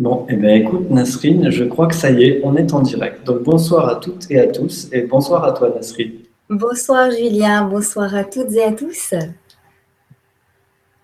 [0.00, 3.26] Bon, eh bien écoute Nasrine, je crois que ça y est, on est en direct.
[3.26, 6.12] Donc bonsoir à toutes et à tous et bonsoir à toi Nasrine.
[6.48, 9.12] Bonsoir Julien, bonsoir à toutes et à tous.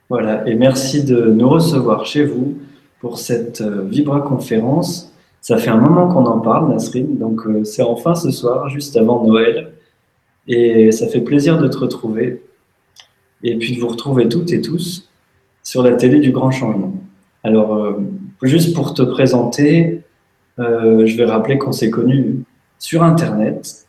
[0.08, 2.54] Voilà, et merci de nous recevoir chez vous
[3.00, 5.12] pour cette euh, Vibra conférence.
[5.40, 8.96] Ça fait un moment qu'on en parle Nasrine, donc euh, c'est enfin ce soir, juste
[8.96, 9.72] avant Noël.
[10.46, 12.44] Et ça fait plaisir de te retrouver
[13.42, 15.08] et puis de vous retrouver toutes et tous
[15.64, 16.94] sur la télé du Grand Changement.
[17.42, 17.98] Alors, euh,
[18.44, 20.02] Juste pour te présenter,
[20.58, 22.44] euh, je vais rappeler qu'on s'est connus
[22.78, 23.86] sur Internet,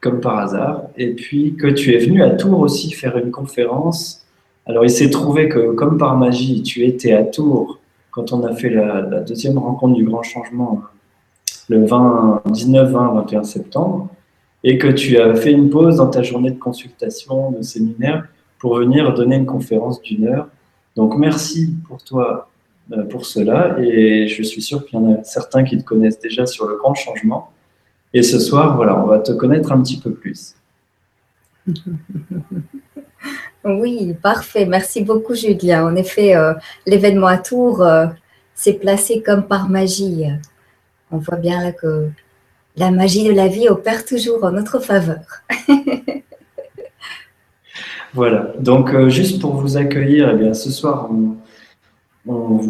[0.00, 4.24] comme par hasard, et puis que tu es venu à Tours aussi faire une conférence.
[4.64, 7.80] Alors il s'est trouvé que, comme par magie, tu étais à Tours
[8.12, 10.82] quand on a fait la, deuxième rencontre du Grand Changement
[11.68, 14.08] le 20, 19, 20, 21 septembre,
[14.62, 18.28] et que tu as fait une pause dans ta journée de consultation, de séminaire,
[18.60, 20.46] pour venir donner une conférence d'une heure.
[20.94, 22.48] Donc merci pour toi
[23.10, 26.46] pour cela et je suis sûr qu'il y en a certains qui te connaissent déjà
[26.46, 27.50] sur le grand changement.
[28.14, 30.54] Et ce soir, voilà, on va te connaître un petit peu plus.
[33.64, 34.64] Oui, parfait.
[34.64, 35.84] Merci beaucoup, Julien.
[35.84, 36.54] En effet, euh,
[36.86, 38.06] l'événement à Tours euh,
[38.54, 40.22] s'est placé comme par magie.
[41.10, 42.08] On voit bien là que
[42.76, 45.42] la magie de la vie opère toujours en notre faveur.
[48.14, 48.52] voilà.
[48.60, 51.34] Donc, juste pour vous accueillir, eh bien, ce soir, on,
[52.26, 52.60] on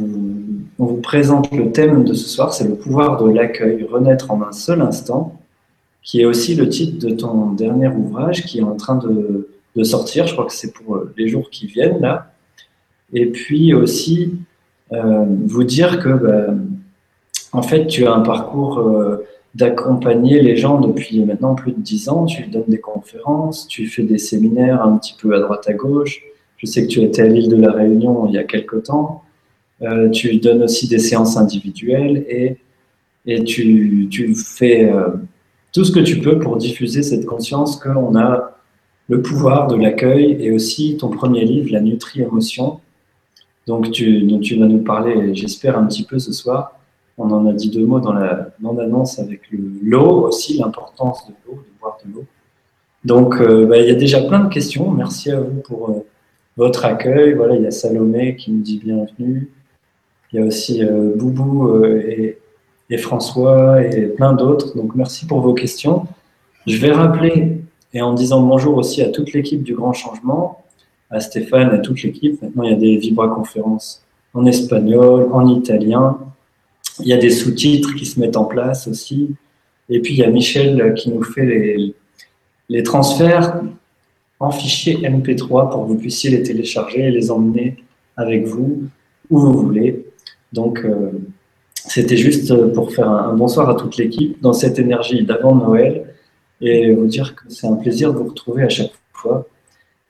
[0.79, 4.53] vous, présente le thème de ce soir, c'est le pouvoir de l'accueil, renaître en un
[4.53, 5.41] seul instant,
[6.03, 9.49] qui est aussi le titre de ton dernier ouvrage qui est en train de,
[9.83, 12.33] sortir, je crois que c'est pour les jours qui viennent là.
[13.13, 14.33] Et puis aussi
[14.93, 16.55] euh, vous dire que bah,
[17.53, 22.09] en fait tu as un parcours euh, d'accompagner les gens depuis maintenant plus de dix
[22.09, 25.75] ans, tu donnes des conférences, tu fais des séminaires un petit peu à droite à
[25.75, 26.23] gauche.
[26.57, 29.25] Je sais que tu étais à l'île de la Réunion il y a quelque temps.
[29.83, 32.57] Euh, tu donnes aussi des séances individuelles et,
[33.27, 35.09] et tu, tu fais euh,
[35.73, 38.57] tout ce que tu peux pour diffuser cette conscience qu'on a
[39.09, 42.81] le pouvoir de l'accueil et aussi ton premier livre, La Nutri-Émotion,
[43.67, 46.79] donc tu, dont tu vas nous parler, j'espère, un petit peu ce soir.
[47.19, 51.55] On en a dit deux mots dans la bande-annonce avec l'eau aussi, l'importance de l'eau,
[51.55, 52.25] de boire de l'eau.
[53.05, 54.91] Donc, euh, bah, il y a déjà plein de questions.
[54.91, 56.05] Merci à vous pour
[56.57, 57.35] votre accueil.
[57.35, 59.51] Voilà, il y a Salomé qui nous dit bienvenue.
[60.33, 62.39] Il y a aussi euh, Boubou euh, et,
[62.91, 64.77] et, François et plein d'autres.
[64.77, 66.07] Donc merci pour vos questions.
[66.67, 67.59] Je vais rappeler,
[67.95, 70.65] et en disant bonjour aussi à toute l'équipe du Grand Changement,
[71.11, 72.41] à Stéphane et toute l'équipe.
[72.43, 74.03] Maintenant, il y a des vibra-conférences
[74.35, 76.19] en espagnol, en italien.
[77.01, 79.35] Il y a des sous-titres qui se mettent en place aussi.
[79.89, 81.95] Et puis, il y a Michel qui nous fait les,
[82.69, 83.61] les transferts
[84.41, 87.77] en fichier MP3 pour que vous puissiez les télécharger et les emmener
[88.17, 88.83] avec vous
[89.31, 90.06] où vous voulez.
[90.53, 91.11] Donc, euh,
[91.75, 96.07] c'était juste pour faire un, bonsoir à toute l'équipe dans cette énergie d'avant Noël
[96.61, 99.47] et vous dire que c'est un plaisir de vous retrouver à chaque fois.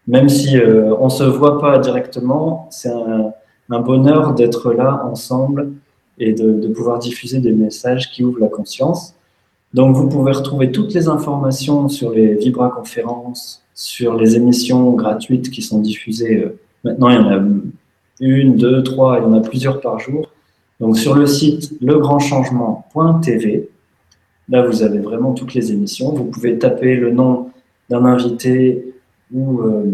[0.07, 3.33] Même si euh, on ne se voit pas directement, c'est un,
[3.81, 5.73] bonheur d'être là ensemble
[6.19, 9.15] et de, pouvoir diffuser des messages qui ouvrent la conscience.
[9.75, 15.51] Donc vous pouvez retrouver toutes les informations sur les Vibra conférences, sur les émissions gratuites
[15.51, 16.45] qui sont diffusées.
[16.45, 17.43] Euh, maintenant, il y en a
[18.21, 20.31] une, deux, trois, il y en a plusieurs par jour.
[20.81, 23.69] Donc sur le site legrandchangement.tv,
[24.49, 26.13] là vous avez vraiment toutes les émissions.
[26.13, 27.51] Vous pouvez taper le nom
[27.89, 28.93] d'un invité
[29.33, 29.85] ou euh,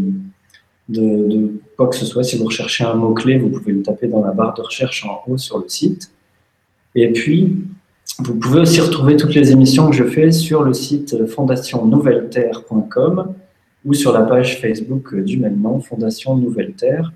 [0.88, 2.24] de, quoi que ce soit.
[2.24, 5.22] Si vous recherchez un mot-clé, vous pouvez le taper dans la barre de recherche en
[5.26, 6.10] haut sur le site.
[6.94, 7.64] Et puis,
[8.18, 13.34] vous pouvez aussi retrouver toutes les émissions que je fais sur le site fondationnouvelleterre.com
[13.84, 17.12] ou sur la page Facebook du même nom, Fondation Nouvelle Terre.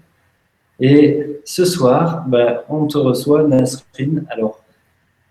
[0.80, 4.24] Et ce soir, bah, on te reçoit, Nasrine.
[4.30, 4.62] Alors,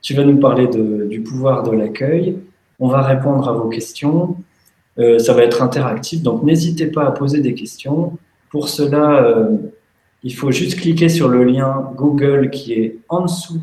[0.01, 2.37] tu vas nous parler du pouvoir de l'accueil.
[2.79, 4.37] On va répondre à vos questions.
[4.97, 8.17] Euh, ça va être interactif, donc n'hésitez pas à poser des questions.
[8.49, 9.57] Pour cela, euh,
[10.23, 13.59] il faut juste cliquer sur le lien Google qui est en dessous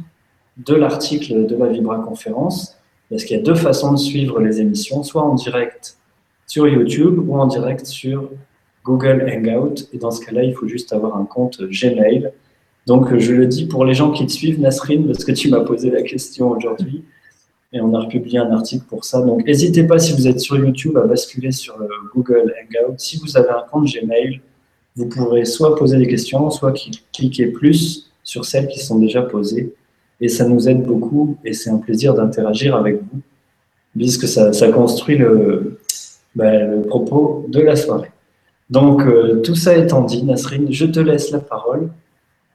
[0.59, 2.77] de l'article de la Vibra Conférence,
[3.09, 5.97] parce qu'il y a deux façons de suivre les émissions, soit en direct
[6.47, 8.29] sur YouTube ou en direct sur
[8.85, 9.89] Google Hangout.
[9.93, 12.31] Et dans ce cas-là, il faut juste avoir un compte Gmail.
[12.87, 15.61] Donc, je le dis pour les gens qui te suivent, Nasrine, parce que tu m'as
[15.61, 17.05] posé la question aujourd'hui.
[17.73, 19.23] Et on a republié un article pour ça.
[19.23, 22.95] Donc, n'hésitez pas, si vous êtes sur YouTube, à basculer sur le Google Hangout.
[22.99, 24.41] Si vous avez un compte Gmail,
[24.97, 26.75] vous pourrez soit poser des questions, soit
[27.13, 29.75] cliquer plus sur celles qui sont déjà posées.
[30.21, 33.21] Et ça nous aide beaucoup et c'est un plaisir d'interagir avec vous,
[33.97, 35.19] puisque ça, construit
[36.35, 38.11] ben, le propos de la soirée.
[38.73, 41.91] Donc, euh, tout ça étant dit, Nasrine, je te laisse la parole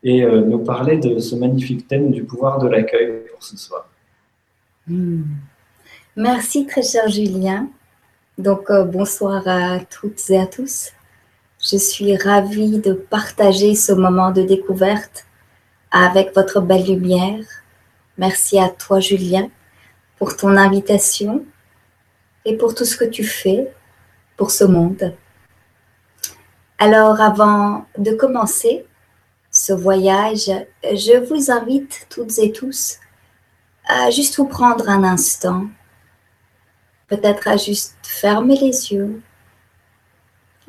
[0.02, 3.88] et euh, nous parler de ce magnifique thème du pouvoir de l'accueil pour ce soir.
[4.88, 5.22] Hmm.
[6.16, 7.68] Merci très cher Julien.
[8.40, 10.92] Donc euh, bonsoir à toutes et à tous.
[11.62, 15.28] Je suis ravie de partager ce moment de découverte
[15.92, 17.44] avec votre belle lumière.
[18.18, 19.50] Merci à toi Julien
[20.18, 21.46] pour ton invitation
[22.44, 23.72] et pour tout ce que tu fais
[24.36, 25.14] pour ce monde.
[26.80, 28.86] Alors avant de commencer
[29.50, 30.52] ce voyage,
[30.84, 33.00] je vous invite toutes et tous
[33.88, 35.66] à juste vous prendre un instant,
[37.08, 39.24] peut-être à juste fermer les yeux,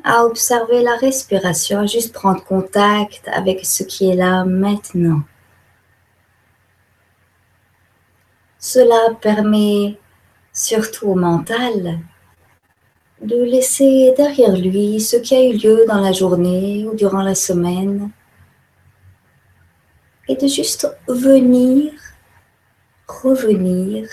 [0.03, 5.21] à observer la respiration, à juste prendre contact avec ce qui est là maintenant.
[8.57, 9.99] Cela permet
[10.53, 11.99] surtout au mental
[13.21, 17.35] de laisser derrière lui ce qui a eu lieu dans la journée ou durant la
[17.35, 18.11] semaine
[20.27, 21.91] et de juste venir,
[23.07, 24.07] revenir,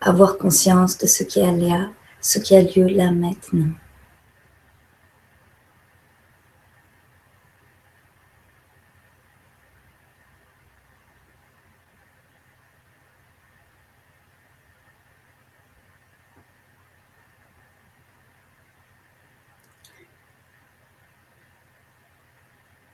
[0.00, 1.88] avoir conscience de ce qui a lieu,
[2.20, 3.72] ce qui a lieu là maintenant.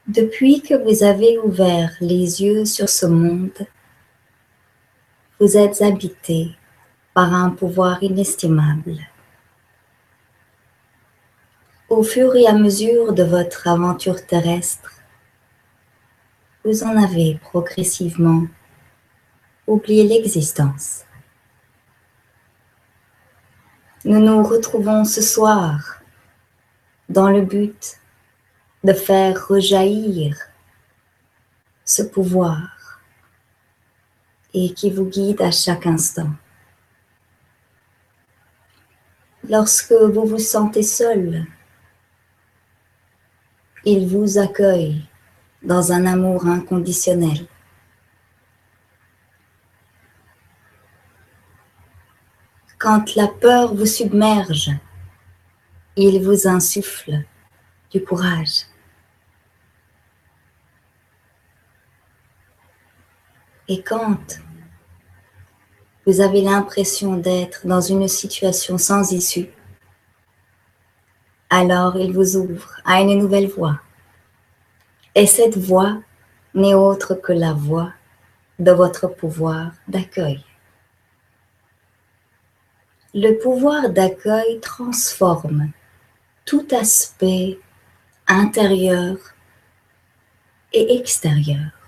[0.09, 3.67] Depuis que vous avez ouvert les yeux sur ce monde,
[5.39, 6.55] vous êtes habité
[7.13, 8.97] par un pouvoir inestimable.
[11.89, 14.93] Au fur et à mesure de votre aventure terrestre,
[16.65, 18.47] vous en avez progressivement
[19.67, 21.03] oublié l'existence.
[24.05, 26.01] Nous nous retrouvons ce soir
[27.09, 27.99] dans le but
[28.83, 30.37] de faire rejaillir
[31.85, 33.01] ce pouvoir
[34.53, 36.31] et qui vous guide à chaque instant.
[39.47, 41.45] Lorsque vous vous sentez seul,
[43.85, 45.03] il vous accueille
[45.63, 47.47] dans un amour inconditionnel.
[52.77, 54.71] Quand la peur vous submerge,
[55.95, 57.23] il vous insuffle
[57.91, 58.68] du courage.
[63.69, 64.41] Et quand
[66.07, 69.47] vous avez l'impression d'être dans une situation sans issue,
[71.51, 73.79] alors il vous ouvre à une nouvelle voie.
[75.13, 76.01] Et cette voie
[76.55, 77.93] n'est autre que la voie
[78.57, 80.43] de votre pouvoir d'accueil.
[83.13, 85.69] Le pouvoir d'accueil transforme
[86.43, 87.59] tout aspect
[88.27, 89.17] intérieur
[90.73, 91.78] et extérieur.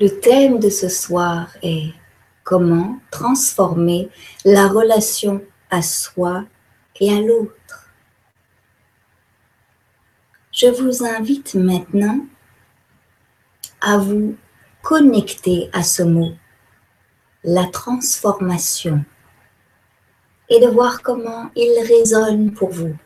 [0.00, 1.92] Le thème de ce soir est
[2.44, 4.08] comment transformer
[4.44, 6.44] la relation à soi
[7.00, 7.90] et à l'autre.
[10.52, 12.20] Je vous invite maintenant
[13.80, 14.36] à vous
[14.82, 16.32] connecter à ce mot,
[17.42, 19.04] la transformation
[20.48, 22.96] et de voir comment il résonne pour vous.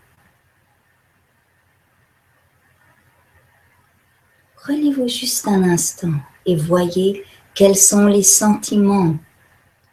[4.57, 9.17] Prenez-vous juste un instant et voyez quels sont les sentiments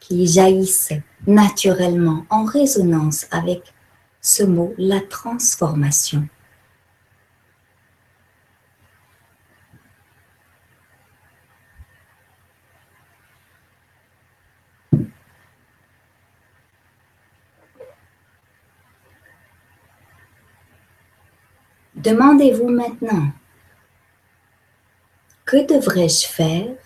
[0.00, 0.92] qui jaillissent
[1.26, 3.72] naturellement en résonance avec
[4.20, 6.28] ce mot, la transformation.
[21.96, 23.30] Demandez-vous maintenant,
[25.50, 26.76] que devrais-je faire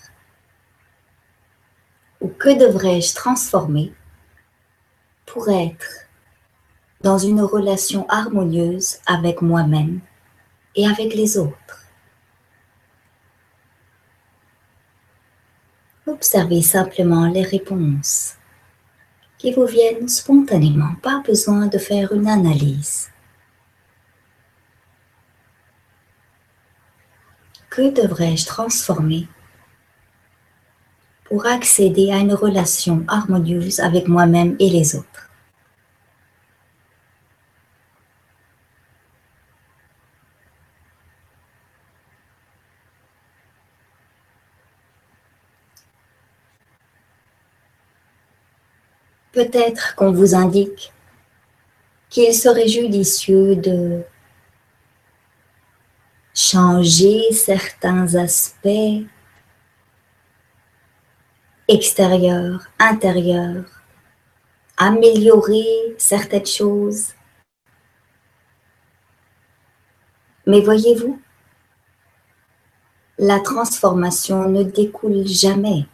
[2.23, 3.93] ou que devrais-je transformer
[5.27, 6.07] pour être
[7.03, 10.01] dans une relation harmonieuse avec moi-même
[10.75, 11.85] et avec les autres?
[16.07, 18.37] Observez simplement les réponses
[19.37, 23.11] qui vous viennent spontanément, pas besoin de faire une analyse.
[27.75, 29.27] Que devrais-je transformer
[31.25, 35.29] pour accéder à une relation harmonieuse avec moi-même et les autres?
[49.33, 50.93] Peut-être qu'on vous indique
[52.09, 54.05] qu'il serait judicieux de
[56.35, 59.07] changer certains aspects
[61.69, 63.65] extérieurs, intérieurs,
[64.77, 67.15] améliorer certaines choses.
[70.47, 71.23] Mais voyez-vous,
[73.19, 75.87] la transformation ne découle jamais,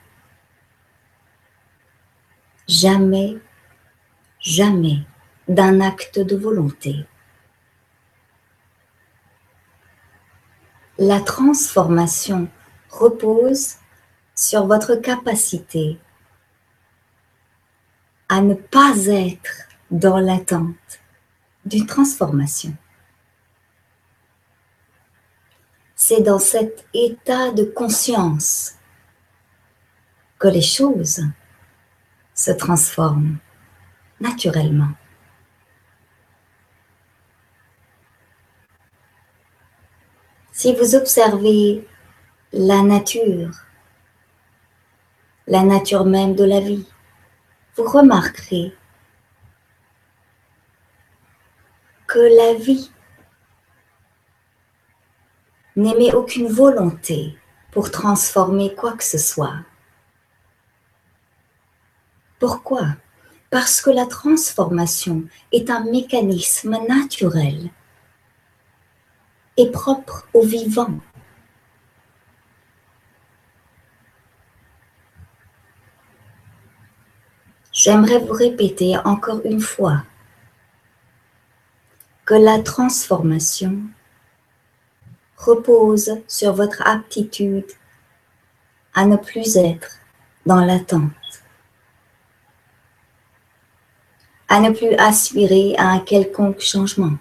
[2.67, 3.37] jamais,
[4.41, 5.01] jamais
[5.47, 7.07] d'un acte de volonté.
[11.03, 12.47] La transformation
[12.91, 13.77] repose
[14.35, 15.99] sur votre capacité
[18.29, 21.01] à ne pas être dans l'attente
[21.65, 22.77] d'une transformation.
[25.97, 28.75] C'est dans cet état de conscience
[30.39, 31.23] que les choses
[32.35, 33.39] se transforment
[34.21, 34.93] naturellement.
[40.61, 41.89] Si vous observez
[42.53, 43.51] la nature,
[45.47, 46.87] la nature même de la vie,
[47.77, 48.77] vous remarquerez
[52.07, 52.93] que la vie
[55.77, 57.39] n'émet aucune volonté
[57.73, 59.61] pour transformer quoi que ce soit.
[62.39, 62.97] Pourquoi?
[63.49, 67.71] Parce que la transformation est un mécanisme naturel
[69.67, 70.99] propre au vivant.
[77.73, 80.03] J'aimerais vous répéter encore une fois
[82.27, 83.79] que la transformation
[85.37, 87.73] repose sur votre aptitude
[88.95, 89.93] à ne plus être
[90.45, 91.11] dans l'attente,
[94.49, 97.17] à ne plus aspirer à un quelconque changement.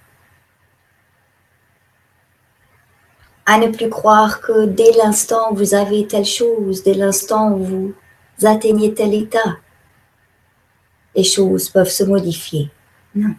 [3.51, 7.63] À ne plus croire que dès l'instant où vous avez telle chose, dès l'instant où
[7.63, 7.94] vous
[8.44, 9.58] atteignez tel état,
[11.15, 12.70] les choses peuvent se modifier.
[13.15, 13.34] Non.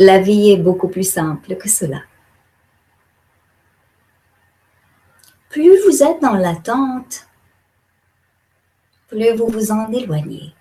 [0.00, 2.00] La vie est beaucoup plus simple que cela.
[5.48, 7.28] Plus vous êtes dans l'attente,
[9.06, 10.52] plus vous vous en éloignez.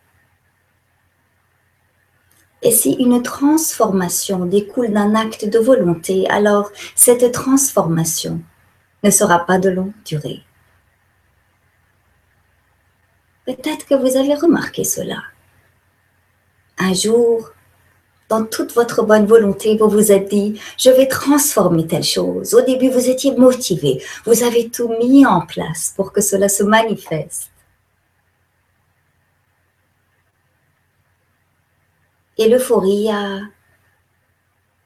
[2.63, 8.39] Et si une transformation découle d'un acte de volonté, alors cette transformation
[9.03, 10.41] ne sera pas de longue durée.
[13.45, 15.17] Peut-être que vous avez remarqué cela.
[16.77, 17.51] Un jour,
[18.29, 22.53] dans toute votre bonne volonté, vous vous êtes dit, je vais transformer telle chose.
[22.53, 26.63] Au début, vous étiez motivé, vous avez tout mis en place pour que cela se
[26.63, 27.52] manifeste.
[32.37, 33.09] Et l'euphorie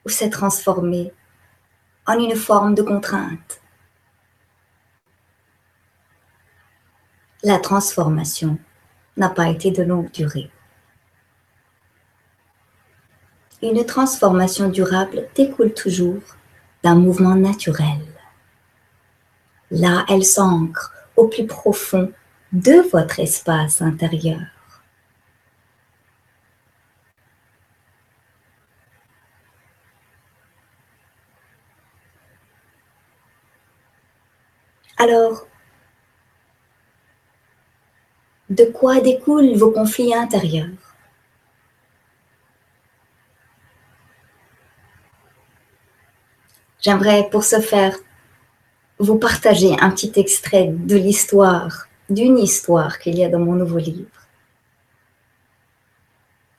[0.05, 1.13] s'est transformée
[2.05, 3.61] en une forme de contrainte.
[7.43, 8.57] La transformation
[9.15, 10.49] n'a pas été de longue durée.
[13.61, 16.21] Une transformation durable découle toujours
[16.83, 18.01] d'un mouvement naturel.
[19.71, 22.11] Là, elle s'ancre au plus profond
[22.53, 24.56] de votre espace intérieur.
[34.97, 35.45] Alors,
[38.49, 40.95] de quoi découlent vos conflits intérieurs?
[46.79, 47.95] J'aimerais pour ce faire
[48.97, 53.77] vous partager un petit extrait de l'histoire, d'une histoire qu'il y a dans mon nouveau
[53.77, 54.09] livre.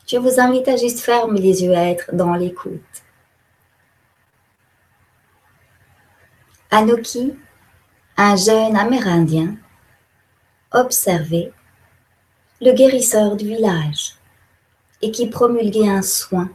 [0.06, 2.80] Je vous invite à juste fermer les yeux, à être dans l'écoute.
[6.70, 7.34] Anoki
[8.20, 9.54] un jeune Amérindien
[10.72, 11.52] observait
[12.60, 14.16] le guérisseur du village
[15.00, 16.50] et qui promulguait un soin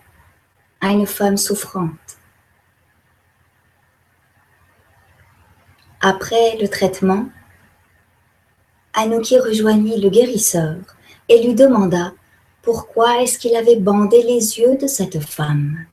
[0.82, 2.17] à une femme souffrante.
[6.01, 7.29] Après le traitement,
[8.93, 10.75] Anouki rejoignit le guérisseur
[11.29, 12.12] et lui demanda
[12.62, 15.86] pourquoi est-ce qu'il avait bandé les yeux de cette femme.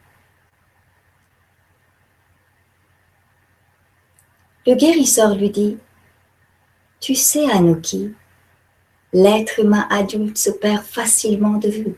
[4.66, 5.78] Le guérisseur lui dit
[7.00, 8.14] Tu sais, Anouki,
[9.12, 11.94] l'être humain adulte se perd facilement de vue.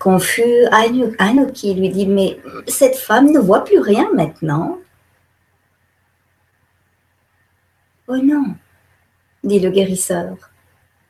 [0.00, 0.66] Confus,
[1.18, 4.78] Anouki lui dit Mais cette femme ne voit plus rien maintenant.
[8.08, 8.56] Oh non,
[9.44, 10.36] dit le guérisseur.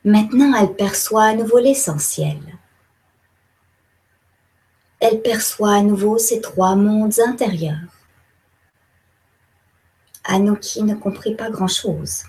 [0.05, 2.39] Maintenant, elle perçoit à nouveau l'essentiel.
[5.01, 7.96] Elle perçoit à nouveau ces trois mondes intérieurs
[10.27, 12.25] Anouki ne comprit pas grand-chose.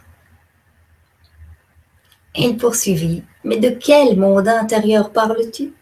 [2.35, 3.23] Il poursuivit.
[3.43, 5.73] Mais de quel monde intérieur parles-tu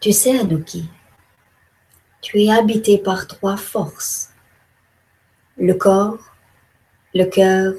[0.00, 0.88] Tu sais, Anouki,
[2.20, 4.30] tu es habité par trois forces.
[5.56, 6.34] Le corps,
[7.14, 7.74] le cœur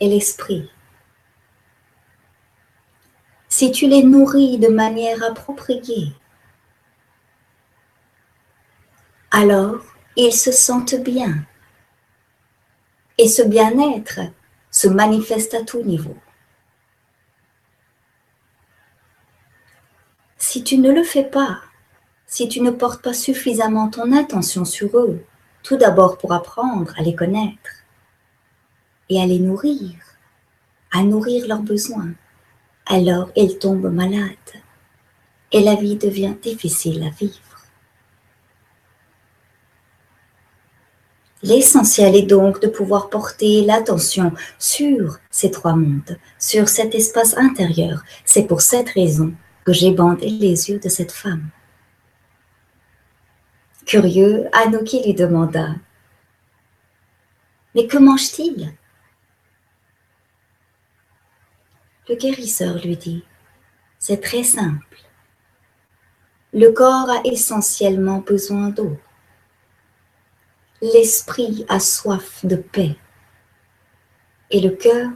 [0.00, 0.70] et l'esprit.
[3.48, 6.14] Si tu les nourris de manière appropriée,
[9.30, 9.80] alors
[10.16, 11.44] ils se sentent bien.
[13.18, 14.20] Et ce bien-être
[14.70, 16.16] se manifeste à tout niveau.
[20.38, 21.60] Si tu ne le fais pas,
[22.26, 25.24] si tu ne portes pas suffisamment ton attention sur eux,
[25.62, 27.84] tout d'abord pour apprendre à les connaître
[29.08, 29.92] et à les nourrir,
[30.92, 32.12] à nourrir leurs besoins,
[32.86, 34.36] alors ils tombent malades
[35.52, 37.49] et la vie devient difficile à vivre.
[41.42, 48.02] L'essentiel est donc de pouvoir porter l'attention sur ces trois mondes, sur cet espace intérieur.
[48.26, 49.32] C'est pour cette raison
[49.64, 51.48] que j'ai bandé les yeux de cette femme.
[53.86, 55.74] Curieux, Anouki lui demanda
[57.74, 58.74] Mais que mange-t-il?
[62.08, 63.24] Le guérisseur lui dit
[63.98, 64.98] C'est très simple.
[66.52, 68.98] Le corps a essentiellement besoin d'eau
[70.82, 72.96] l'esprit a soif de paix
[74.50, 75.10] et le cœur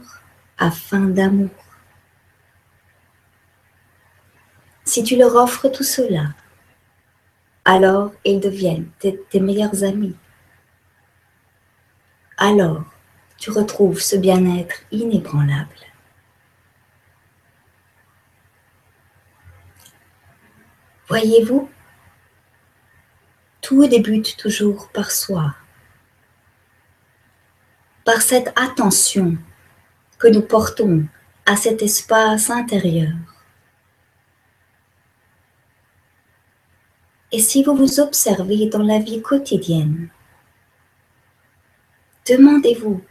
[0.57, 1.49] a faim d'amour.
[4.83, 6.27] Si tu leur offres tout cela,
[7.65, 10.15] alors ils deviennent tes, meilleurs amis.
[12.37, 12.83] Alors
[13.37, 15.69] tu retrouves ce bien-être inébranlable.
[21.07, 21.69] Voyez-vous,
[23.65, 25.55] tout débute toujours par soi,
[28.03, 29.37] par cette attention
[30.19, 31.07] que nous portons
[31.47, 33.15] à cet espace intérieur.
[37.31, 40.09] Et si vous vous observez dans la vie quotidienne,
[42.29, 43.01] demandez-vous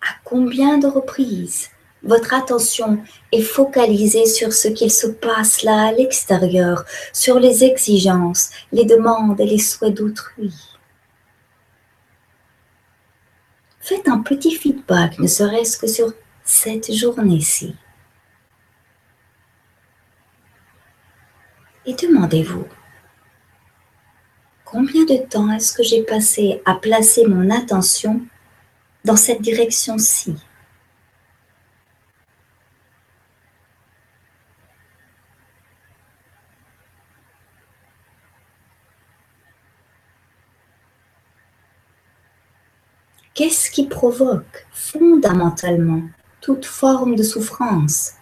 [0.00, 1.68] à combien de reprises
[2.02, 8.50] votre attention est focalisée sur ce qu'il se passe là à l'extérieur, sur les exigences,
[8.72, 10.54] les demandes et les souhaits d'autrui.
[13.80, 16.12] Faites un petit feedback, ne serait-ce que sur
[16.44, 17.74] cette journée-ci.
[21.86, 22.66] Et demandez-vous,
[24.64, 28.20] combien de temps est-ce que j'ai passé à placer mon attention
[29.04, 30.36] dans cette direction-ci?
[43.40, 46.02] Qu'est-ce qui provoque fondamentalement
[46.42, 48.12] toute forme de souffrance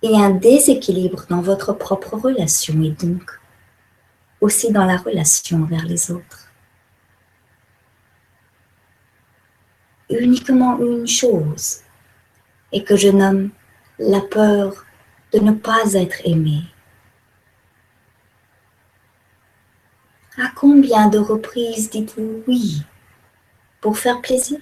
[0.00, 3.40] et un déséquilibre dans votre propre relation et donc
[4.40, 6.52] aussi dans la relation vers les autres?
[10.08, 11.80] Uniquement une chose
[12.70, 13.50] et que je nomme
[13.98, 14.86] la peur
[15.32, 16.62] de ne pas être aimé.
[20.38, 22.84] À combien de reprises dites-vous oui?
[23.80, 24.58] Pour faire plaisir?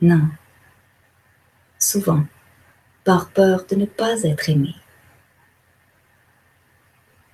[0.00, 0.28] Non.
[1.78, 2.24] Souvent,
[3.04, 4.74] par peur de ne pas être aimé.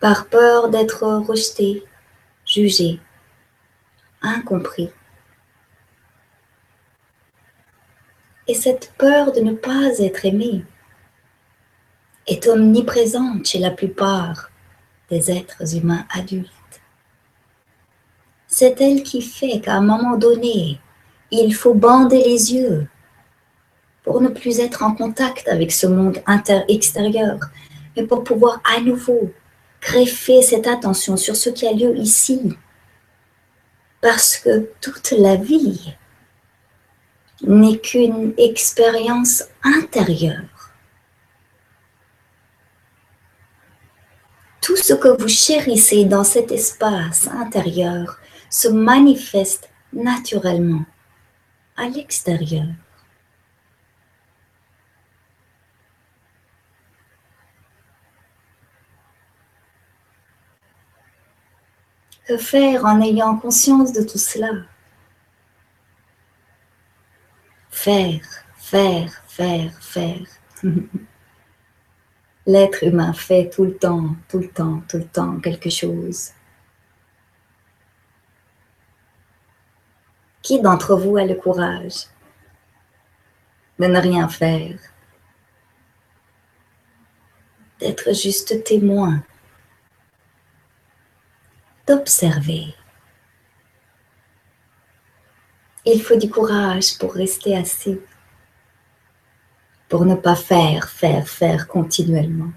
[0.01, 1.85] Par peur d'être rejeté,
[2.45, 3.01] jugé,
[4.21, 4.91] incompris.
[8.49, 10.65] Et cette peur de ne pas être aimé
[12.27, 14.51] est omniprésente chez la plupart
[15.09, 16.62] des êtres humains adultes
[18.53, 20.79] c'est elle qui fait qu'à un moment donné,
[21.31, 22.87] il faut bander les yeux
[24.05, 26.23] pour ne plus être en contact avec ce monde
[26.69, 27.39] extérieur,
[27.97, 29.33] mais pour pouvoir à nouveau
[29.81, 32.55] greffer cette attention sur ce qui a lieu ici.
[34.03, 35.95] Parce que toute la vie
[37.43, 40.75] n'est qu'une expérience intérieure.
[44.61, 48.19] Tout ce que vous chérissez dans cet espace intérieur
[48.53, 50.85] se manifeste naturellement
[51.75, 52.67] à l'extérieur.
[62.27, 64.51] Que faire en ayant conscience de tout cela
[67.71, 68.21] Faire,
[68.57, 70.27] faire, faire, faire.
[72.47, 76.33] L'être humain fait tout le temps, tout le temps, tout le temps quelque chose.
[80.43, 82.07] Qui d'entre vous a le courage
[83.79, 84.77] de ne rien faire?
[87.79, 89.23] D'être juste témoin.
[91.87, 92.75] D'observer.
[95.85, 98.01] Il faut du courage pour rester assis,
[99.89, 102.53] pour ne pas faire, faire, faire continuellement.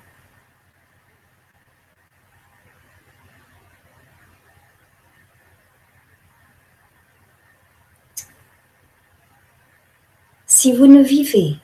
[10.66, 11.60] Si vous ne vivez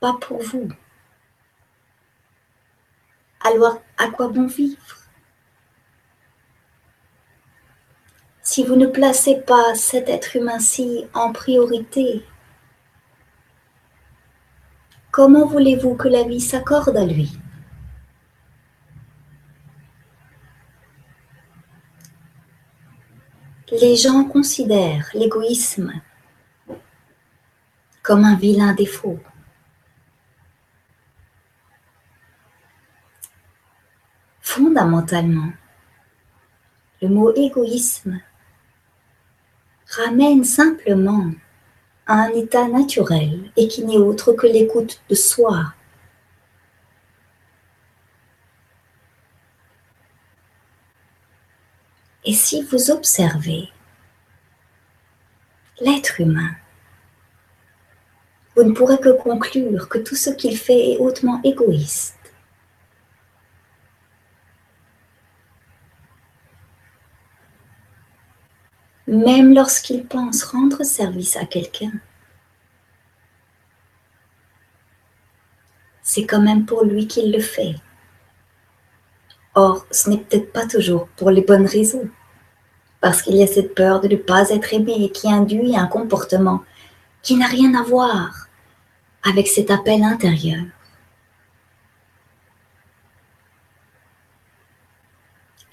[0.00, 0.68] pas pour vous,
[3.40, 4.98] alors à quoi bon vivre?
[8.42, 12.22] Si vous ne placez pas cet être humain-ci en priorité,
[15.10, 17.32] comment voulez-vous que la vie s'accorde à lui?
[23.80, 26.02] Les gens considèrent l'égoïsme
[28.06, 29.18] comme un vilain défaut.
[34.40, 35.50] Fondamentalement,
[37.02, 38.20] le mot égoïsme
[39.88, 41.32] ramène simplement
[42.06, 45.74] à un état naturel et qui n'est autre que l'écoute de soi.
[52.24, 53.68] Et si vous observez
[55.80, 56.54] l'être humain,
[58.56, 62.16] vous ne pourrez que conclure que tout ce qu'il fait est hautement égoïste.
[69.06, 71.92] même lorsqu'il pense rendre service à quelqu'un.
[76.02, 77.76] C'est quand même pour lui qu'il le fait.
[79.54, 82.08] Or, ce n'est peut-être pas toujours pour les bonnes raisons,
[83.00, 86.62] parce qu'il y a cette peur de ne pas être aimé qui induit un comportement
[87.22, 88.45] qui n'a rien à voir
[89.28, 90.64] avec cet appel intérieur.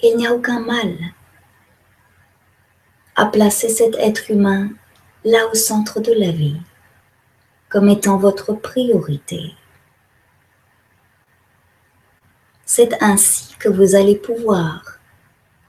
[0.02, 0.96] Il n'y a aucun mal
[3.16, 4.70] à placer cet être humain
[5.24, 6.60] là au centre de la vie,
[7.68, 9.54] comme étant votre priorité.
[12.66, 14.98] C'est ainsi que vous allez pouvoir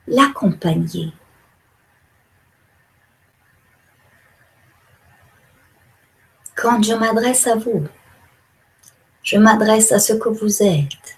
[0.08, 1.14] l'accompagner.
[6.56, 7.84] Quand je m'adresse à vous,
[9.24, 11.18] je m'adresse à ce que vous êtes,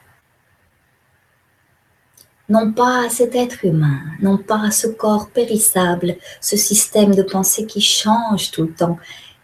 [2.50, 7.22] non pas à cet être humain, non pas à ce corps périssable, ce système de
[7.22, 8.98] pensée qui change tout le temps,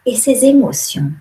[0.08, 1.12] et ces émotions.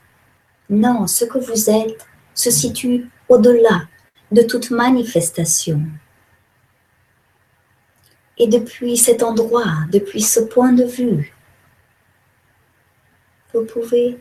[0.70, 3.82] Non, ce que vous êtes se situe au-delà
[4.30, 5.82] de toute manifestation.
[8.38, 11.34] Et depuis cet endroit, depuis ce point de vue,
[13.52, 14.18] vous pouvez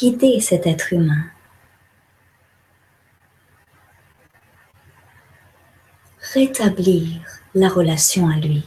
[0.00, 1.26] guider cet être humain
[6.32, 7.20] rétablir
[7.54, 8.66] la relation à lui.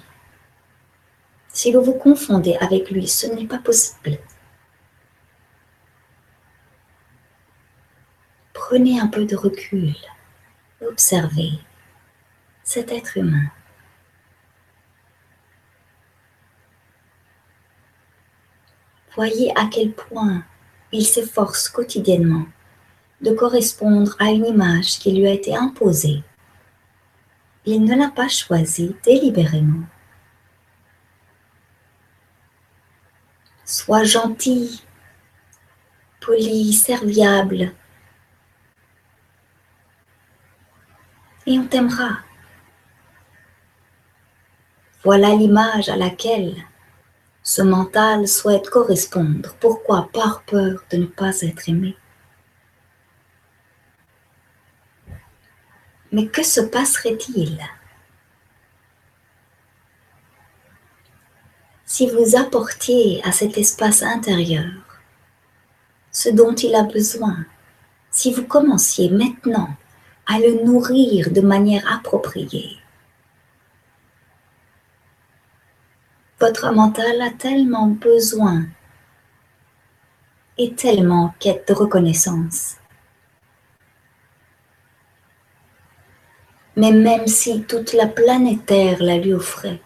[1.48, 4.20] Si vous vous confondez avec lui, ce n'est pas possible.
[8.54, 9.96] Prenez un peu de recul,
[10.86, 11.54] observez
[12.62, 13.48] cet être humain.
[19.16, 20.44] Voyez à quel point
[20.94, 22.46] il s'efforce quotidiennement
[23.20, 26.24] de correspondre à une image qui lui a été imposée
[27.66, 29.86] il ne l'a pas choisi délibérément.
[33.64, 34.84] Sois gentil,
[36.20, 37.74] poli, serviable,
[41.46, 42.20] et on t'aimera.
[45.04, 46.56] Voilà l'image à laquelle
[47.44, 49.54] ce mental souhaite correspondre.
[49.60, 51.98] Pourquoi Par peur de ne pas être aimé?
[56.12, 57.60] Mais que se passerait-il?
[61.86, 64.72] Si vous apportiez à cet espace intérieur
[66.12, 67.46] ce dont il a besoin,
[68.12, 69.70] si vous commenciez maintenant
[70.28, 72.78] à le nourrir de manière appropriée
[76.44, 78.66] Votre mental a tellement besoin
[80.58, 82.76] et tellement en quête de reconnaissance
[86.76, 89.82] mais même si toute la planète Terre la lui offrait,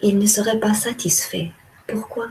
[0.00, 1.52] il ne serait pas satisfait.
[1.86, 2.28] Pourquoi?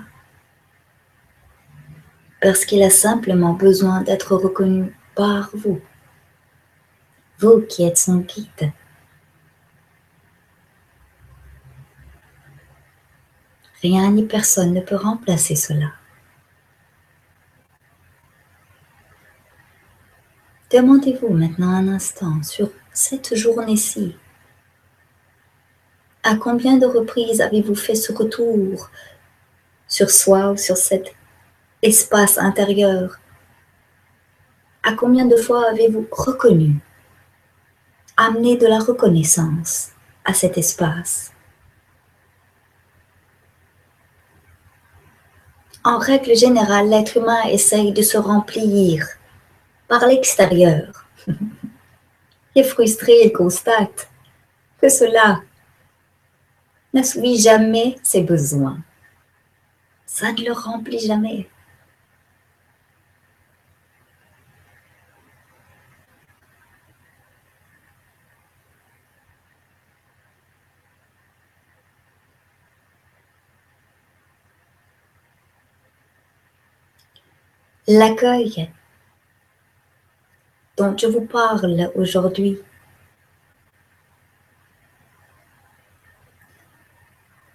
[2.41, 5.79] Parce qu'il a simplement besoin d'être reconnu par vous,
[7.37, 8.71] vous qui êtes son guide.
[13.81, 15.91] Rien ni personne ne peut remplacer cela.
[20.71, 24.15] Demandez-vous maintenant un instant sur cette journée-ci,
[26.23, 28.91] à combien de reprises avez-vous fait ce retour
[29.87, 31.15] sur soi ou sur cet
[31.81, 33.19] espace intérieur?
[34.83, 36.75] À combien de fois avez-vous reconnu,
[38.15, 39.89] amené de la reconnaissance
[40.23, 41.30] à cet espace?
[45.83, 49.07] En règle générale, l'être humain essaye de se remplir
[49.87, 51.05] par l'extérieur.
[52.55, 54.09] Et frustré, il constate
[54.79, 55.41] que cela
[56.93, 58.77] n'assouvit jamais ses besoins.
[60.05, 61.49] Ça ne le remplit jamais.
[77.93, 78.71] L'accueil
[80.77, 82.57] dont je vous parle aujourd'hui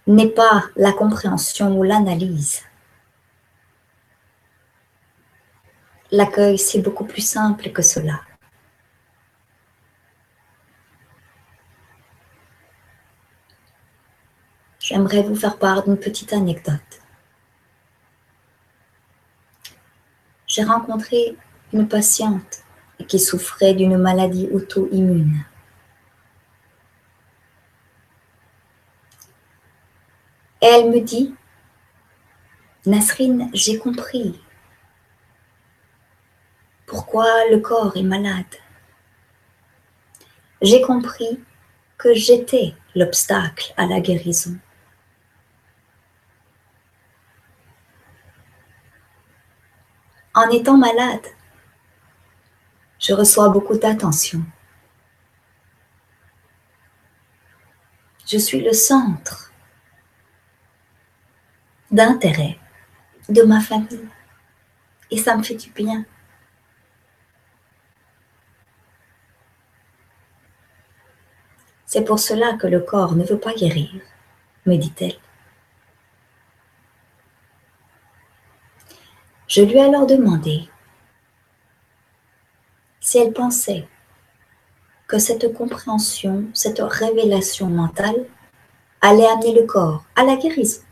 [0.06, 2.64] n'est pas la compréhension ou l'analyse.
[6.10, 8.20] L'accueil, c'est beaucoup plus simple que cela.
[14.80, 17.05] J'aimerais vous faire part d'une petite anecdote.
[20.56, 21.36] J'ai rencontré
[21.74, 22.62] une patiente
[23.08, 25.44] qui souffrait d'une maladie auto-immune.
[30.62, 31.34] Elle me dit,
[32.86, 34.40] Nasrine, j'ai compris
[36.86, 38.46] pourquoi le corps est malade?
[40.62, 41.38] J'ai compris
[41.98, 44.56] que j'étais l'obstacle à la guérison.
[50.36, 51.26] En étant malade,
[52.98, 54.42] je reçois beaucoup d'attention.
[58.30, 59.50] Je suis le centre
[61.90, 62.58] d'intérêt
[63.30, 64.10] de ma famille
[65.10, 66.04] et ça me fait du bien.
[71.86, 74.02] C'est pour cela que le corps ne veut pas guérir,
[74.66, 75.16] me dit-elle.
[79.48, 80.68] Je lui ai alors demandé
[83.00, 83.86] si elle pensait
[85.06, 88.26] que cette compréhension, cette révélation mentale
[89.00, 90.82] allait amener le corps à la guérison.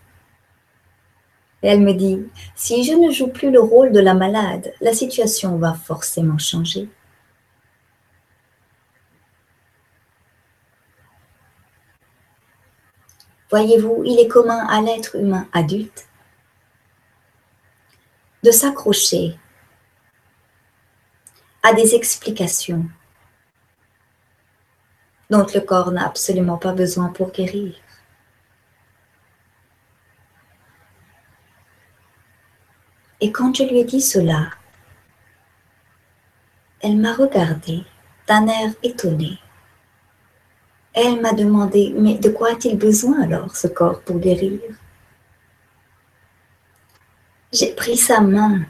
[1.62, 2.22] Et elle me dit,
[2.54, 6.88] si je ne joue plus le rôle de la malade, la situation va forcément changer.
[13.50, 16.06] Voyez-vous, il est commun à l'être humain adulte
[18.44, 19.38] de s'accrocher
[21.62, 22.84] à des explications
[25.30, 27.74] dont le corps n'a absolument pas besoin pour guérir.
[33.22, 34.50] Et quand je lui ai dit cela,
[36.80, 37.82] elle m'a regardé
[38.26, 39.38] d'un air étonné.
[40.92, 44.60] Elle m'a demandé, mais de quoi a-t-il besoin alors ce corps pour guérir?
[47.54, 48.62] J'ai pris sa main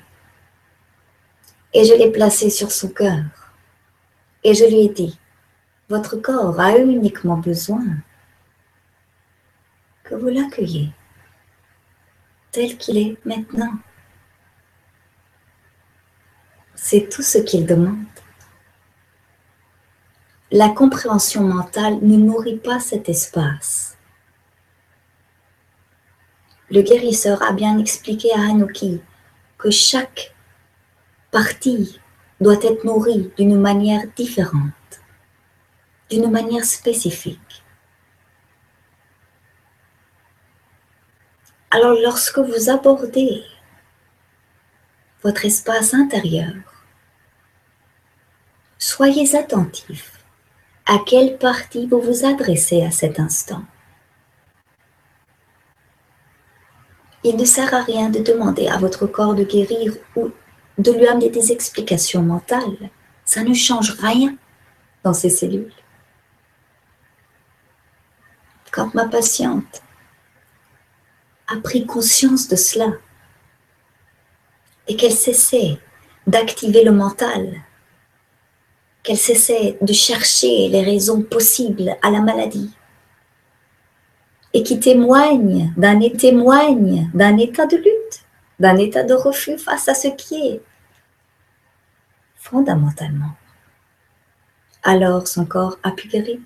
[1.73, 3.25] et je l'ai placé sur son cœur.
[4.43, 5.19] Et je lui ai dit,
[5.89, 7.83] votre corps a uniquement besoin
[10.03, 10.93] que vous l'accueillez
[12.53, 13.73] tel qu'il est maintenant.
[16.75, 18.05] C'est tout ce qu'il demande.
[20.53, 23.94] La compréhension mentale ne nourrit pas cet espace.
[26.75, 29.01] Le guérisseur a bien expliqué à Hanuki
[29.59, 30.35] que chaque
[31.31, 32.01] partie
[32.41, 34.73] doit être nourrie d'une manière différente,
[36.11, 37.63] d'une manière spécifique.
[41.71, 43.45] Alors lorsque vous abordez
[45.23, 46.55] votre espace intérieur,
[48.79, 50.25] soyez attentif
[50.87, 53.63] à quelle partie vous vous adressez à cet instant.
[57.27, 60.31] Il ne sert à rien de demander à votre corps de guérir ou
[60.77, 62.91] de lui amener des explications mentales.
[63.25, 64.37] Ça ne change rien
[65.03, 65.73] dans ses cellules.
[68.71, 69.83] Quand ma patiente
[71.49, 72.93] a pris conscience de cela
[74.87, 75.79] et qu'elle cessait
[76.27, 77.63] d'activer le mental,
[79.03, 82.71] qu'elle cessait de chercher les raisons possibles à la maladie,
[84.55, 88.25] et qui témoigne d'un témoigne d'un état de lutte,
[88.61, 90.63] d'un état de refus face à ce qui est
[92.37, 93.33] fondamentalement.
[94.85, 96.39] Alors son corps a pu guérir.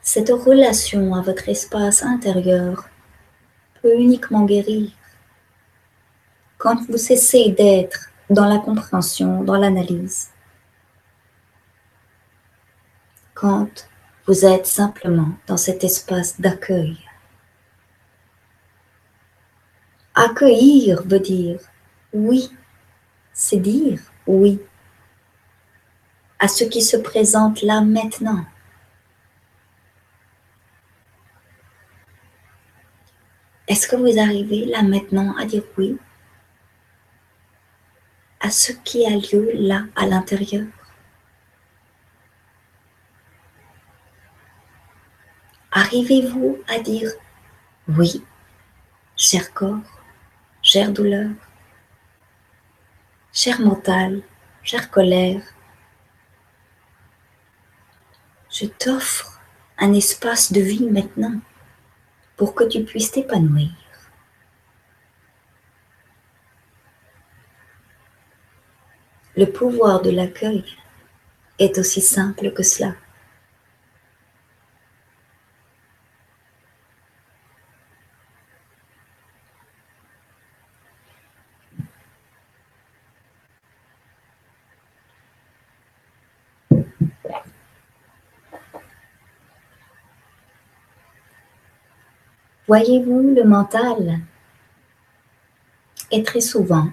[0.00, 2.88] Cette relation à votre espace intérieur
[3.82, 4.90] peut uniquement guérir
[6.58, 10.31] quand vous cessez d'être dans la compréhension, dans l'analyse,
[13.42, 13.88] quand
[14.28, 16.96] vous êtes simplement dans cet espace d'accueil.
[20.14, 21.58] Accueillir veut dire
[22.12, 22.52] oui,
[23.32, 24.60] c'est dire oui
[26.38, 28.44] à ce qui se présente là maintenant.
[33.66, 35.98] Est-ce que vous arrivez là maintenant à dire oui
[38.38, 40.81] à ce qui a lieu là à l'intérieur?
[45.74, 47.10] Arrivez-vous à dire
[47.88, 48.22] oui,
[49.16, 49.78] cher corps,
[50.60, 51.30] chère douleur,
[53.32, 54.22] cher mental,
[54.62, 55.42] chère colère,
[58.50, 59.40] je t'offre
[59.78, 61.40] un espace de vie maintenant
[62.36, 63.70] pour que tu puisses t'épanouir.
[69.36, 70.66] Le pouvoir de l'accueil
[71.58, 72.94] est aussi simple que cela.
[92.74, 94.20] Voyez-vous, le mental
[96.10, 96.88] est très souvent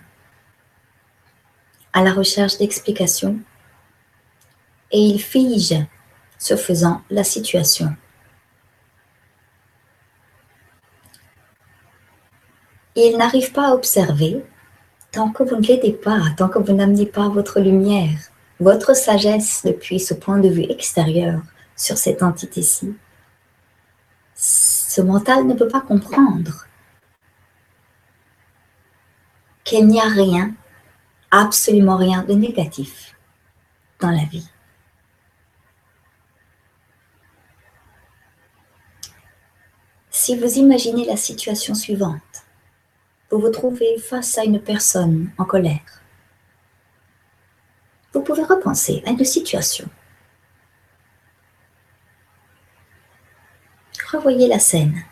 [1.93, 3.39] à la recherche d'explications
[4.91, 5.77] et il fige,
[6.37, 7.95] ce faisant, la situation.
[12.97, 14.43] Il n'arrive pas à observer
[15.13, 18.19] tant que vous ne l'aidez pas, tant que vous n'amenez pas votre lumière,
[18.59, 21.39] votre sagesse depuis ce point de vue extérieur
[21.77, 22.93] sur cette entité-ci
[25.01, 26.65] mental ne peut pas comprendre
[29.63, 30.53] qu'il n'y a rien,
[31.31, 33.15] absolument rien de négatif
[33.99, 34.49] dans la vie.
[40.09, 42.45] Si vous imaginez la situation suivante,
[43.31, 46.01] vous vous trouvez face à une personne en colère.
[48.13, 49.87] Vous pouvez repenser à une situation
[54.11, 55.03] revoyez la scène.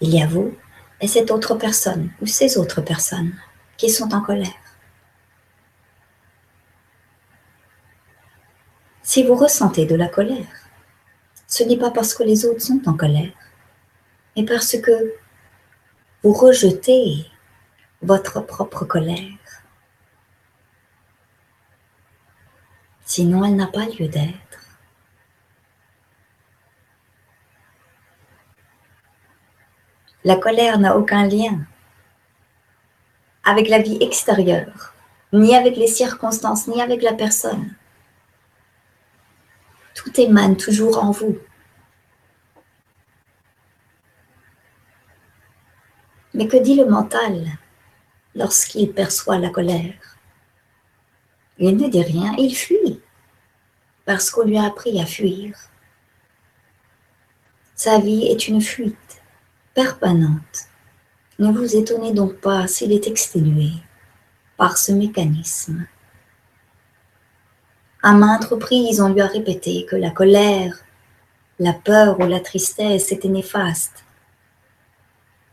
[0.00, 0.56] Il y a vous
[1.00, 3.34] et cette autre personne ou ces autres personnes
[3.76, 4.52] qui sont en colère.
[9.02, 10.46] Si vous ressentez de la colère,
[11.46, 13.32] ce n'est pas parce que les autres sont en colère,
[14.36, 15.14] mais parce que
[16.22, 17.26] vous rejetez
[18.02, 19.38] votre propre colère.
[23.04, 24.57] Sinon, elle n'a pas lieu d'être.
[30.24, 31.60] La colère n'a aucun lien
[33.44, 34.94] avec la vie extérieure,
[35.32, 37.74] ni avec les circonstances, ni avec la personne.
[39.94, 41.38] Tout émane toujours en vous.
[46.34, 47.46] Mais que dit le mental
[48.34, 50.18] lorsqu'il perçoit la colère?
[51.58, 53.00] Il ne dit rien, il fuit,
[54.04, 55.56] parce qu'on lui a appris à fuir.
[57.74, 59.17] Sa vie est une fuite
[59.78, 60.66] permanente.
[61.38, 63.70] Ne vous étonnez donc pas s'il est exténué
[64.56, 65.86] par ce mécanisme.
[68.02, 70.74] À maintes reprises, on lui a répété que la colère,
[71.60, 74.04] la peur ou la tristesse étaient néfastes.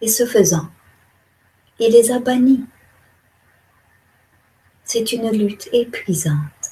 [0.01, 0.69] Et ce faisant,
[1.77, 2.65] il les a bannis.
[4.85, 6.71] C'est une lutte épuisante.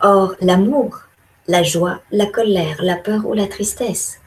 [0.00, 1.07] Or, l'amour
[1.48, 4.20] la joie, la colère, la peur ou la tristesse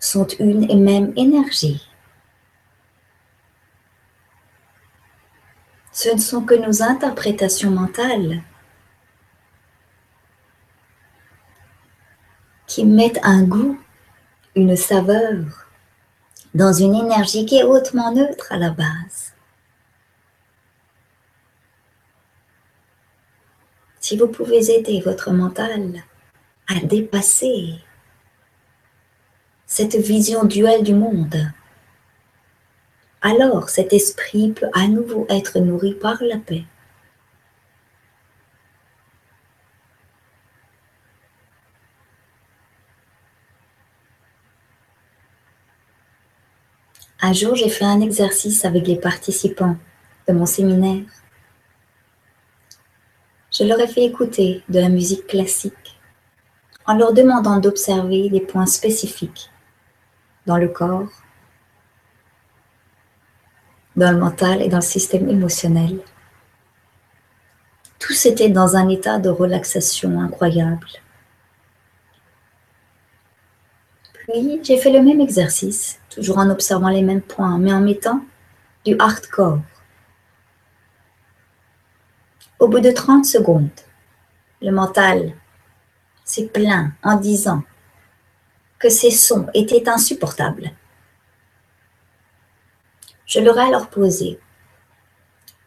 [0.00, 1.86] sont une et même énergie.
[5.92, 8.42] Ce ne sont que nos interprétations mentales
[12.66, 13.78] qui mettent un goût,
[14.54, 15.66] une saveur
[16.54, 19.27] dans une énergie qui est hautement neutre à la base.
[24.08, 26.02] Si vous pouvez aider votre mental
[26.66, 27.74] à dépasser
[29.66, 31.36] cette vision duelle du monde,
[33.20, 36.64] alors cet esprit peut à nouveau être nourri par la paix.
[47.20, 49.76] Un jour, j'ai fait un exercice avec les participants
[50.26, 51.04] de mon séminaire.
[53.58, 55.98] Je leur ai fait écouter de la musique classique
[56.86, 59.50] en leur demandant d'observer des points spécifiques
[60.46, 61.08] dans le corps,
[63.96, 65.98] dans le mental et dans le système émotionnel.
[67.98, 70.86] Tous étaient dans un état de relaxation incroyable.
[74.12, 78.20] Puis j'ai fait le même exercice, toujours en observant les mêmes points, mais en mettant
[78.84, 79.58] du hardcore.
[82.58, 83.70] Au bout de 30 secondes,
[84.60, 85.32] le mental
[86.24, 87.62] s'est plaint en disant
[88.78, 90.72] que ces sons étaient insupportables
[93.28, 94.40] je leur ai alors posé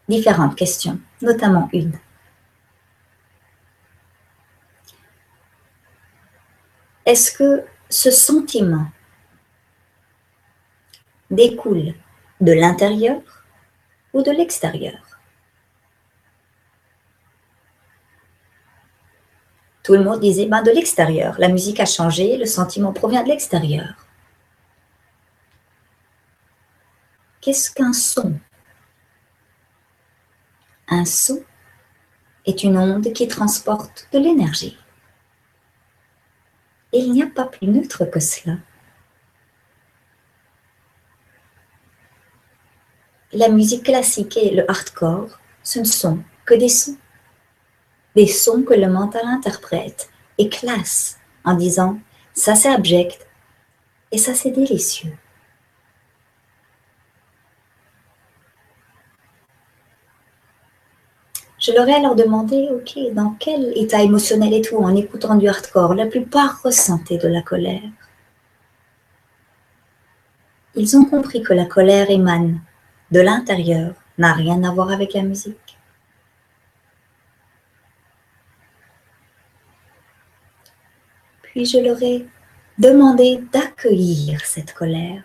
[0.09, 1.97] différentes questions, notamment une.
[7.05, 8.87] Est-ce que ce sentiment
[11.29, 11.93] découle
[12.41, 13.21] de l'intérieur
[14.13, 15.10] ou de l'extérieur?
[19.83, 21.35] Tout le monde disait ben, de l'extérieur.
[21.39, 23.95] La musique a changé, le sentiment provient de l'extérieur.
[27.41, 28.39] Qu'est-ce qu'un son?
[30.87, 31.43] Un son
[32.45, 34.77] est une onde qui transporte de l'énergie.
[36.93, 38.57] Il n'y a pas plus neutre que cela.
[43.33, 46.97] La musique classique et le hardcore, ce ne sont que des sons.
[48.15, 51.99] Des sons que le mental interprète et classe en disant
[52.33, 53.27] ça c'est abject
[54.11, 55.13] et ça c'est délicieux.
[61.61, 65.47] je leur ai alors demandé, ok, dans quel état émotionnel et tout, en écoutant du
[65.47, 67.83] hardcore, la plupart ressentaient de la colère.
[70.75, 72.61] Ils ont compris que la colère émane
[73.11, 75.57] de l'intérieur, n'a rien à voir avec la musique.
[81.51, 82.25] Puis je leur ai
[82.77, 85.23] demandé d'accueillir cette colère.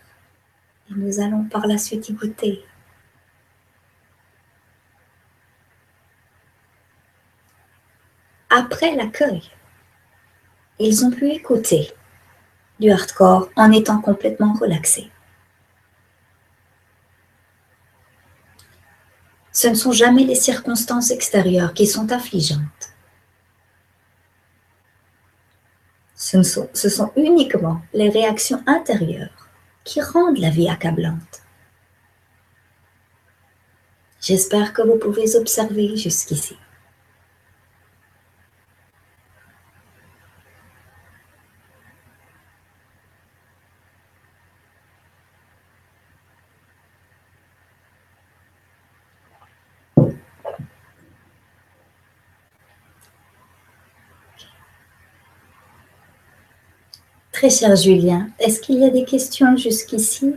[0.90, 2.64] Et nous allons par la suite y goûter.
[8.56, 9.42] après l'accueil,
[10.78, 11.92] ils ont pu écouter
[12.80, 15.10] du hardcore en étant complètement relaxés.
[19.52, 22.95] Ce ne sont jamais les circonstances extérieures qui sont affligeantes.
[26.28, 26.42] Ce
[26.88, 29.48] sont, uniquement les réactions intérieures
[29.84, 31.42] qui rendent la vie accablante.
[34.20, 36.56] J'espère que vous pouvez observer jusqu'ici.
[57.46, 60.34] Très cher Julien, est-ce qu'il y a des questions jusqu'ici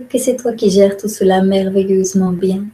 [0.00, 2.64] Ou que c'est toi qui gères tout cela merveilleusement bien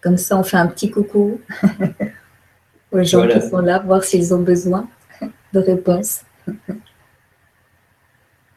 [0.00, 1.40] Comme ça, on fait un petit coucou
[2.92, 4.88] aux gens qui sont là, voir s'ils ont besoin
[5.52, 6.20] de réponses.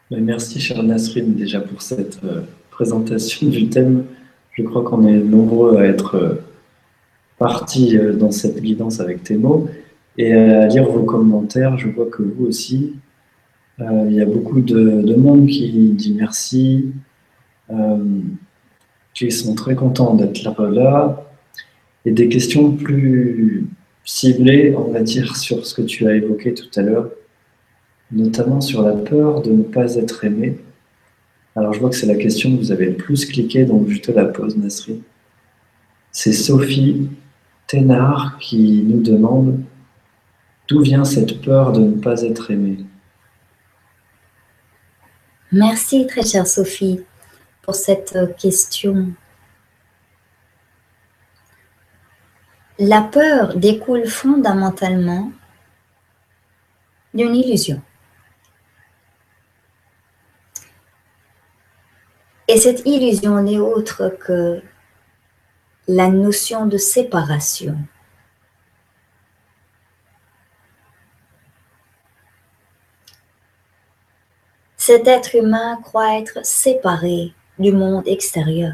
[0.08, 4.04] Merci, chère Nasrine, déjà pour cette euh, présentation du thème.
[4.52, 6.34] Je crois qu'on est nombreux à être euh,
[7.36, 9.68] partis euh, dans cette guidance avec tes mots.
[10.18, 12.96] Et à lire vos commentaires, je vois que vous aussi,
[13.80, 16.92] euh, il y a beaucoup de, monde qui dit merci,
[17.70, 18.20] euh,
[19.14, 21.24] qui sont très contents d'être là,
[22.04, 23.66] et des questions plus
[24.04, 27.10] ciblées, on va dire, sur ce que tu as évoqué tout à l'heure,
[28.10, 30.58] notamment sur la peur de ne pas être aimé.
[31.54, 34.00] Alors je vois que c'est la question que vous avez le plus cliqué, donc je
[34.00, 35.02] te la pose, Nasri.
[36.10, 37.08] C'est Sophie
[37.66, 39.60] Ténard qui nous demande
[40.72, 42.78] D'où vient cette peur de ne pas être aimé?
[45.52, 47.04] Merci très chère Sophie
[47.60, 49.12] pour cette question.
[52.78, 55.30] La peur découle fondamentalement
[57.12, 57.82] d'une illusion.
[62.48, 64.62] Et cette illusion n'est autre que
[65.86, 67.76] la notion de séparation
[74.84, 78.72] Cet être humain croit être séparé du monde extérieur.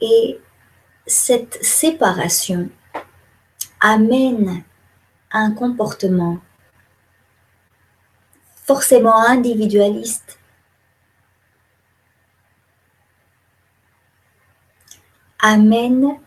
[0.00, 0.40] Et
[1.06, 2.70] cette séparation
[3.78, 4.64] amène
[5.32, 6.38] un comportement
[8.64, 10.38] forcément individualiste,
[15.40, 16.18] amène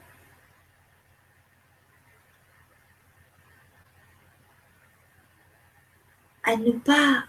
[6.50, 7.26] à ne pas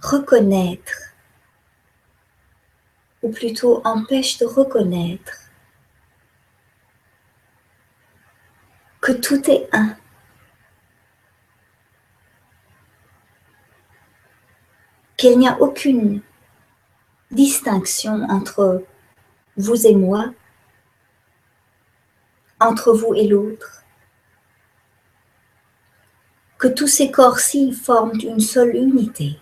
[0.00, 1.14] reconnaître,
[3.22, 5.50] ou plutôt empêche de reconnaître
[9.00, 9.96] que tout est un.
[15.16, 16.22] Qu'il n'y a aucune
[17.32, 18.84] distinction entre
[19.56, 20.32] vous et moi,
[22.60, 23.81] entre vous et l'autre,
[26.62, 29.36] que tous ces corps-ci forment une seule unité.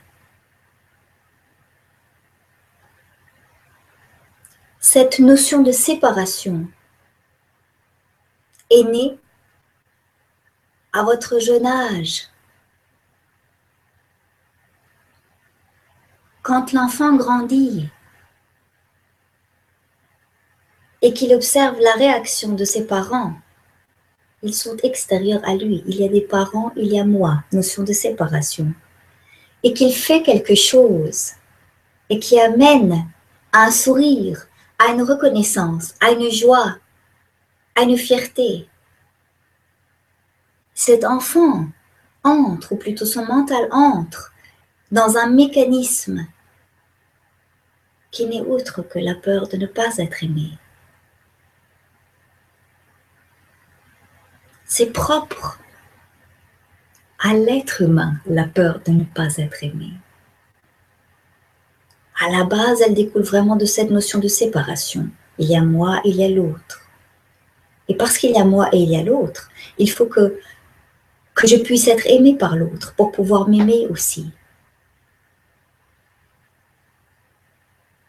[4.79, 6.67] Cette notion de séparation
[8.71, 9.19] est née
[10.95, 12.29] à votre jeune âge.
[16.41, 17.91] Quand l'enfant grandit
[21.03, 23.35] et qu'il observe la réaction de ses parents,
[24.43, 25.83] ils sont extérieurs à lui.
[25.87, 28.73] Il y a des parents, il y a moi, notion de séparation.
[29.63, 31.33] Et qu'il fait quelque chose
[32.09, 33.07] et qui amène
[33.53, 34.47] à un sourire,
[34.79, 36.77] à une reconnaissance, à une joie,
[37.77, 38.69] à une fierté,
[40.75, 41.67] cet enfant
[42.25, 44.33] entre, ou plutôt son mental entre,
[44.91, 46.27] dans un mécanisme
[48.11, 50.53] qui n'est autre que la peur de ne pas être aimé.
[54.73, 55.59] C'est propre
[57.19, 59.91] à l'être humain, la peur de ne pas être aimé.
[62.21, 65.09] À la base, elle découle vraiment de cette notion de séparation.
[65.39, 66.83] Il y a moi, il y a l'autre.
[67.89, 70.39] Et parce qu'il y a moi et il y a l'autre, il faut que
[71.35, 74.31] que je puisse être aimé par l'autre pour pouvoir m'aimer aussi.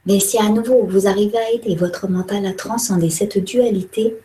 [0.05, 4.15] Mais si à nouveau vous arrivez à aider votre mental à transcender cette dualité,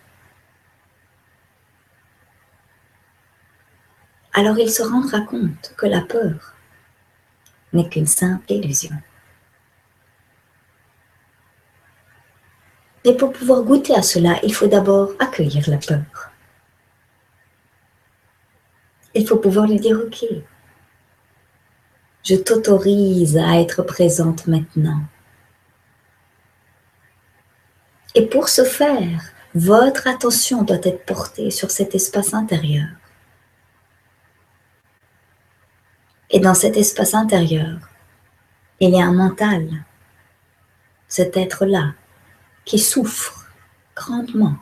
[4.36, 6.54] alors il se rendra compte que la peur
[7.72, 8.94] n'est qu'une simple illusion.
[13.04, 16.30] Mais pour pouvoir goûter à cela, il faut d'abord accueillir la peur.
[19.14, 20.26] Il faut pouvoir lui dire, OK,
[22.22, 25.00] je t'autorise à être présente maintenant.
[28.14, 29.22] Et pour ce faire,
[29.54, 32.88] votre attention doit être portée sur cet espace intérieur.
[36.30, 37.78] Et dans cet espace intérieur,
[38.80, 39.84] il y a un mental,
[41.08, 41.94] cet être-là,
[42.64, 43.46] qui souffre
[43.94, 44.56] grandement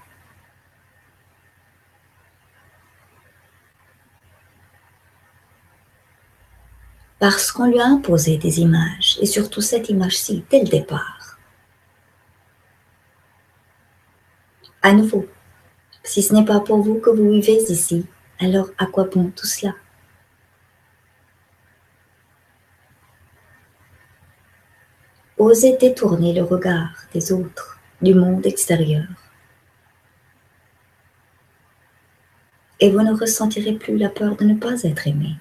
[7.25, 11.39] parce qu'on lui a imposé des images, et surtout cette image-ci, dès le départ.
[14.83, 15.27] À nouveau,
[16.03, 18.07] si ce n'est pas pour vous que vous vivez ici,
[18.39, 19.73] alors à quoi bon tout cela?
[25.37, 29.07] Osez détourner le regard des autres, du monde extérieur.
[32.79, 35.37] Et vous ne ressentirez plus la peur de ne pas être aimé.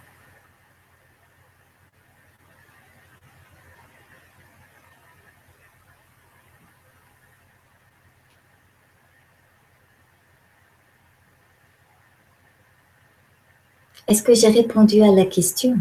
[14.08, 15.78] Est-ce que j'ai répondu à la question?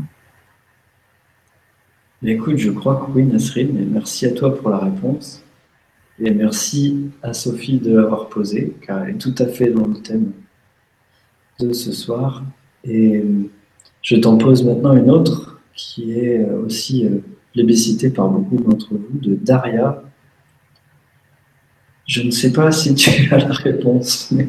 [2.24, 5.42] Écoute, je crois que oui, Nasrine, et merci à toi pour la réponse.
[6.20, 9.94] Et merci à Sophie de l'avoir posée, car elle est tout à fait dans le
[9.94, 10.30] thème
[11.58, 12.44] de ce soir.
[12.84, 13.24] Et
[14.02, 17.08] je t'en pose maintenant une autre qui est aussi
[17.52, 20.04] plébiscitée par beaucoup d'entre vous, de Daria.
[22.06, 24.46] Je ne sais pas si tu as la réponse, mais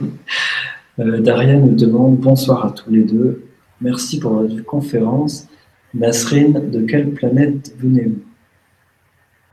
[0.99, 3.45] euh, Daria nous demande bonsoir à tous les deux.
[3.81, 5.47] Merci pour votre conférence.
[5.93, 8.21] Nasrine, de quelle planète venez-vous?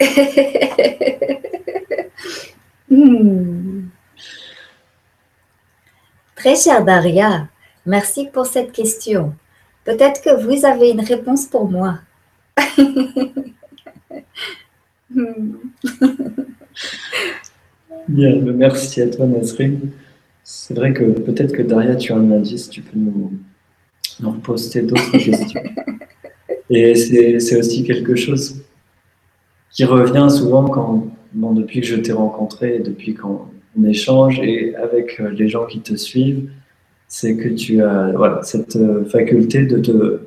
[2.92, 3.88] Hmm.
[6.34, 7.46] Très chère Daria,
[7.86, 9.32] merci pour cette question.
[9.84, 12.00] Peut-être que vous avez une réponse pour moi.
[18.08, 19.92] Bien, merci à toi Nasrine.
[20.42, 23.32] C'est vrai que peut-être que Daria, tu as un indice, tu peux nous,
[24.18, 25.62] nous reposter d'autres questions.
[26.70, 28.62] Et c'est aussi quelque chose
[29.72, 33.48] qui revient souvent quand, depuis que je t'ai rencontré, depuis qu'on
[33.84, 36.48] échange et avec euh, les gens qui te suivent,
[37.08, 40.20] c'est que tu as cette euh, faculté de te,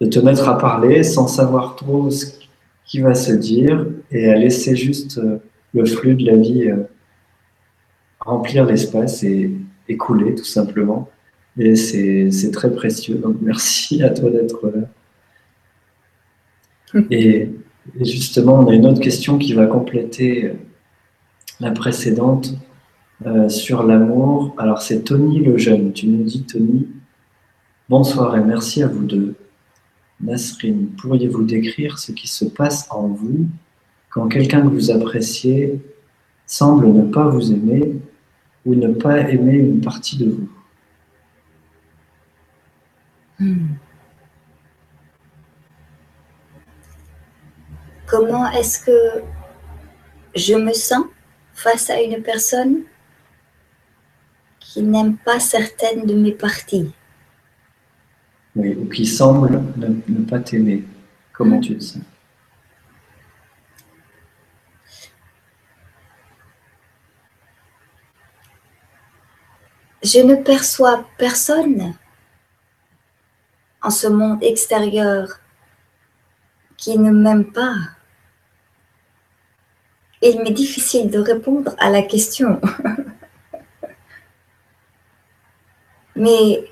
[0.00, 2.26] de te mettre à parler sans savoir trop ce
[2.84, 5.38] qui va se dire et à laisser juste euh,
[5.74, 6.70] le flux de la vie
[8.20, 9.50] remplir l'espace et,
[9.88, 11.08] et couler tout simplement.
[11.58, 13.16] Et c'est très précieux.
[13.16, 14.88] Donc merci à toi d'être là.
[17.10, 17.50] Et,
[18.00, 20.52] justement, on a une autre question qui va compléter
[21.60, 22.54] la précédente
[23.26, 24.54] euh, sur l'amour.
[24.58, 25.92] Alors c'est Tony le jeune.
[25.92, 26.86] Tu nous dis Tony,
[27.88, 29.34] bonsoir et merci à vous deux.
[30.20, 33.46] Nasrine, pourriez-vous décrire ce qui se passe en vous
[34.10, 35.80] quand quelqu'un que vous appréciez
[36.46, 37.94] semble ne pas vous aimer
[38.64, 40.48] ou ne pas aimer une partie de vous?
[43.40, 43.66] Hmm.
[48.08, 49.22] Comment est-ce que
[50.34, 51.04] je me sens
[51.52, 52.84] face à une personne
[54.58, 56.90] qui n'aime pas certaines de mes parties?
[58.56, 60.84] Oui, ou qui semble ne, pas t'aimer.
[61.34, 62.02] Comment tu te sens?
[70.02, 71.94] Je ne perçois personne
[73.82, 75.40] en ce monde extérieur
[76.78, 77.74] qui ne m'aime pas
[80.22, 82.60] il m'est difficile de répondre à la question.
[86.16, 86.64] Mais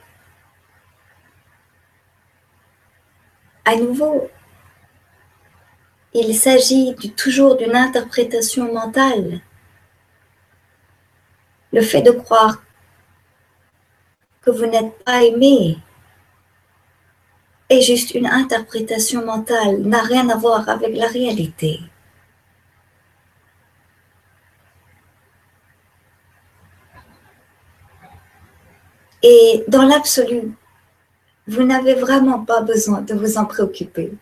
[3.65, 4.29] à nouveau,
[6.15, 9.41] il s'agit toujours d'une interprétation mentale.
[11.73, 12.63] Le fait de croire
[14.41, 15.79] que vous n'êtes pas aimé
[17.69, 21.81] est juste une interprétation mentale, n'a rien à voir avec la réalité.
[29.29, 30.53] Et dans l'absolu,
[31.49, 34.13] vous n'avez vraiment pas besoin de vous en préoccuper.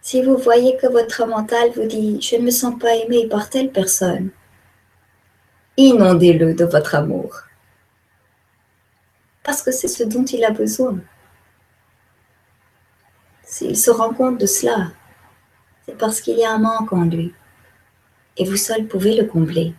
[0.00, 3.50] Si vous voyez que votre mental vous dit je ne me sens pas aimé par
[3.50, 4.30] telle personne,
[5.76, 7.40] inondez-le de votre amour.
[9.42, 11.00] Parce que c'est ce dont il a besoin.
[13.42, 14.92] S'il se rend compte de cela,
[15.86, 17.34] c'est parce qu'il y a un manque en lui.
[18.36, 19.74] Et vous seul pouvez le combler.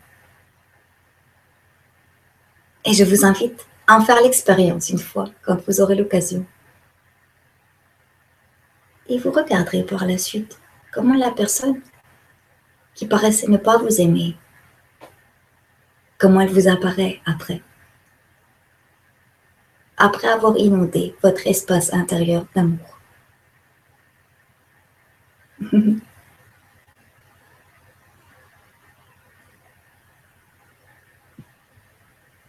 [2.86, 6.45] Et je vous invite à en faire l'expérience une fois, quand vous aurez l'occasion.
[9.07, 10.59] Et vous regarderez par la suite
[10.91, 11.81] comment la personne
[12.93, 14.38] qui paraissait ne pas vous aimer,
[16.17, 17.61] comment elle vous apparaît après.
[19.97, 22.99] Après avoir inondé votre espace intérieur d'amour.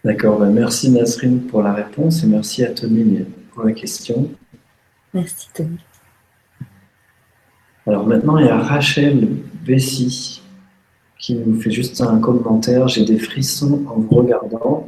[0.03, 4.29] D'accord, ben, merci Nasrine pour la réponse et merci à Tony pour la question.
[5.13, 5.77] Merci Tony.
[7.85, 9.27] Alors maintenant, il y a Rachel
[9.65, 10.41] Bessy
[11.17, 12.87] qui nous fait juste un commentaire.
[12.87, 14.87] J'ai des frissons en vous regardant.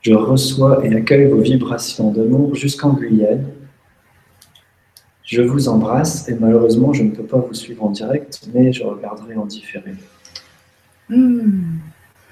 [0.00, 3.46] Je reçois et accueille vos vibrations d'amour jusqu'en Guyane.
[5.24, 8.82] Je vous embrasse et malheureusement, je ne peux pas vous suivre en direct, mais je
[8.82, 9.94] regarderai en différé.
[11.10, 11.78] Hmm.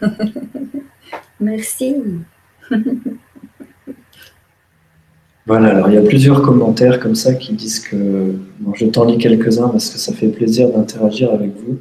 [1.41, 1.97] Merci.
[5.47, 8.35] Voilà, alors il y a plusieurs commentaires comme ça qui disent que.
[8.75, 11.79] je t'en lis quelques-uns parce que ça fait plaisir d'interagir avec vous.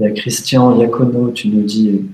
[0.00, 2.06] Il y a Christian Yacono, tu nous dis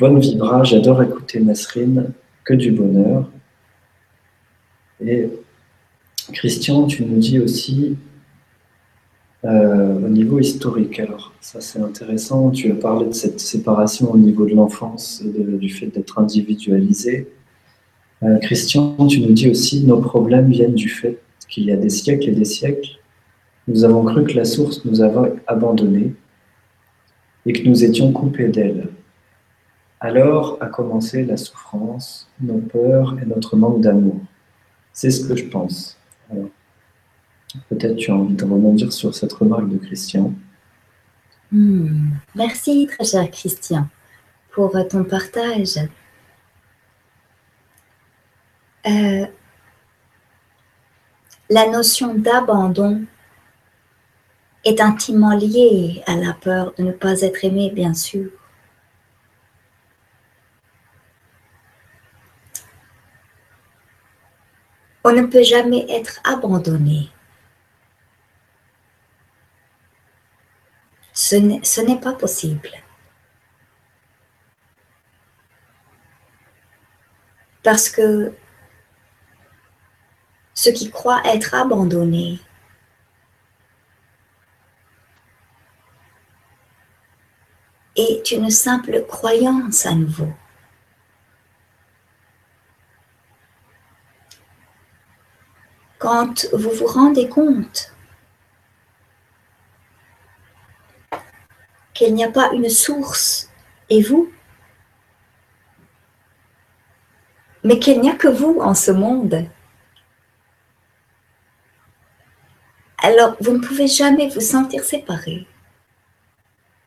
[0.00, 3.28] Bonne vibra, j'adore écouter Nasrine, que du bonheur.
[5.04, 5.28] Et
[6.32, 7.96] Christian, tu nous dis aussi
[9.44, 14.18] euh, au niveau historique, alors ça c'est intéressant, tu as parlé de cette séparation au
[14.18, 17.28] niveau de l'enfance, du fait d'être individualisé.
[18.24, 21.88] Euh, Christian, tu nous dis aussi, nos problèmes viennent du fait qu'il y a des
[21.88, 22.98] siècles et des siècles,
[23.68, 26.14] nous avons cru que la source nous avait abandonnés
[27.46, 28.88] et que nous étions coupés d'elle.
[30.00, 34.20] Alors a commencé la souffrance, nos peurs et notre manque d'amour.
[34.92, 35.96] C'est ce que je pense.
[37.68, 40.32] Peut-être tu as envie de rebondir sur cette remarque de Christian.
[41.50, 42.10] Hmm.
[42.34, 43.88] Merci, très cher Christian,
[44.52, 45.78] pour ton partage.
[48.86, 49.26] Euh,
[51.50, 53.04] la notion d'abandon
[54.64, 58.30] est intimement liée à la peur de ne pas être aimé, bien sûr.
[65.04, 67.08] On ne peut jamais être abandonné.
[71.20, 72.70] Ce n'est pas possible.
[77.64, 78.32] Parce que
[80.54, 82.38] ce qui croit être abandonné
[87.96, 90.32] est une simple croyance à nouveau.
[95.98, 97.92] Quand vous vous rendez compte
[101.98, 103.50] qu'il n'y a pas une source
[103.90, 104.32] et vous,
[107.64, 109.48] mais qu'il n'y a que vous en ce monde,
[112.98, 115.48] alors vous ne pouvez jamais vous sentir séparé.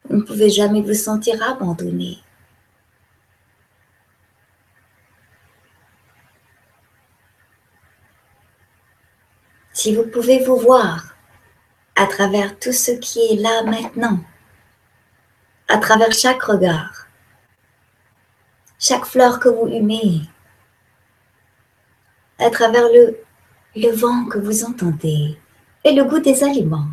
[0.06, 2.20] Vous ne pouvez jamais vous sentir abandonné.
[9.74, 11.18] Si vous pouvez vous voir
[11.98, 14.24] à travers tout ce qui est là maintenant,
[15.72, 17.08] à travers chaque regard,
[18.78, 20.24] chaque fleur que vous humez,
[22.38, 25.40] à travers le, vent que vous entendez
[25.86, 26.90] et le goût des aliments,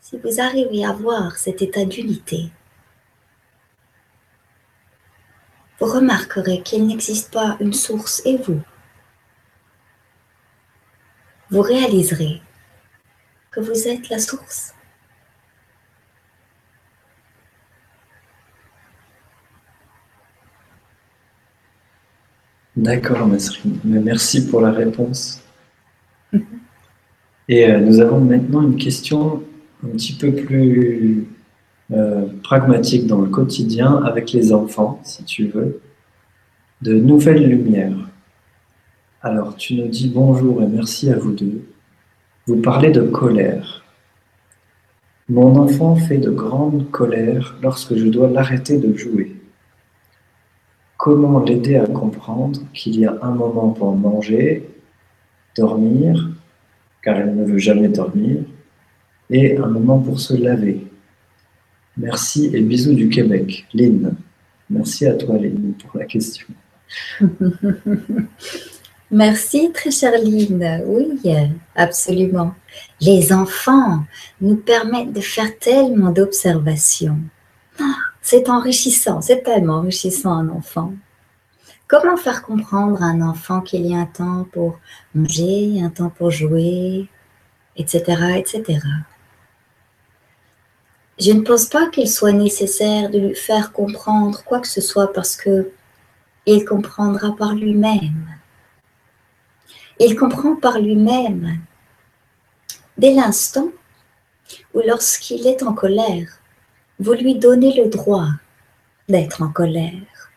[0.00, 2.50] si vous arrivez à voir cet état d'unité,
[5.78, 8.62] vous remarquerez qu'il n'existe pas une source et vous.
[11.50, 12.42] Vous réaliserez
[13.52, 14.74] que vous êtes la source.
[22.78, 23.72] D'accord, Masri.
[23.84, 25.42] Merci pour la réponse.
[27.48, 29.42] Et euh, nous avons maintenant une question
[29.84, 31.26] un petit peu plus
[31.90, 35.80] euh, pragmatique dans le quotidien avec les enfants, si tu veux,
[36.80, 37.98] de nouvelles lumières.
[39.22, 41.64] Alors, tu nous dis bonjour et merci à vous deux.
[42.46, 43.82] Vous parlez de colère.
[45.28, 49.34] Mon enfant fait de grandes colères lorsque je dois l'arrêter de jouer.
[50.98, 54.68] Comment l'aider à comprendre qu'il y a un moment pour manger,
[55.56, 56.28] dormir,
[57.02, 58.38] car elle ne veut jamais dormir,
[59.30, 60.86] et un moment pour se laver.
[61.96, 63.64] Merci et bisous du Québec.
[63.72, 64.16] Lynn.
[64.68, 66.46] Merci à toi, Lynn, pour la question.
[69.10, 70.82] Merci, très chère Lynn.
[70.86, 71.20] Oui,
[71.76, 72.54] absolument.
[73.00, 74.04] Les enfants
[74.40, 77.18] nous permettent de faire tellement d'observations.
[78.30, 80.92] C'est enrichissant, c'est tellement enrichissant un enfant.
[81.86, 84.78] Comment faire comprendre à un enfant qu'il y a un temps pour
[85.14, 87.08] manger, un temps pour jouer,
[87.74, 88.02] etc.,
[88.36, 88.80] etc.
[91.18, 95.10] Je ne pense pas qu'il soit nécessaire de lui faire comprendre quoi que ce soit
[95.10, 95.70] parce que
[96.44, 98.28] il comprendra par lui-même.
[100.00, 101.60] Il comprend par lui-même
[102.98, 103.68] dès l'instant
[104.74, 106.37] où lorsqu'il est en colère,
[106.98, 108.28] vous lui donnez le droit
[109.08, 110.30] d'être en colère.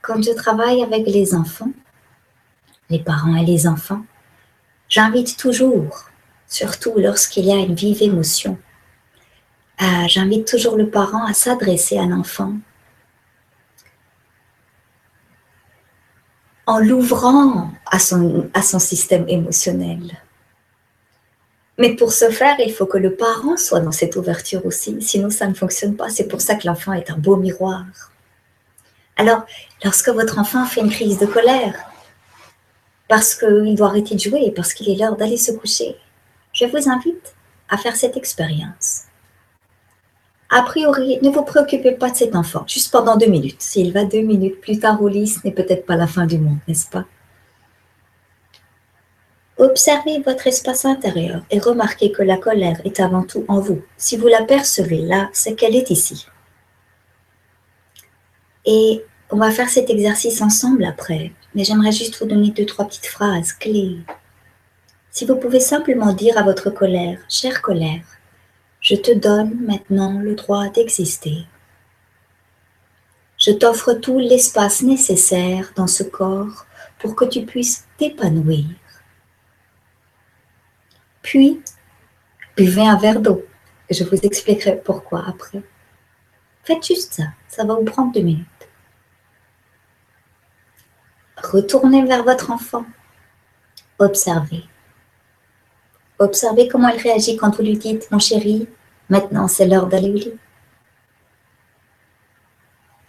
[0.00, 1.70] Quand je travaille avec les enfants,
[2.90, 4.04] les parents et les enfants,
[4.88, 6.06] j'invite toujours,
[6.48, 8.58] surtout lorsqu'il y a une vive émotion,
[10.06, 12.54] j'invite toujours le parent à s'adresser à l'enfant
[16.66, 20.16] en l'ouvrant à son système émotionnel.
[21.78, 25.30] Mais pour ce faire, il faut que le parent soit dans cette ouverture aussi, sinon
[25.30, 26.10] ça ne fonctionne pas.
[26.10, 27.84] C'est pour ça que l'enfant est un beau miroir.
[29.16, 29.44] Alors,
[29.84, 31.74] lorsque votre enfant fait une crise de colère,
[33.08, 35.96] parce qu'il doit arrêter de jouer, parce qu'il est l'heure d'aller se coucher,
[36.52, 37.34] je vous invite
[37.68, 39.06] à faire cette expérience
[40.52, 43.62] a priori, ne vous préoccupez pas de cet enfant, juste pendant deux minutes.
[43.62, 46.38] S'il va deux minutes plus tard au lit, ce n'est peut-être pas la fin du
[46.38, 47.06] monde, n'est-ce pas?
[49.62, 53.80] Observez votre espace intérieur et remarquez que la colère est avant tout en vous.
[53.96, 56.26] Si vous la percevez là, c'est qu'elle est ici.
[58.64, 62.86] Et on va faire cet exercice ensemble après, mais j'aimerais juste vous donner deux, trois
[62.86, 63.98] petites phrases clés.
[65.12, 68.02] Si vous pouvez simplement dire à votre colère, chère colère,
[68.80, 71.46] je te donne maintenant le droit d'exister.
[73.38, 76.66] Je t'offre tout l'espace nécessaire dans ce corps
[76.98, 78.64] pour que tu puisses t'épanouir.
[81.22, 81.62] Puis,
[82.56, 83.44] buvez un verre d'eau
[83.92, 85.62] je vous expliquerai pourquoi après.
[86.64, 88.46] Faites juste ça, ça va vous prendre deux minutes.
[91.36, 92.84] Retournez vers votre enfant.
[93.98, 94.64] Observez.
[96.18, 98.68] Observez comment elle réagit quand vous lui dites, mon chéri,
[99.08, 100.38] maintenant c'est l'heure d'aller au lit.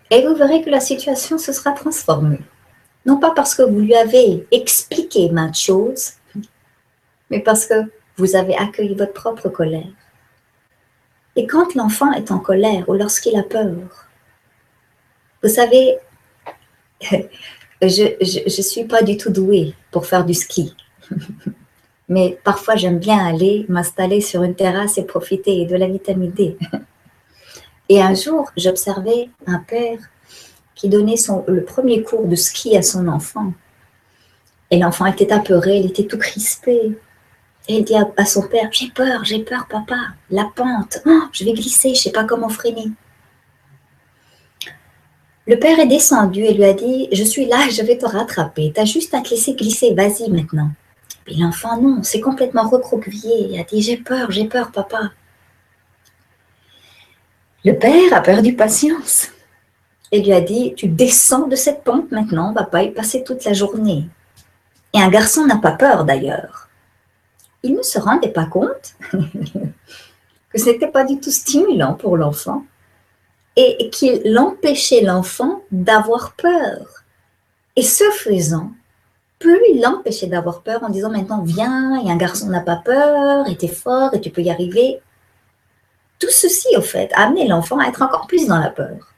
[0.10, 2.42] Et vous verrez que la situation se sera transformée.
[3.06, 6.14] Non pas parce que vous lui avez expliqué maintes choses,
[7.30, 9.88] mais parce que vous avez accueilli votre propre colère.
[11.36, 13.72] Et quand l'enfant est en colère ou lorsqu'il a peur,
[15.42, 15.98] vous savez,
[17.82, 20.76] je ne suis pas du tout douée pour faire du ski.
[22.10, 26.58] Mais parfois, j'aime bien aller m'installer sur une terrasse et profiter de la vitamine D.
[27.90, 30.00] Et un jour, j'observais un père
[30.76, 33.54] qui donnait son, le premier cours de ski à son enfant.
[34.72, 36.98] Et l'enfant était apeuré, il était tout crispé.
[37.68, 39.96] Et il dit à, son père, j'ai peur, j'ai peur, papa,
[40.30, 42.92] la pente, oh, je vais glisser, je ne sais pas comment freiner.
[45.48, 48.72] Le père est descendu et lui a dit, je suis là, je vais te rattraper,
[48.74, 50.72] tu as juste à te laisser glisser, vas-y maintenant.
[51.28, 55.12] Et l'enfant, non, c'est complètement recroquevillé, il a dit, j'ai peur, j'ai peur, papa.
[57.64, 59.30] Le père a perdu patience
[60.12, 63.24] et lui a dit, tu descends de cette pente maintenant, on va pas y passer
[63.24, 64.06] toute la journée.
[64.94, 66.70] Et un garçon n'a pas peur d'ailleurs.
[67.64, 72.64] Il ne se rendait pas compte que ce n'était pas du tout stimulant pour l'enfant
[73.56, 77.04] et qu'il empêchait l'enfant d'avoir peur.
[77.76, 78.72] Et ce faisant,
[79.40, 83.48] plus il l'empêchait d'avoir peur en disant maintenant viens, et un garçon n'a pas peur,
[83.48, 85.02] et es fort, et tu peux y arriver.
[86.20, 89.13] Tout ceci, au fait, a amené l'enfant à être encore plus dans la peur.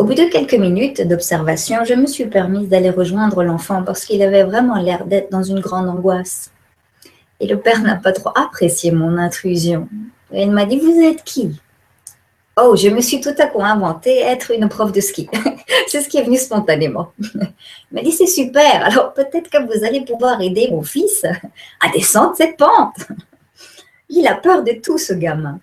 [0.00, 4.22] Au bout de quelques minutes d'observation, je me suis permise d'aller rejoindre l'enfant parce qu'il
[4.22, 6.50] avait vraiment l'air d'être dans une grande angoisse.
[7.38, 9.90] Et le père n'a pas trop apprécié mon intrusion.
[10.32, 11.60] Et il m'a dit, vous êtes qui?
[12.56, 15.28] Oh, je me suis tout à coup inventé être une prof de ski.
[15.86, 17.12] c'est ce qui est venu spontanément.
[17.18, 17.52] Il
[17.92, 21.26] m'a dit, c'est super, alors peut-être que vous allez pouvoir aider mon fils
[21.78, 23.06] à descendre cette pente.
[24.08, 25.60] Il a peur de tout, ce gamin.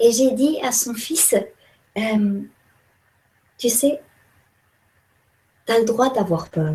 [0.00, 1.36] Et j'ai dit à son fils,
[1.96, 4.00] tu sais,
[5.66, 6.74] tu as le droit d'avoir peur,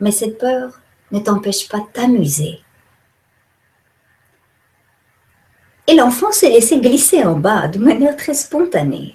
[0.00, 0.80] mais cette peur
[1.10, 2.60] ne t'empêche pas de t'amuser.
[5.86, 9.14] Et l'enfant s'est laissé glisser en bas de manière très spontanée.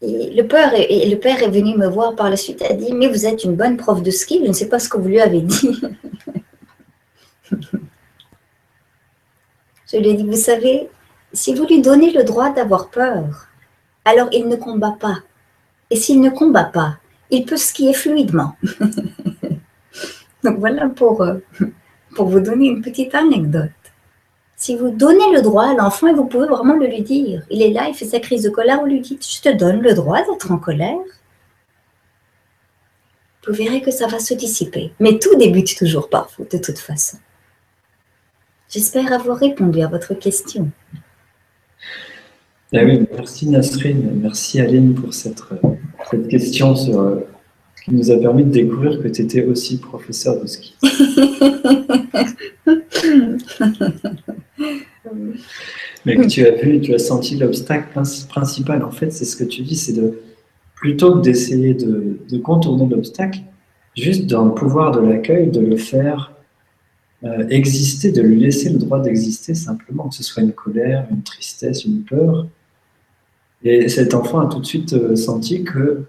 [0.00, 2.72] Et le, père est, le père est venu me voir par la suite et a
[2.72, 4.96] dit, mais vous êtes une bonne prof de ski, je ne sais pas ce que
[4.96, 5.80] vous lui avez dit.
[7.52, 7.56] je
[9.98, 10.88] lui ai dit, vous savez,
[11.32, 13.51] si vous lui donnez le droit d'avoir peur,
[14.04, 15.18] alors il ne combat pas.
[15.90, 16.96] Et s'il ne combat pas,
[17.30, 18.56] il peut skier fluidement.
[20.44, 21.38] Donc voilà pour, euh,
[22.14, 23.70] pour vous donner une petite anecdote.
[24.56, 27.62] Si vous donnez le droit à l'enfant, et vous pouvez vraiment le lui dire, il
[27.62, 29.92] est là, il fait sa crise de colère, vous lui dites, je te donne le
[29.92, 30.98] droit d'être en colère.
[33.46, 34.92] Vous verrez que ça va se dissiper.
[35.00, 37.18] Mais tout débute toujours par vous, de toute façon.
[38.68, 40.70] J'espère avoir répondu à votre question.
[42.74, 45.42] Eh oui, merci Nasrine, merci Aline pour cette,
[46.10, 47.16] cette question sur, euh,
[47.84, 50.74] qui nous a permis de découvrir que tu étais aussi professeur de ski.
[56.06, 57.88] Mais que tu as vu, tu as senti l'obstacle
[58.28, 58.82] principal.
[58.82, 60.18] En fait, c'est ce que tu dis, c'est de
[60.74, 63.40] plutôt que d'essayer de, de, contourner l'obstacle,
[63.94, 66.32] juste dans le pouvoir de l'accueil, de le faire
[67.24, 71.22] euh, exister, de lui laisser le droit d'exister simplement, que ce soit une colère, une
[71.22, 72.48] tristesse, une peur,
[73.64, 76.04] et cet enfant a tout de suite euh, senti que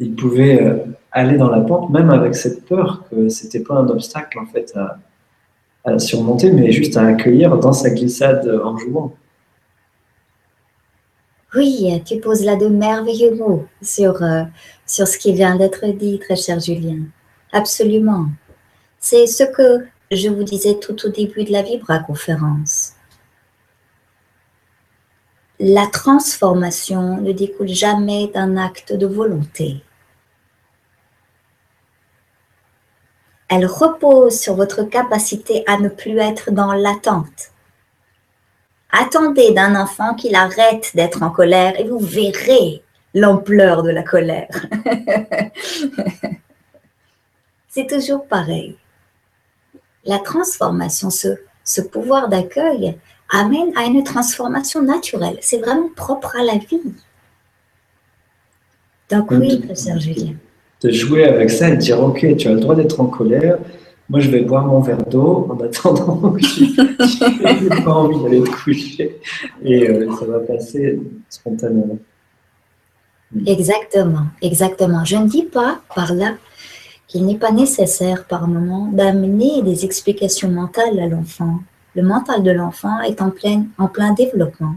[0.00, 0.78] il pouvait euh,
[1.12, 4.74] aller dans la pente, même avec cette peur que c'était pas un obstacle en fait
[5.84, 9.12] à, surmonter, mais juste à accueillir dans sa glissade en jouant.
[11.54, 14.44] Oui, tu poses là de merveilleux mots sur, euh,
[14.86, 17.00] sur ce qui vient d'être dit, très cher Julien.
[17.52, 18.26] Absolument.
[18.98, 22.91] C'est ce que je vous disais tout au début de la Vibra conférence
[25.64, 29.80] la transformation ne découle jamais d'un acte de volonté.
[33.48, 37.52] Elle repose sur votre capacité à ne plus être dans l'attente.
[38.90, 42.82] Attendez d'un enfant qu'il arrête d'être en colère et vous verrez
[43.14, 44.66] l'ampleur de la colère.
[47.68, 48.76] C'est toujours pareil.
[50.04, 52.98] La transformation, ce, pouvoir d'accueil,
[53.32, 55.38] amène à une transformation naturelle.
[55.40, 56.80] C'est vraiment propre à la vie.
[59.10, 60.34] Donc oui, professeur Julien.
[60.82, 63.58] De jouer avec ça et de dire, OK, tu as le droit d'être en colère.
[64.08, 68.42] Moi, je vais boire mon verre d'eau en attendant que je n'ai pas envie d'aller
[68.42, 69.18] te coucher.
[69.62, 71.98] Et euh, ça va passer spontanément.
[73.46, 75.04] Exactement, exactement.
[75.04, 76.34] Je ne dis pas par là
[77.06, 81.60] qu'il n'est pas nécessaire par moment d'amener des explications mentales à l'enfant
[81.94, 84.76] le mental de l'enfant est en plein, en plein développement.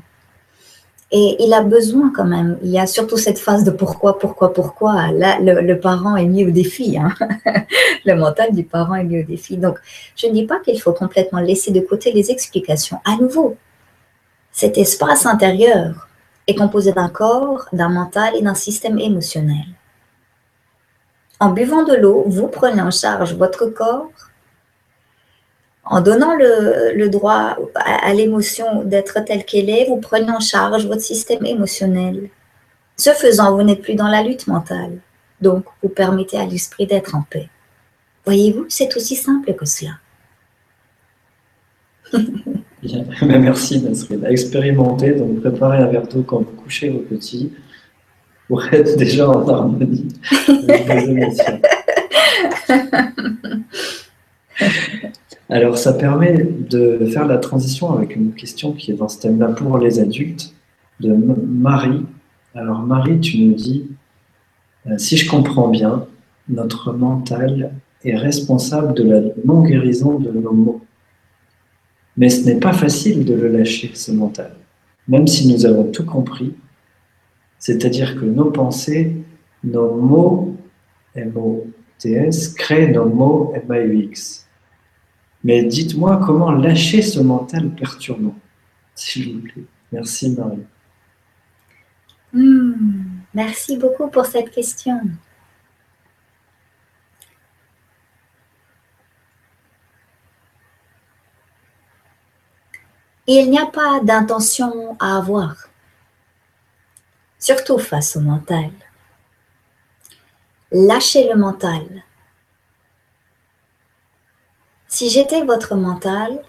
[1.11, 2.57] Et il a besoin quand même.
[2.63, 5.11] Il y a surtout cette phase de pourquoi, pourquoi, pourquoi.
[5.11, 6.97] Là, le, parent est mis au défi.
[8.05, 9.55] Le mental du parent est mis au défi.
[9.55, 9.77] Donc,
[10.15, 12.99] je ne dis pas qu'il faut complètement laisser de côté les explications.
[13.05, 13.55] À nouveau,
[14.51, 16.09] cet espace intérieur
[16.47, 19.65] est composé d'un corps, d'un mental et d'un système émotionnel.
[21.39, 24.09] En buvant de l'eau, vous prenez en charge votre corps,
[25.85, 31.01] en donnant le, droit à, l'émotion d'être telle qu'elle est, vous prenez en charge votre
[31.01, 32.29] système émotionnel.
[32.97, 34.97] Ce faisant, vous n'êtes plus dans la lutte mentale.
[35.41, 37.49] Donc, vous permettez à l'esprit d'être en paix.
[38.25, 39.91] Voyez-vous, c'est aussi simple que cela.
[43.21, 44.23] Merci Nasrid.
[44.25, 47.51] Expérimentez, donc préparez un verre d'eau quand vous couchez vos petits
[48.47, 50.07] pour être déjà en harmonie
[50.49, 51.61] avec vos émotions.
[55.49, 59.49] Alors, ça permet de faire la transition avec une question qui est dans ce thème-là
[59.49, 60.53] pour les adultes,
[60.99, 62.05] de Marie.
[62.55, 63.87] Alors, Marie, tu nous dis,
[64.87, 66.07] euh, si je comprends bien,
[66.49, 67.73] notre mental
[68.03, 70.81] est responsable de la non-guérison de nos mots.
[72.17, 74.55] Mais ce n'est pas facile de le lâcher, ce mental,
[75.07, 76.53] même si nous avons tout compris.
[77.59, 79.17] C'est-à-dire que nos pensées,
[79.63, 80.55] nos mots,
[81.15, 84.44] M-O-T-S, créent nos mots, M-A-U-X.
[85.45, 88.33] Mais dites-moi comment lâcher ce mental perturbant,
[88.95, 89.65] s'il vous plaît.
[89.91, 90.65] Merci Marie.
[92.33, 94.99] Hmm, merci beaucoup pour cette question.
[103.27, 105.69] Il n'y a pas d'intention à avoir,
[107.37, 108.71] surtout face au mental.
[110.71, 111.85] Lâchez le mental,
[114.95, 116.41] si j'étais votre mental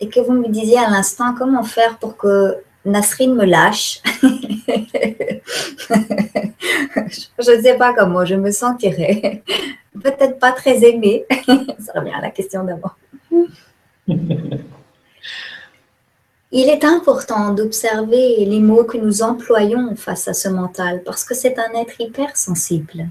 [0.00, 4.00] et que vous me disiez à l'instant comment faire pour que Nasrine me lâche,
[7.42, 9.42] je ne sais pas comment je me sentirais.
[10.02, 11.26] Peut-être pas très aimée.
[11.78, 12.96] Ça revient à la question d'abord.
[16.50, 21.34] Il est important d'observer les mots que nous employons face à ce mental parce que
[21.34, 23.10] c'est un être hypersensible.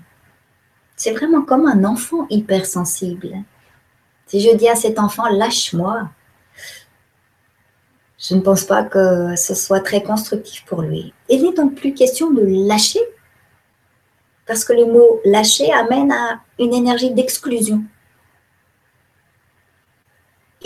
[0.96, 3.44] C'est vraiment comme un enfant hypersensible.
[4.28, 6.10] Si je dis à cet enfant, lâche-moi,
[8.20, 11.14] je ne pense pas que ce soit très constructif pour lui.
[11.30, 13.00] Il n'est donc plus question de lâcher,
[14.46, 17.84] parce que le mot lâcher amène à une énergie d'exclusion.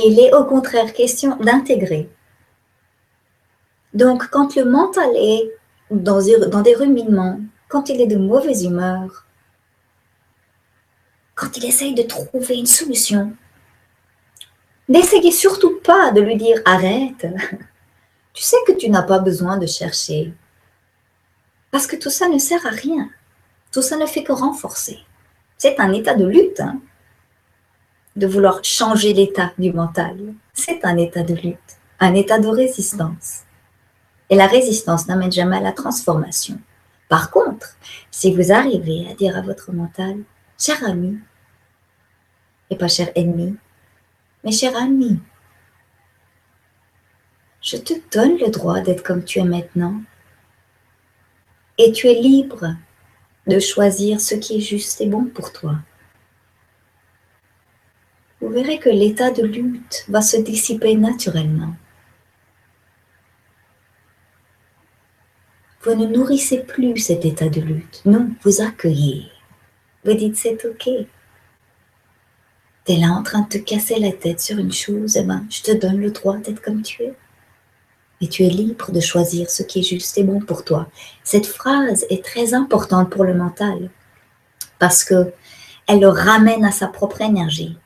[0.04, 2.10] Il est au contraire question d'intégrer.
[3.94, 5.52] Donc, quand le mental est
[5.92, 6.22] dans,
[6.62, 9.26] des ruminements, quand il est de mauvaise humeur,
[11.36, 13.34] quand il essaye de trouver une solution,
[14.92, 17.26] N'essayez surtout pas de lui dire arrête.
[18.34, 20.34] Tu sais que tu n'as pas besoin de chercher.
[21.70, 23.10] Parce que tout ça ne sert à rien.
[23.74, 25.00] Tout ça ne fait que renforcer.
[25.58, 26.62] C'est un état de lutte.
[26.62, 26.80] Hein,
[28.16, 30.18] de vouloir changer l'état du mental.
[30.54, 33.42] C'est un état de lutte, un état de résistance.
[34.30, 36.58] Et la résistance n'amène jamais à la transformation.
[37.10, 37.78] Par contre,
[38.12, 40.18] si vous arrivez à dire à votre mental,
[40.58, 41.20] cher ami,
[42.70, 43.58] et pas cher ennemi,
[44.44, 45.20] mes chers amis,
[47.62, 50.02] je te donne le droit d'être comme tu es maintenant.
[51.78, 52.76] Et tu es libre
[53.48, 55.78] de choisir ce qui est juste et bon pour toi.
[58.40, 61.76] Vous verrez que l'état de lutte va se dissiper naturellement.
[65.84, 68.02] Vous ne nourrissez plus cet état de lutte.
[68.06, 69.32] Non, vous accueillez.
[70.04, 71.08] Vous dites c'est ok
[72.86, 75.62] tu là en train de te casser la tête sur une chose, eh ben, je
[75.62, 77.14] te donne le droit d'être comme tu es.
[78.22, 80.88] Et tu es libre de choisir ce qui est juste et bon pour toi.
[81.24, 83.90] Cette phrase est très importante pour le mental
[84.78, 85.34] parce que
[85.88, 87.78] elle le ramène à sa propre énergie.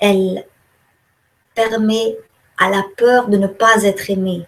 [0.00, 0.44] Elle
[1.54, 2.16] permet
[2.58, 4.46] à la peur de ne pas être aimé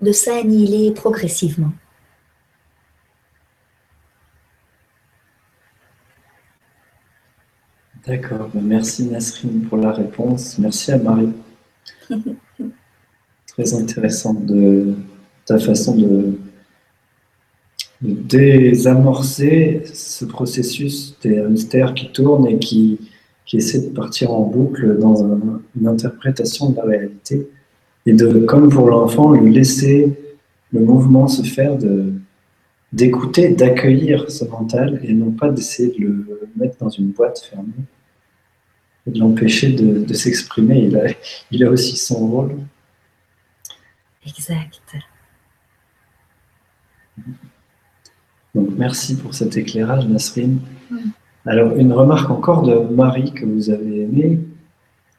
[0.00, 1.72] de s'annihiler progressivement.
[8.06, 10.58] D'accord, ben, merci Nasrine pour la réponse.
[10.58, 11.32] Merci à Marie.
[13.46, 14.94] Très intéressant de
[15.46, 16.38] ta façon de,
[18.00, 22.98] désamorcer ce processus des hamsters qui tournent et qui,
[23.46, 25.24] qui essaient de partir en boucle dans
[25.76, 27.48] une interprétation de la réalité.
[28.06, 30.12] Et de, comme pour l'enfant, lui laisser
[30.72, 32.12] le mouvement se faire de,
[32.92, 37.72] d'écouter, d'accueillir ce mental et non pas d'essayer de le mettre dans une boîte fermée
[39.06, 40.78] et de l'empêcher de, s'exprimer.
[40.80, 41.06] Il a,
[41.50, 42.56] il a aussi son rôle.
[44.26, 44.80] Exact.
[48.54, 50.60] Donc merci pour cet éclairage, Nasrine.
[51.44, 54.40] Alors, une remarque encore de Marie que vous avez aimée.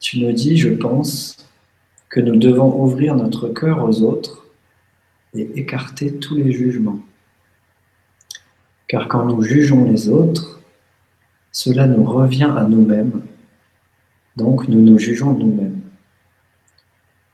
[0.00, 1.36] Tu nous dis, je pense,
[2.08, 4.46] que nous devons ouvrir notre cœur aux autres
[5.34, 7.00] et écarter tous les jugements.
[8.88, 10.60] Car quand nous jugeons les autres,
[11.52, 13.22] cela nous revient à nous-mêmes,
[14.36, 15.80] donc nous nous jugeons nous-mêmes.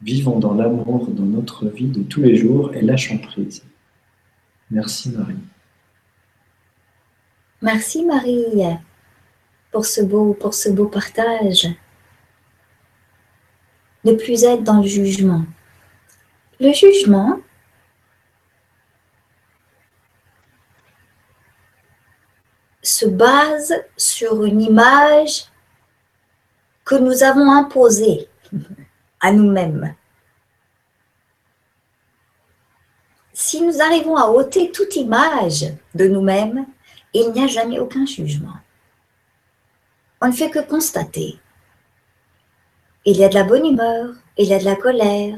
[0.02, 3.62] Vivons dans l'amour dans notre vie de tous les jours et lâchons prise.
[4.70, 5.36] Merci Marie.
[7.62, 8.78] Merci Marie
[9.70, 11.68] pour ce beau, pour ce beau partage.
[14.04, 15.44] Ne plus être dans le jugement.
[16.58, 17.38] Le jugement,
[22.82, 25.46] se base sur une image
[26.84, 28.28] que nous avons imposée
[29.20, 29.94] à nous-mêmes.
[33.32, 36.66] Si nous arrivons à ôter toute image de nous-mêmes,
[37.12, 38.56] il n'y a jamais aucun jugement.
[40.20, 41.38] On ne fait que constater.
[43.04, 45.36] Il y a de la bonne humeur, il y a de la colère,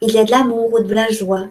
[0.00, 1.48] il y a de l'amour ou de la joie.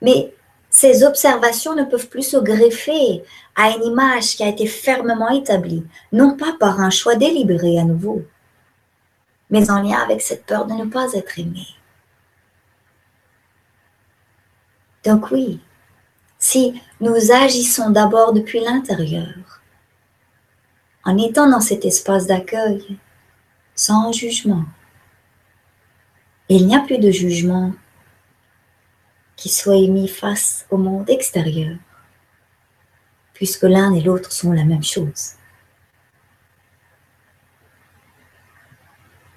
[0.00, 0.33] Mais
[0.74, 3.22] ces observations ne peuvent plus se greffer
[3.54, 7.84] à une image qui a été fermement établie, non pas par un choix délibéré à
[7.84, 8.24] nouveau,
[9.50, 11.64] mais en lien avec cette peur de ne pas être aimé.
[15.04, 15.60] Donc oui,
[16.40, 19.62] si nous agissons d'abord depuis l'intérieur,
[21.04, 22.98] en étant dans cet espace d'accueil,
[23.76, 24.64] sans jugement,
[26.48, 27.72] il n'y a plus de jugement
[29.44, 31.76] qui soit émis face au monde extérieur,
[33.34, 35.32] puisque l'un et l'autre sont la même chose.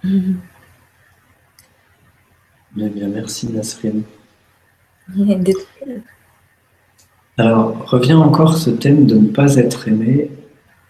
[0.06, 0.38] Mm-hmm.
[2.74, 4.04] bien, merci Nasrine.
[7.38, 10.32] Alors, revient encore ce thème de ne pas être aimé.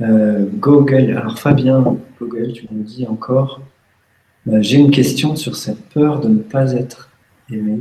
[0.02, 3.62] Euh, Google, alors Fabien Google, tu nous dis encore,
[4.48, 7.10] euh, j'ai une question sur cette peur de ne pas être
[7.50, 7.80] aimé.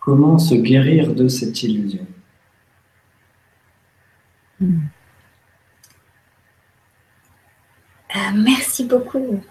[0.00, 2.06] Comment se guérir de cette illusion
[4.62, 4.66] euh,
[8.34, 9.42] Merci beaucoup.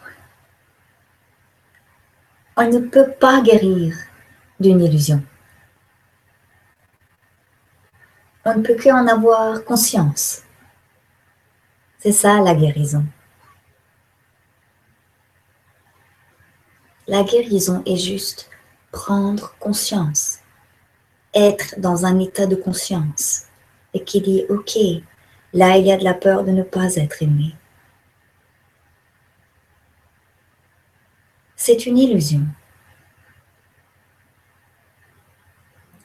[2.58, 3.96] On ne peut pas guérir
[4.60, 5.24] d'une illusion.
[8.50, 10.44] on ne peut qu'en avoir conscience.
[12.00, 13.06] C'est ça la guérison.
[17.08, 18.50] La guérison est juste
[18.92, 20.39] prendre conscience,
[21.34, 23.44] être dans un état de conscience
[23.94, 24.78] et qui dit, OK,
[25.54, 27.56] là il y a de la peur de ne pas être aimé.
[31.56, 32.46] C'est une illusion.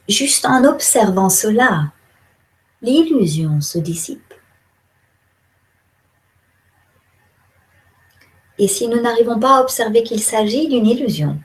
[0.08, 1.92] Juste en observant cela,
[2.82, 4.34] l'illusion se dissipe.
[8.58, 11.40] Et si nous n'arrivons pas à observer qu'il s'agit d'une illusion,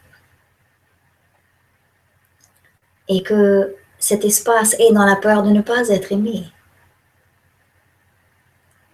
[3.09, 6.45] et que cet espace est dans la peur de ne pas être aimé,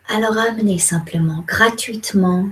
[0.07, 2.49] alors amenez simplement, gratuitement,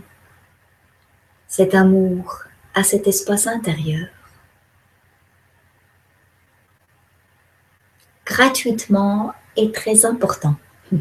[1.47, 2.43] cet amour
[2.73, 4.07] à cet espace intérieur.
[8.25, 10.55] Gratuitement est très important.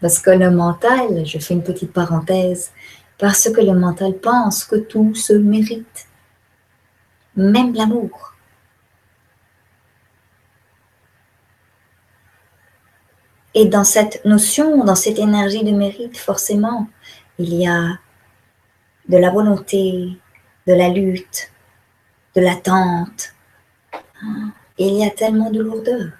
[0.00, 2.72] Parce que le mental, je fais une petite parenthèse,
[3.16, 6.08] parce que le mental pense que tout se mérite,
[7.36, 8.33] même l'amour.
[13.54, 16.88] Et dans cette notion, dans cette énergie de mérite, forcément,
[17.38, 17.98] il y a
[19.08, 20.18] de la volonté,
[20.66, 21.52] de la lutte,
[22.34, 23.34] de l'attente.
[24.78, 26.10] Il y a tellement de lourdeur.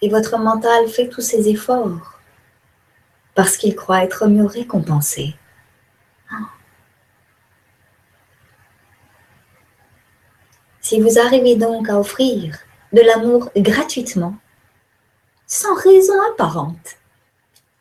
[0.00, 2.20] Et votre mental fait tous ces efforts
[3.34, 5.34] parce qu'il croit être mieux récompensé.
[10.80, 12.56] Si vous arrivez donc à offrir
[12.92, 14.36] de l'amour gratuitement,
[15.46, 16.96] sans raison apparente,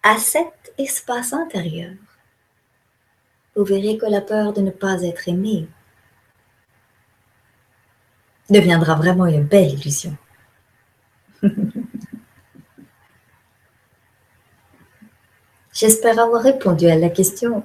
[0.04, 1.94] à cet espace intérieur,
[3.56, 5.68] vous verrez que la peur de ne pas être aimé
[8.50, 10.16] deviendra vraiment une belle illusion.
[15.74, 17.62] J'espère avoir répondu à la question.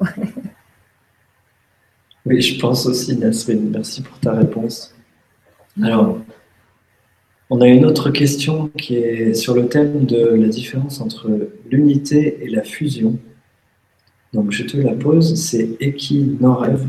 [2.24, 3.70] oui, je pense aussi, Nasrine.
[3.70, 4.92] Merci pour ta réponse.
[5.80, 6.18] Alors,
[7.50, 11.28] on a une autre question qui est sur le thème de la différence entre
[11.68, 13.18] l'unité et la fusion.
[14.32, 16.88] Donc je te la pose, c'est Eki Norev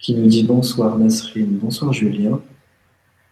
[0.00, 2.40] qui nous dit bonsoir Nasrine, bonsoir Julien.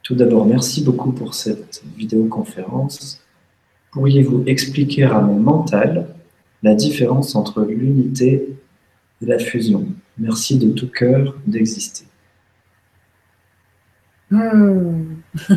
[0.05, 3.21] Tout d'abord, merci beaucoup pour cette vidéoconférence.
[3.91, 6.15] Pourriez-vous expliquer à mon mental
[6.63, 8.49] la différence entre l'unité
[9.21, 9.87] et la fusion?
[10.17, 12.07] Merci de tout cœur d'exister.
[14.33, 15.21] Hmm.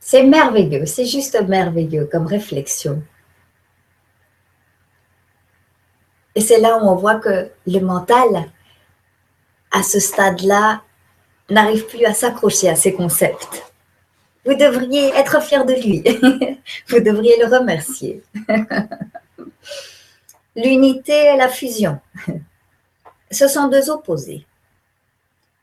[0.00, 3.02] c'est merveilleux, c'est juste merveilleux comme réflexion.
[6.34, 8.50] Et c'est là où on voit que le mental,
[9.70, 10.80] à ce stade-là,
[11.50, 13.70] n'arrive plus à s'accrocher à ces concepts.
[14.46, 16.02] Vous devriez être fier de lui.
[16.88, 18.22] Vous devriez le remercier.
[20.56, 22.00] L'unité et la fusion.
[23.30, 24.46] Ce sont deux opposés.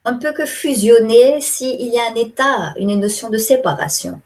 [0.04, 4.22] On ne peut que fusionner s'il y a un état, une notion de séparation.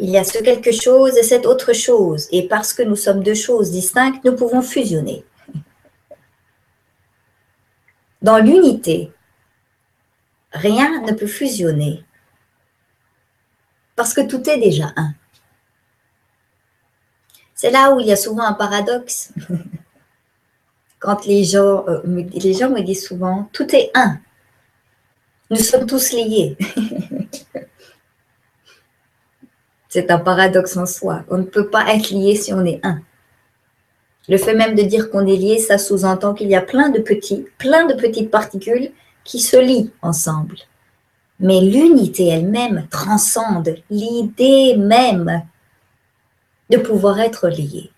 [0.00, 2.26] Il y a ce quelque chose et cette autre chose.
[2.32, 5.24] Et parce que nous sommes deux choses distinctes, nous pouvons fusionner.
[8.22, 9.12] Dans l'unité,
[10.52, 12.04] rien ne peut fusionner.
[13.94, 15.14] Parce que tout est déjà un.
[17.54, 19.32] C'est là où il y a souvent un paradoxe.
[21.00, 22.00] Quand les gens, euh,
[22.32, 24.18] les gens me disent souvent, tout est un.
[25.50, 26.56] Nous sommes tous liés.
[29.88, 31.24] C'est un paradoxe en soi.
[31.28, 33.00] On ne peut pas être lié si on est un.
[34.28, 37.00] Le fait même de dire qu'on est lié, ça sous-entend qu'il y a plein de
[37.00, 38.92] petits, plein de petites particules
[39.24, 40.56] qui se lient ensemble.
[41.40, 45.42] Mais l'unité elle-même transcende l'idée même
[46.68, 47.90] de pouvoir être lié.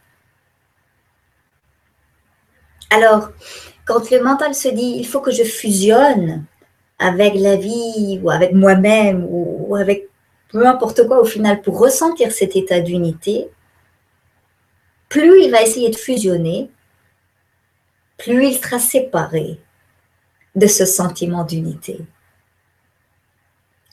[2.92, 3.30] Alors,
[3.86, 6.44] quand le mental se dit il faut que je fusionne
[6.98, 10.10] avec la vie ou avec moi-même ou avec
[10.48, 13.48] peu importe quoi au final pour ressentir cet état d'unité,
[15.08, 16.70] plus il va essayer de fusionner,
[18.18, 19.58] plus il sera séparé
[20.54, 21.98] de ce sentiment d'unité.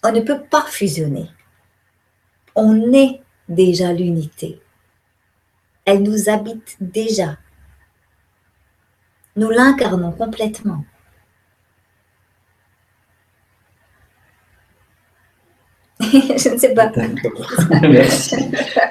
[0.04, 1.30] On ne peut pas fusionner.
[2.54, 4.60] On est déjà l'unité.
[5.86, 7.38] Elle nous habite déjà.
[9.40, 10.84] Nous l'incarnons complètement.
[16.02, 16.92] je ne sais pas.
[17.82, 18.36] Merci.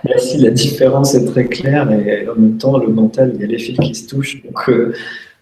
[0.04, 0.38] Merci.
[0.38, 3.58] La différence est très claire et en même temps, le mental, il y a les
[3.58, 4.42] fils qui se touchent.
[4.42, 4.94] Donc, euh,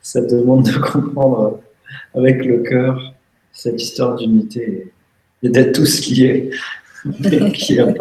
[0.03, 1.61] ça demande de comprendre
[2.13, 3.15] avec le cœur
[3.53, 4.93] cette histoire d'unité
[5.45, 6.51] et d'être tous liés.
[7.55, 7.95] qui est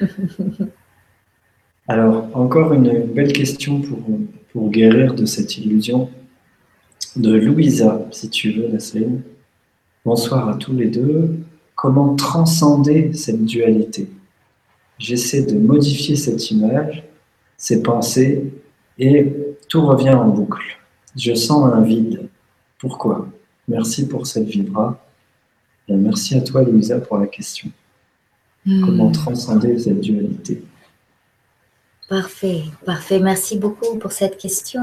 [1.86, 3.98] Alors, encore une belle question pour,
[4.52, 6.08] pour guérir de cette illusion
[7.16, 9.20] de Louisa, si tu veux, Nassim.
[10.02, 11.36] Bonsoir à tous les deux.
[11.74, 14.08] Comment transcender cette dualité?
[14.98, 17.04] J'essaie de modifier cette image,
[17.58, 18.50] ces pensées,
[18.98, 19.32] et
[19.68, 20.78] tout revient en boucle.
[21.16, 22.28] Je sens un vide.
[22.78, 23.28] Pourquoi?
[23.68, 25.04] Merci pour cette vibra.
[25.88, 27.68] Et merci à toi, Louisa, pour la question.
[28.64, 29.12] Comment hmm.
[29.12, 30.62] transcender cette dualité?
[32.08, 33.18] Parfait, parfait.
[33.18, 34.82] Merci beaucoup pour cette question.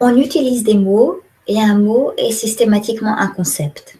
[0.00, 3.98] On utilise des mots et un mot est systématiquement un concept.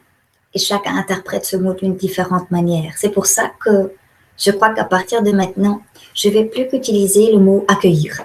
[0.54, 2.94] Et chacun interprète ce mot d'une différente manière.
[2.96, 3.92] C'est pour ça que
[4.38, 5.82] je crois qu'à partir de maintenant,
[6.14, 8.22] je vais plus qu'utiliser le mot accueillir.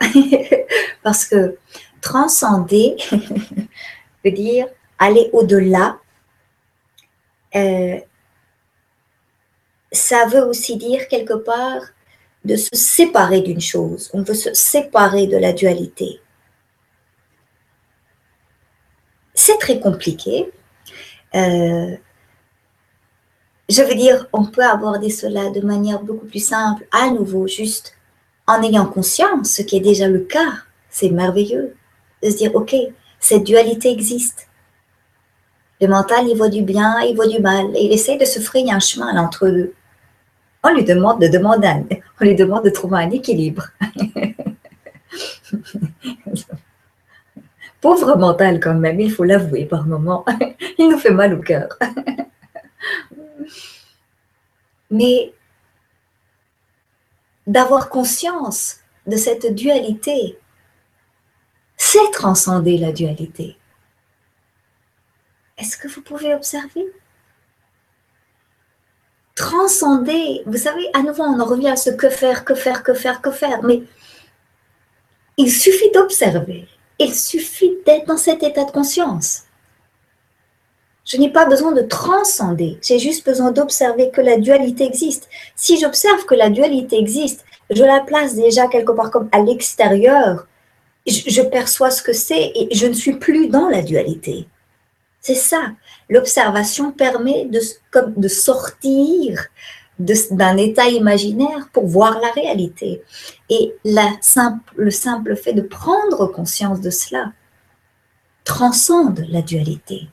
[1.03, 1.57] Parce que
[2.01, 2.95] transcender
[4.25, 4.67] veut dire
[4.99, 5.97] aller au-delà.
[7.55, 7.99] Euh,
[9.91, 11.81] ça veut aussi dire quelque part
[12.45, 14.09] de se séparer d'une chose.
[14.13, 16.21] On veut se séparer de la dualité.
[19.41, 20.51] c'est très compliqué.
[21.35, 21.95] Euh,
[23.69, 27.93] je veux dire, on peut aborder cela de manière beaucoup plus simple, à nouveau, juste
[28.47, 30.53] en ayant conscience, ce qui est déjà le cas.
[30.89, 31.75] C'est merveilleux
[32.21, 32.75] de se dire, OK,
[33.19, 34.47] cette dualité existe.
[35.79, 38.71] Le mental, il voit du bien, il voit du mal, il essaie de se frayer
[38.71, 39.73] un chemin entre eux.
[40.63, 43.67] On lui demande de demander, on lui demande de trouver un équilibre.
[47.81, 50.23] Pauvre mental quand même, il faut l'avouer par moments.
[50.77, 51.67] il nous fait mal au cœur.
[54.91, 55.33] Mais
[57.47, 60.37] d'avoir conscience de cette dualité,
[61.75, 63.57] c'est transcender la dualité.
[65.57, 66.85] Est-ce que vous pouvez observer?
[69.35, 72.93] Transcender, vous savez, à nouveau, on en revient à ce que faire, que faire, que
[72.93, 73.83] faire, que faire, mais
[75.37, 76.67] il suffit d'observer
[77.01, 79.43] il suffit d'être dans cet état de conscience.
[81.03, 85.27] Je n'ai pas besoin de transcender, j'ai juste besoin d'observer que la dualité existe.
[85.55, 90.47] Si j'observe que la dualité existe, je la place déjà quelque part comme à l'extérieur,
[91.07, 94.47] je, perçois ce que c'est et je ne suis plus dans la dualité.
[95.21, 95.71] C'est ça.
[96.09, 99.45] L'observation permet de, sortir
[99.99, 103.03] d'un état imaginaire pour voir la réalité.
[103.49, 107.31] Et le simple fait de prendre conscience de cela
[108.43, 110.09] transcende la dualité.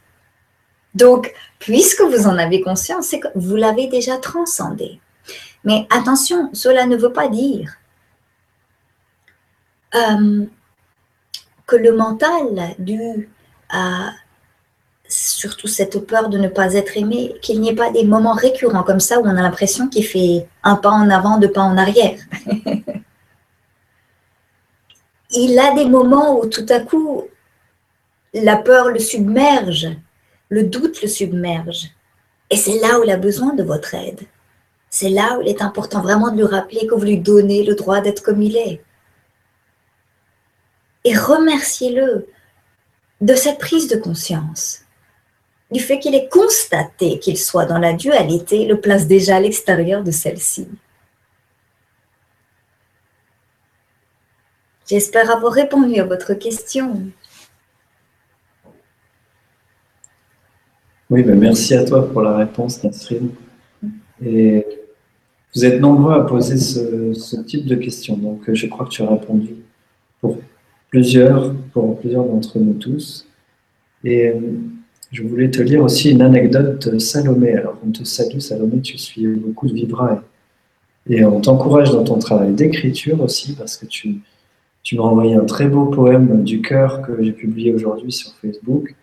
[0.95, 5.01] Donc, puisque vous en avez conscience, c'est que vous l'avez déjà transcendé.
[5.65, 7.77] Mais attention, cela ne veut pas dire
[9.95, 10.45] euh,
[11.67, 13.31] que le mental, dû
[13.71, 14.13] à
[15.09, 18.83] surtout cette peur de ne pas être aimé, qu'il n'y ait pas des moments récurrents
[18.83, 21.79] comme ça où on a l'impression qu'il fait un pas en avant, deux pas en
[21.79, 22.21] arrière.
[25.31, 27.25] Il a des moments où tout à coup,
[28.33, 29.89] la peur le submerge,
[30.49, 31.91] le doute le submerge.
[32.51, 34.21] Et c'est là où il a besoin de votre aide.
[34.89, 37.75] C'est là où il est important vraiment de lui rappeler que vous lui donnez le
[37.75, 38.83] droit d'être comme il est.
[41.05, 42.27] Et remerciez-le
[43.21, 44.81] de cette prise de conscience
[45.71, 50.03] du fait qu'il est constaté qu'il soit dans la dualité, le place déjà à l'extérieur
[50.03, 50.67] de celle-ci.
[54.89, 57.03] J'espère avoir répondu à votre question.
[61.11, 63.31] Oui, ben merci à toi pour la réponse, Nasrine.
[64.25, 64.67] Et
[65.55, 69.09] vous êtes nombreux à poser ce, type de questions, donc je crois que tu as
[69.09, 69.57] répondu
[70.21, 70.39] pour
[70.91, 73.27] plusieurs, pour plusieurs d'entre nous tous.
[74.05, 74.33] Et
[75.11, 77.53] je voulais te lire aussi une anecdote de Salomé.
[77.53, 80.23] Alors, on te salue, Salomé, tu suis beaucoup de Vibra
[81.09, 84.17] et, on t'encourage dans ton travail d'écriture aussi parce que tu,
[84.83, 88.95] tu m'as envoyé un très beau poème du cœur que j'ai publié aujourd'hui sur Facebook.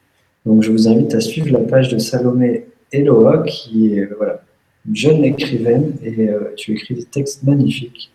[0.45, 4.41] Donc, je vous invite à suivre la page de Salomé Eloa, qui est voilà,
[4.88, 8.11] une jeune écrivaine et euh, tu écris des textes magnifiques.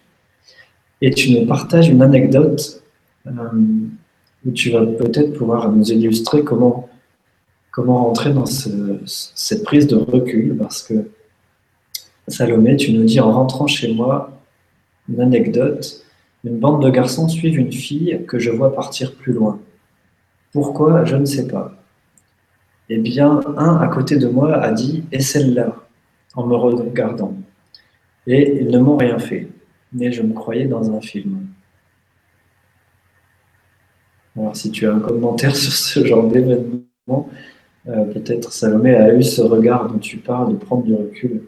[1.03, 2.85] Et tu nous partages une anecdote
[3.27, 3.31] euh,
[4.47, 6.90] où tu vas peut-être pouvoir nous illustrer comment
[7.71, 11.11] comment rentrer dans cette prise de recul parce que
[12.29, 14.41] Salomé, tu nous dis en rentrant chez moi,
[15.09, 16.05] une anecdote,
[16.45, 19.59] une bande de garçons suivent une fille que je vois partir plus loin.
[20.53, 21.05] Pourquoi?
[21.05, 21.73] Je ne sais pas.
[22.89, 25.77] Eh bien, un à côté de moi a dit Et celle-là?
[26.35, 27.35] en me regardant.
[28.27, 29.49] Et ils ne m'ont rien fait,
[29.93, 31.47] mais je me croyais dans un film.
[34.37, 37.29] Alors, si tu as un commentaire sur ce genre d'événement,
[38.13, 41.43] peut-être Salomé a eu ce regard dont tu parles, de prendre du recul,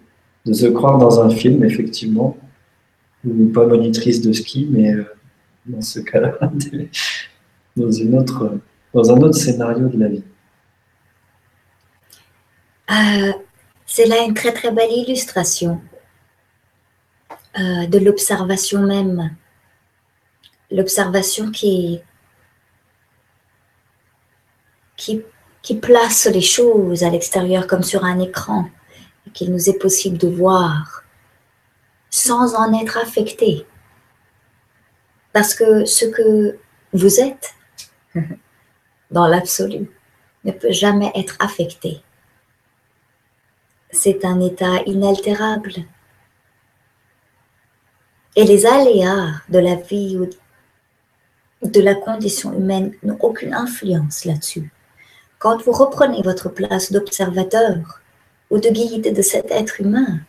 [0.44, 2.36] de se croire dans un film, effectivement,
[3.24, 5.04] ou pas monitrice de ski, mais euh,
[5.66, 6.38] dans ce cas-là,
[7.76, 8.58] dans, une autre,
[8.92, 10.24] dans un autre scénario de la vie.
[12.90, 13.32] Euh,
[13.86, 15.80] c'est là une très très belle illustration
[17.54, 19.36] de l'observation même.
[20.70, 22.00] L'observation qui,
[24.96, 25.22] qui
[25.62, 28.68] qui place les choses à l'extérieur comme sur un écran
[29.26, 31.04] et qu'il nous est possible de voir
[32.10, 33.64] sans en être affecté.
[35.32, 36.58] Parce que ce que
[36.92, 37.54] vous êtes
[39.10, 39.90] dans l'absolu
[40.44, 42.02] ne peut jamais être affecté.
[43.90, 45.74] C'est un état inaltérable.
[48.34, 54.70] Et les aléas de la vie ou de la condition humaine n'ont aucune influence là-dessus.
[55.42, 58.00] Quand vous reprenez votre place d'observateur
[58.48, 60.20] ou de guide de cet être humain,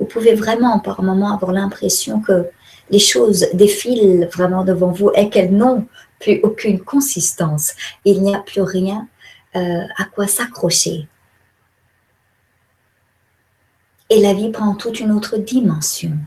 [0.00, 2.48] vous pouvez vraiment par moments avoir l'impression que
[2.90, 5.86] les choses défilent vraiment devant vous et qu'elles n'ont
[6.18, 7.74] plus aucune consistance.
[8.04, 9.06] Il n'y a plus rien
[9.54, 11.06] euh, à quoi s'accrocher.
[14.10, 16.18] Et la vie prend toute une autre dimension.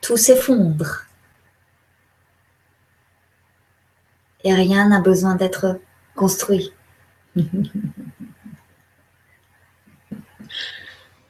[0.00, 1.09] Tout s'effondre
[4.44, 5.78] et rien n'a besoin d'être
[6.14, 6.72] construit.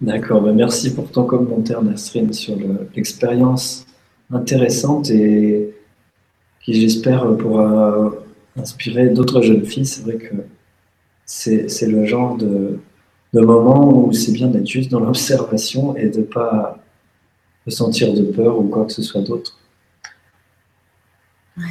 [0.01, 2.57] D'accord, ben merci pour ton commentaire, Nasrine, sur
[2.95, 3.87] l'expérience
[4.31, 5.75] intéressante et
[6.61, 8.11] qui, j'espère, pourra
[8.57, 9.85] inspirer d'autres jeunes filles.
[9.85, 10.35] C'est vrai que
[11.27, 12.81] c'est le genre de,
[13.35, 16.79] de moment où c'est bien d'être juste dans l'observation et de ne pas
[17.69, 19.59] sentir de peur ou quoi que ce soit d'autre.
[21.57, 21.65] Ouais.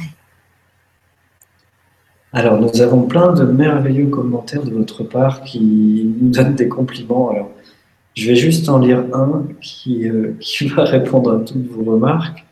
[2.32, 7.30] Alors, nous avons plein de merveilleux commentaires de votre part qui nous donnent des compliments.
[7.30, 7.50] Alors,
[8.14, 10.34] je vais juste en lire un qui, euh,
[10.76, 12.46] va répondre à toutes vos remarques.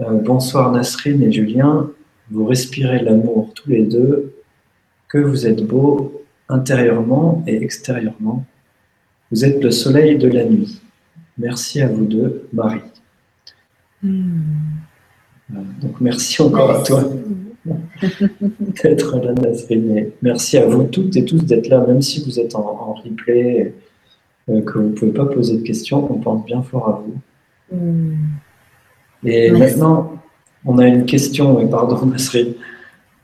[0.00, 1.90] Euh, bonsoir Nasrine et Julien.
[2.30, 4.32] vous respirez l'amour tous les deux,
[5.08, 8.46] que vous êtes beau intérieurement et extérieurement.
[9.30, 10.80] Vous êtes le soleil de la nuit.
[11.36, 12.80] Merci à vous deux, Marie.
[14.02, 14.40] Hmm.
[15.50, 17.04] Donc merci encore à toi
[17.66, 20.10] d'être là, Nasrine.
[20.22, 23.74] Merci à vous toutes et tous d'être là, même si vous êtes en, replay,
[24.48, 27.76] euh, que vous ne pouvez pas poser de questions, on pense bien fort à vous.
[27.76, 28.16] Hmm.
[29.24, 30.22] Et maintenant,
[30.64, 32.54] on a une question, pardon Nasrine,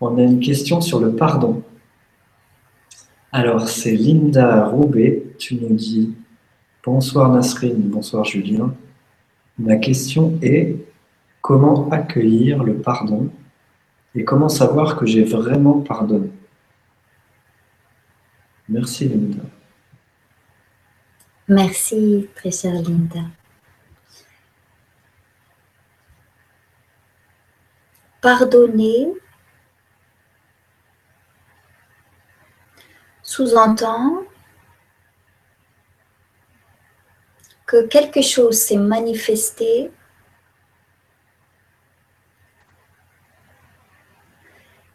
[0.00, 1.62] on a une question sur le pardon.
[3.32, 6.14] Alors, c'est Linda Roubaix, tu nous dis
[6.84, 8.74] Bonsoir Nasrine, bonsoir Julien.
[9.58, 10.76] Ma question est
[11.42, 13.28] comment accueillir le pardon?
[14.14, 16.30] Et comment savoir que j'ai vraiment pardonné?
[18.68, 19.42] Merci Linda.
[21.48, 23.20] Merci, très chère Linda.
[28.20, 29.12] Pardonner
[33.22, 34.24] sous-entend
[37.66, 39.90] que quelque chose s'est manifesté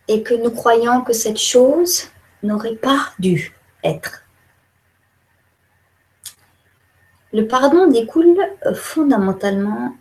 [0.07, 2.09] et que nous croyons que cette chose
[2.43, 4.23] n'aurait pas dû être.
[7.33, 8.37] Le pardon découle
[8.75, 9.95] fondamentalement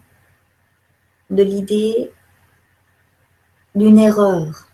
[1.31, 2.13] de l'idée
[3.75, 4.69] d'une erreur.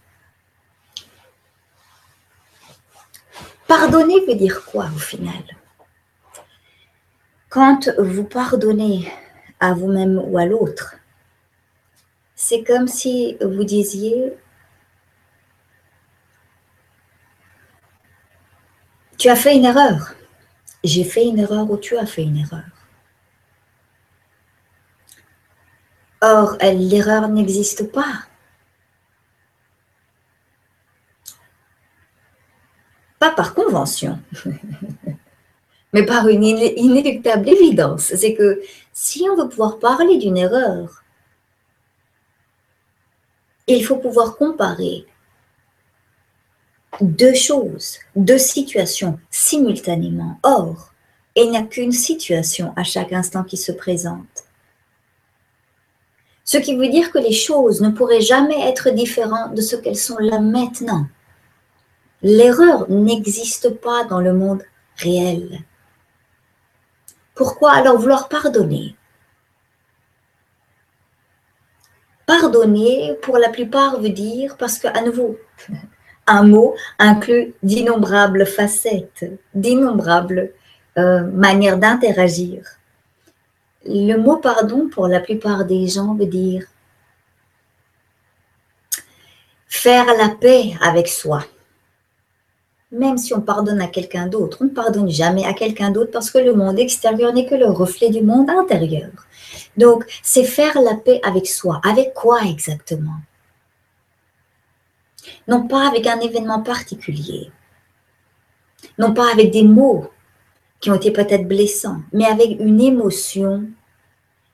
[3.66, 5.42] Pardonner veut dire quoi au final?
[7.48, 9.10] Quand vous pardonnez
[9.58, 10.96] à vous-même ou à l'autre,
[12.34, 14.34] c'est comme si vous disiez
[19.20, 20.14] Tu as fait une erreur.
[20.82, 22.64] J'ai fait une erreur ou tu as fait une erreur.
[26.22, 28.24] Or, l'erreur n'existe pas.
[33.18, 34.18] Pas par convention,
[35.92, 38.14] mais par une inéluctable évidence.
[38.14, 38.62] C'est que
[38.94, 41.04] si on veut pouvoir parler d'une erreur,
[43.66, 45.04] il faut pouvoir comparer
[47.00, 50.38] deux choses, deux situations simultanément.
[50.42, 50.92] Or,
[51.36, 54.44] il n'y a qu'une situation à chaque instant qui se présente.
[56.44, 59.96] Ce qui veut dire que les choses ne pourraient jamais être différentes de ce qu'elles
[59.96, 61.06] sont là maintenant.
[62.22, 64.64] L'erreur n'existe pas dans le monde
[64.96, 65.60] réel.
[67.34, 68.96] Pourquoi alors vouloir pardonner?
[72.26, 75.38] Pardonner, pour la plupart, veut dire, parce qu'à nouveau,
[76.26, 79.24] un mot inclut d'innombrables facettes,
[79.54, 80.52] d'innombrables
[80.98, 82.64] euh, manières d'interagir.
[83.84, 86.64] Le mot pardon, pour la plupart des gens, veut dire
[89.66, 91.44] faire la paix avec soi.
[92.92, 96.30] Même si on pardonne à quelqu'un d'autre, on ne pardonne jamais à quelqu'un d'autre parce
[96.30, 99.10] que le monde extérieur n'est que le reflet du monde intérieur.
[99.76, 101.80] Donc, c'est faire la paix avec soi.
[101.84, 103.20] Avec quoi exactement?
[105.48, 107.50] Non pas avec un événement particulier,
[108.98, 110.10] non pas avec des mots
[110.80, 113.68] qui ont été peut-être blessants, mais avec une émotion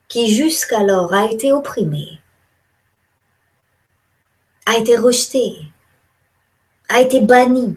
[0.08, 2.20] qui jusqu'alors a été opprimée,
[4.66, 5.56] a été rejetée,
[6.88, 7.76] a été bannie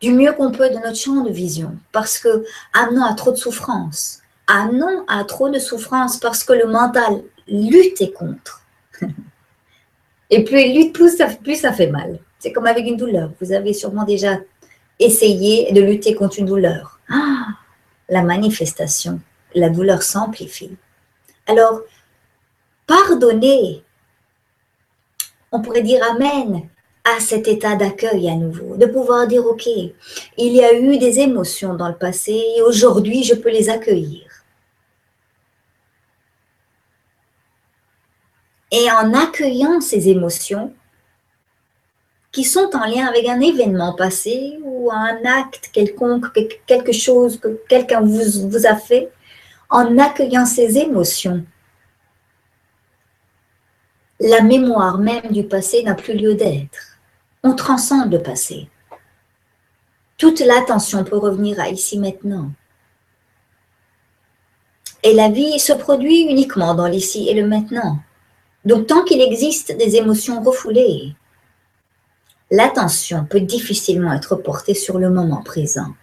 [0.00, 3.36] du mieux qu'on peut de notre champ de vision, parce que amenant à trop de
[3.36, 8.62] souffrance, amenant à trop de souffrance parce que le mental lutte contre.
[10.30, 12.18] Et plus lutte, plus ça, plus ça fait mal.
[12.38, 13.30] C'est comme avec une douleur.
[13.40, 14.38] Vous avez sûrement déjà
[14.98, 16.98] essayé de lutter contre une douleur.
[17.08, 17.46] Ah,
[18.08, 19.20] la manifestation,
[19.54, 20.76] la douleur s'amplifie.
[21.46, 21.82] Alors,
[22.86, 23.82] pardonner,
[25.52, 26.68] on pourrait dire Amen
[27.04, 31.20] à cet état d'accueil à nouveau, de pouvoir dire, OK, il y a eu des
[31.20, 34.25] émotions dans le passé et aujourd'hui, je peux les accueillir.
[38.70, 40.74] Et en accueillant ces émotions,
[42.36, 46.26] qui sont en lien avec un événement passé ou un acte quelconque,
[46.66, 49.10] quelque chose que quelqu'un vous, a fait,
[49.70, 51.46] en accueillant ces émotions,
[54.20, 56.98] la mémoire même du passé n'a plus lieu d'être.
[57.42, 58.68] On transcende le passé.
[60.18, 62.50] Toute l'attention peut revenir à ici maintenant.
[65.02, 67.98] Et la vie se produit uniquement dans l'ici et le maintenant.
[68.66, 71.14] Donc, tant qu'il existe des émotions refoulées,
[72.50, 75.94] l'attention peut difficilement être portée sur le moment présent.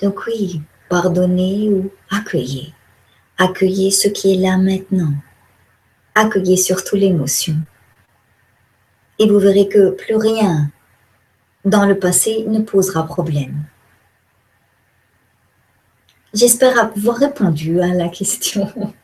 [0.00, 2.74] Donc oui, pardonnez ou accueillez.
[3.38, 5.12] Accueillez ce qui est là maintenant.
[6.16, 7.56] accueillez surtout l'émotion.
[9.18, 10.70] Et vous verrez que plus rien
[11.64, 13.64] dans le passé ne posera problème.
[16.34, 18.68] J'espère avoir répondu à la question.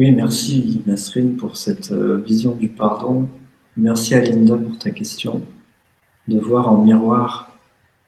[0.00, 3.28] Oui, merci Nasrine pour cette euh, vision du pardon.
[3.76, 5.42] Merci à Linda pour ta question.
[6.26, 7.54] De voir en miroir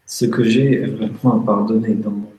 [0.06, 2.31] ce que j'ai vraiment à pardonner dans,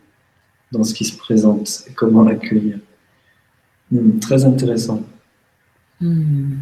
[0.71, 2.79] dans ce qui se présente et comment l'accueillir.
[3.91, 5.03] Hmm, très intéressant.
[6.01, 6.55] Hmm.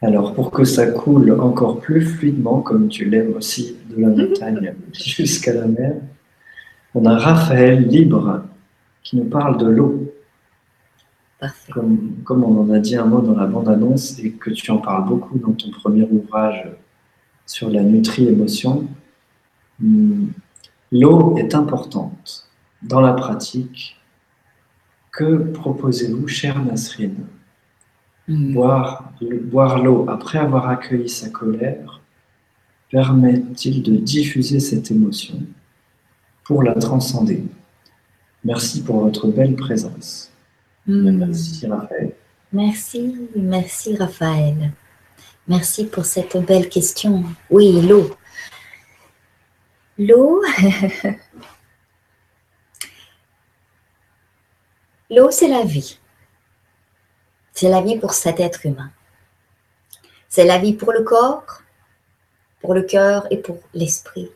[0.00, 4.74] Alors, pour que ça coule encore plus fluidement, comme tu l'aimes aussi, de la montagne
[4.94, 5.96] jusqu'à la mer,
[6.94, 8.44] on a Raphaël Libre
[9.02, 10.07] qui nous parle de l'eau.
[11.72, 14.78] Comme, comme, on en a dit un mot dans la bande-annonce et que tu en
[14.78, 16.68] parles beaucoup dans ton premier ouvrage
[17.46, 18.88] sur la nutri-émotion,
[19.78, 20.26] hmm,
[20.90, 22.48] l'eau est importante
[22.82, 23.96] dans la pratique.
[25.12, 27.26] Que proposez-vous, chère Nasrine?
[28.26, 28.52] Hmm.
[28.52, 29.12] Boire,
[29.44, 32.00] boire l'eau après avoir accueilli sa colère
[32.90, 35.42] permet-il de diffuser cette émotion
[36.44, 37.44] pour la transcender?
[38.44, 40.32] Merci pour votre belle présence.
[40.88, 41.18] Hmm.
[41.18, 42.12] Merci Raphaël.
[42.50, 44.72] Merci, merci Raphaël.
[45.46, 47.24] Merci pour cette belle question.
[47.50, 48.16] Oui, l'eau.
[49.98, 50.42] L'eau,
[55.10, 55.98] l'eau c'est la vie.
[57.52, 58.90] C'est la vie pour cet être humain.
[60.28, 61.62] C'est la vie pour le corps,
[62.60, 64.30] pour le cœur et pour l'esprit.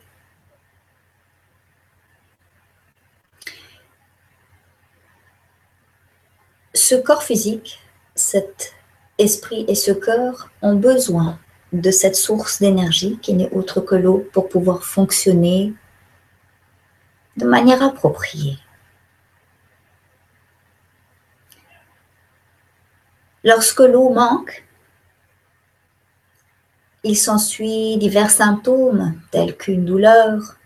[6.73, 7.79] Ce corps physique,
[8.15, 8.73] cet
[9.17, 11.39] esprit et ce cœur ont besoin
[11.71, 15.73] de cette source d'énergie qui n'est autre que l'eau pour pouvoir fonctionner
[17.37, 18.57] de manière appropriée.
[23.43, 24.63] Lorsque l'eau manque,
[27.03, 30.57] il s'ensuit divers symptômes tels qu'une douleur,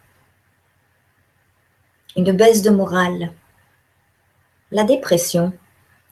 [2.16, 3.32] une baisse de morale,
[4.72, 5.54] la dépression,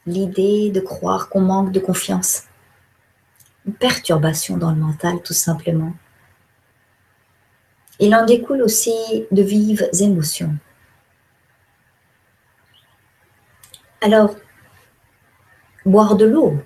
[0.05, 2.43] l'idée de croire qu'on manque de confiance.
[3.65, 5.93] Une perturbation dans le mental, tout simplement.
[7.99, 8.93] Il en découle aussi
[9.31, 10.55] de vives émotions.
[14.01, 14.35] Alors,
[15.85, 16.59] boire de l'eau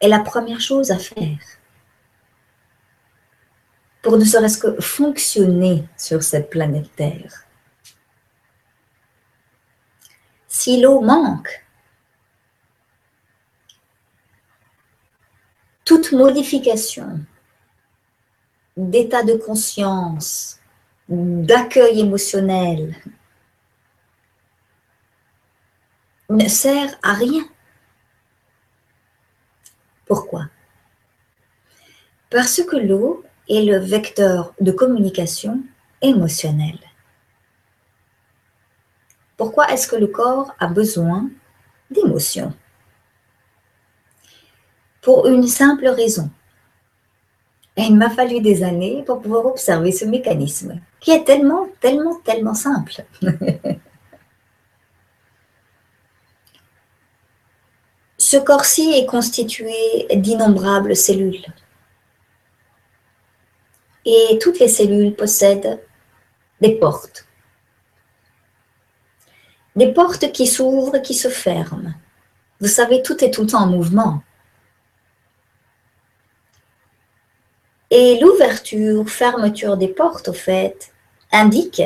[0.00, 1.38] est la première chose à faire
[4.02, 7.47] pour ne serait-ce que fonctionner sur cette planète Terre.
[10.58, 11.64] Si l'eau manque,
[15.84, 17.20] toute modification
[18.76, 20.58] d'état de conscience,
[21.08, 22.96] d'accueil émotionnel,
[26.28, 27.44] ne sert à rien.
[30.06, 30.46] Pourquoi?
[32.30, 35.62] Parce que l'eau est le vecteur de communication
[36.02, 36.87] émotionnelle.
[39.38, 41.30] Pourquoi est-ce que le corps a besoin
[41.92, 42.52] d'émotions?
[45.00, 46.28] Pour une simple raison.
[47.76, 52.54] Il m'a fallu des années pour pouvoir observer ce mécanisme, qui est tellement, tellement, tellement
[52.54, 53.04] simple.
[58.18, 61.46] ce corps-ci est constitué d'innombrables cellules.
[64.04, 65.80] Et toutes les cellules possèdent
[66.60, 67.27] des portes
[69.78, 71.94] des portes qui s'ouvrent, qui se ferment.
[72.60, 74.24] Vous savez, tout est tout en mouvement.
[77.88, 80.92] Et l'ouverture, fermeture des portes, au fait,
[81.30, 81.82] indique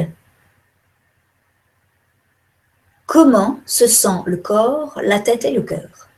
[3.06, 6.08] comment se sent le corps, la tête et le cœur.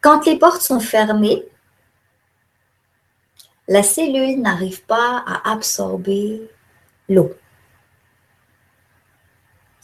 [0.00, 1.42] Quand les portes sont fermées,
[3.66, 6.48] la cellule n'arrive pas à absorber
[7.08, 7.34] l'eau.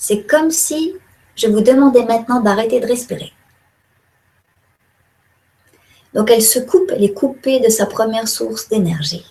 [0.02, 0.96] C'est comme si
[1.36, 3.34] je vous demandais maintenant d'arrêter de respirer.
[6.14, 9.26] Donc elle se coupe, elle est coupée de sa première source d'énergie.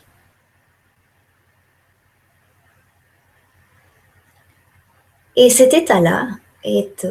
[5.36, 6.28] Et cet état-là
[6.64, 7.08] est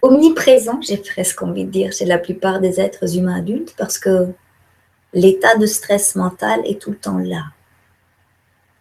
[0.00, 4.28] omniprésent, j'ai presque envie de dire, chez la plupart des êtres humains adultes, parce que
[5.12, 7.46] l'état de stress mental est tout le temps là.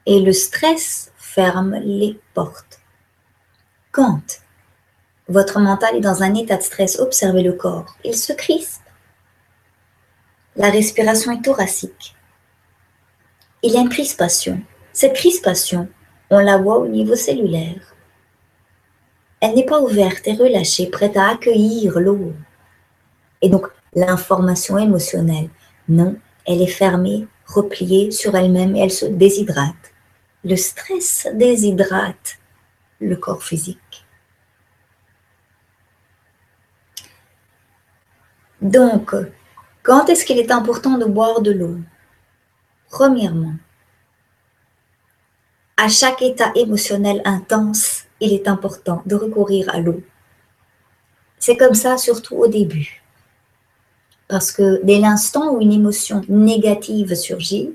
[0.06, 2.83] Et le stress ferme les portes.
[3.94, 4.42] Quand
[5.28, 7.96] votre mental est dans un état de stress, observez le corps.
[8.04, 8.82] Il se crispe.
[10.56, 12.16] La respiration est thoracique.
[13.62, 14.60] Il y a une crispation.
[14.94, 15.88] Cette crispation,
[16.32, 17.94] on la voit au niveau cellulaire.
[19.42, 22.34] elle n'est pas ouverte et relâchée, prête à accueillir l'eau.
[23.44, 25.52] Et donc, l'information émotionnelle,
[25.88, 26.16] non,
[26.48, 29.94] elle est fermée, repliée sur elle-même et elle se déshydrate.
[30.44, 32.40] Le stress déshydrate
[33.04, 33.80] le corps physique.
[38.64, 39.14] Donc,
[39.84, 41.78] quand est-ce qu'il est important de boire de l'eau?
[42.90, 43.56] Premièrement,
[45.76, 50.02] à chaque état émotionnel intense, il est important de recourir à l'eau.
[51.40, 53.04] C'est comme ça surtout au début.
[54.30, 57.74] Parce que dès l'instant où une émotion négative surgit,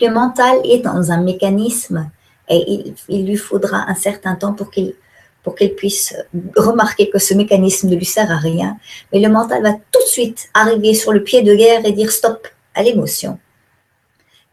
[0.00, 2.10] le mental est dans un mécanisme
[2.50, 4.94] et il, lui faudra un certain temps pour qu'il
[5.42, 6.14] pour qu'il puisse
[6.56, 8.76] remarquer que ce mécanisme ne lui sert à rien.
[9.12, 12.10] Mais le mental va tout de suite arriver sur le pied de guerre et dire
[12.10, 13.38] stop à l'émotion.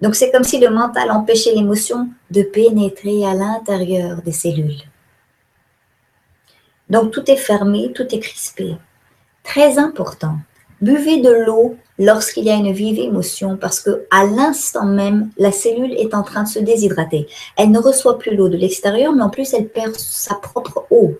[0.01, 4.83] Donc c'est comme si le mental empêchait l'émotion de pénétrer à l'intérieur des cellules.
[6.89, 8.75] Donc tout est fermé, tout est crispé.
[9.43, 10.37] Très important.
[10.85, 15.51] Buvez de l'eau lorsqu'il y a une vive émotion parce que à l'instant même, la
[15.51, 17.25] cellule est en train de se déshydrater.
[17.57, 21.17] Elle ne reçoit plus l'eau de l'extérieur, mais en plus, elle perd sa propre eau.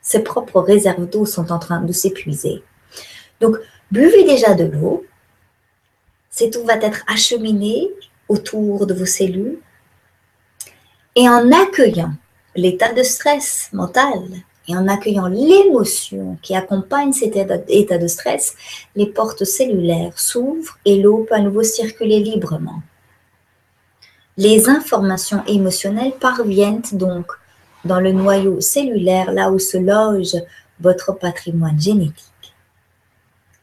[0.00, 2.64] Ses propres réserves d'eau sont en train de s'épuiser.
[3.40, 3.58] Donc,
[3.92, 5.06] buvez déjà de l'eau.
[6.28, 7.88] Cette eau va être acheminée
[8.28, 9.60] autour de vos cellules.
[11.14, 12.14] Et en accueillant
[12.56, 14.24] l'état de stress mental,
[14.68, 18.54] et en accueillant l'émotion qui accompagne cet état de stress,
[18.94, 22.82] les portes cellulaires s'ouvrent et l'eau peut à nouveau circuler librement.
[24.36, 27.26] Les informations émotionnelles parviennent donc
[27.84, 30.36] dans le noyau cellulaire, là où se loge
[30.80, 32.24] votre patrimoine génétique.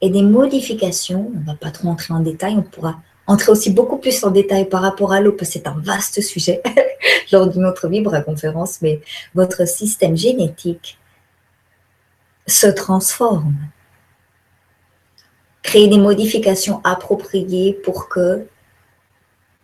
[0.01, 2.95] Et des modifications, on ne va pas trop entrer en détail, on pourra
[3.27, 6.21] entrer aussi beaucoup plus en détail par rapport à l'eau, parce que c'est un vaste
[6.21, 6.61] sujet
[7.31, 7.87] lors d'une autre
[8.21, 9.01] conférence, mais
[9.33, 10.97] votre système génétique
[12.47, 13.55] se transforme.
[15.61, 18.45] Créer des modifications appropriées pour que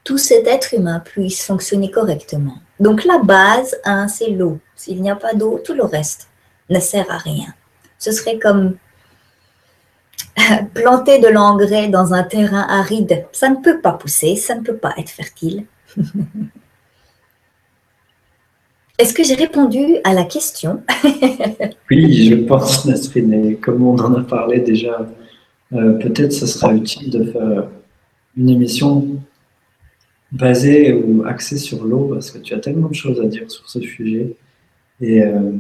[0.06, 2.58] tout cet être humain puisse fonctionner correctement.
[2.80, 4.60] Donc la base, hein, c'est l'eau.
[4.76, 6.30] S'il n'y a pas d'eau, tout le reste
[6.70, 7.54] ne sert à rien.
[7.98, 8.78] Ce serait comme
[10.74, 13.26] planter de l'engrais dans un terrain aride.
[13.32, 15.66] Ça ne peut pas pousser, ça ne peut pas être fertile.
[18.98, 20.84] Est-ce que j'ai répondu à la question?
[21.92, 23.34] Oui, je pense, Nasrine.
[23.34, 25.08] Et comme on en a parlé déjà,
[25.74, 27.68] euh, peut-être ce sera utile de faire
[28.38, 29.08] une émission
[30.32, 33.68] basée ou axée sur l'eau, parce que tu as tellement de choses à dire sur
[33.68, 34.36] ce sujet.
[35.02, 35.54] Et euh,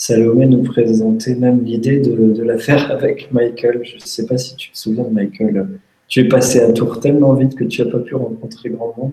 [0.00, 3.80] Salomé nous présentait même l'idée de, la faire avec Michael.
[3.82, 5.68] Je ne sais pas si tu te souviens de Michael.
[6.06, 9.10] Tu es passé à Tours tellement vite que tu n'as pas pu rencontrer grand monde,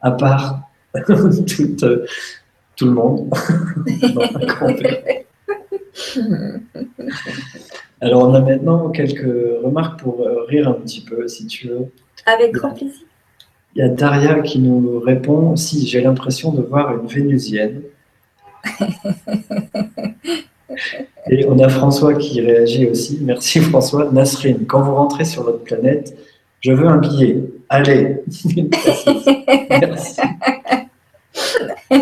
[0.00, 0.62] à part
[1.46, 1.84] toute
[2.74, 3.28] tout le monde.
[8.00, 11.86] Alors, on a maintenant quelques remarques pour euh, rire un petit peu, si tu veux.
[12.26, 13.06] Avec grand plaisir.
[13.76, 17.82] Il y a Daria qui nous répond Si, j'ai l'impression de voir une Vénusienne.
[21.30, 23.18] Et on a François qui réagit aussi.
[23.22, 24.10] Merci François.
[24.12, 26.16] Nasrine, quand vous rentrez sur votre planète,
[26.60, 27.42] je veux un billet.
[27.68, 28.22] Allez.
[29.70, 30.20] Merci.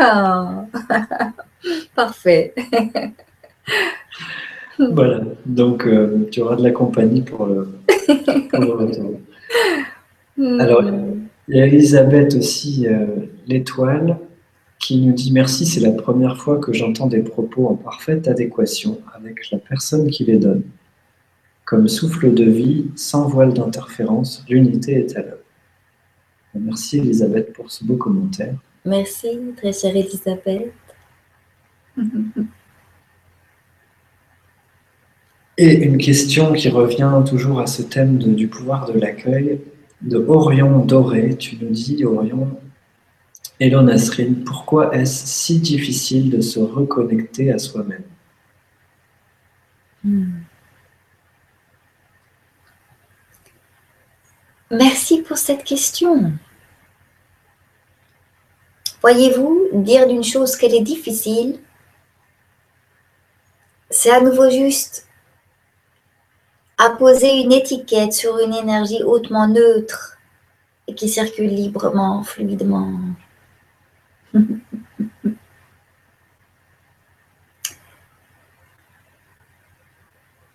[0.00, 0.64] Ah.
[1.96, 2.54] Parfait.
[4.78, 7.80] voilà, donc euh, tu auras de la compagnie pour le,
[8.52, 9.18] retour.
[10.36, 10.60] Hmm.
[10.60, 10.84] Alors,
[11.48, 13.06] il y a Elisabeth aussi, euh,
[13.46, 14.18] l'étoile,
[14.78, 19.00] qui nous dit Merci, c'est la première fois que j'entends des propos en parfaite adéquation
[19.14, 20.62] avec la personne qui les donne.
[21.64, 25.38] Comme souffle de vie, sans voile d'interférence, l'unité est à l'œuvre.
[26.54, 28.54] Merci Elisabeth pour ce beau commentaire.
[28.84, 30.72] Merci, très chère Elisabeth.
[35.60, 39.60] Et une question qui revient toujours à ce thème du pouvoir de l'accueil,
[40.02, 41.36] de Orion Doré.
[41.36, 42.60] Tu nous dis, Orion,
[43.60, 48.04] Elon Nasrine, pourquoi est-ce si difficile de se reconnecter à soi-même?
[50.04, 50.40] Hmm.
[54.70, 56.32] Merci pour cette question.
[59.00, 61.58] Voyez-vous, dire d'une chose qu'elle est difficile,
[63.90, 65.07] c'est à nouveau juste
[66.78, 70.16] apposer une étiquette sur une énergie hautement neutre
[70.86, 73.00] et qui circule librement, fluidement.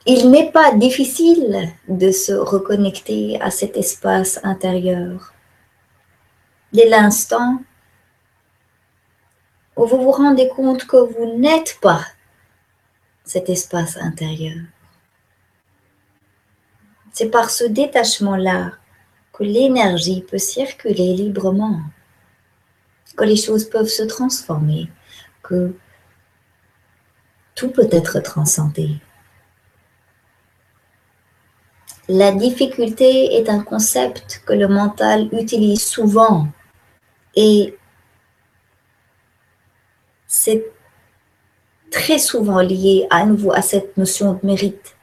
[0.05, 5.33] Il n'est pas difficile de se reconnecter à cet espace intérieur.
[6.73, 7.59] Dès l'instant
[9.75, 12.05] où vous vous rendez compte que vous n'êtes pas
[13.23, 14.61] cet espace intérieur.
[17.13, 18.73] C'est par ce détachement-là
[19.31, 21.79] que l'énergie peut circuler librement,
[23.15, 24.89] que les choses peuvent se transformer,
[25.43, 25.75] que
[27.55, 28.89] tout peut être transcendé.
[32.09, 36.47] La difficulté est un concept que le mental utilise souvent
[37.35, 37.77] et
[40.27, 40.65] c'est
[41.91, 44.95] très souvent lié à nouveau à cette notion de mérite.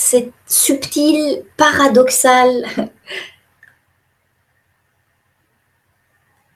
[0.00, 2.64] C'est subtil, paradoxal.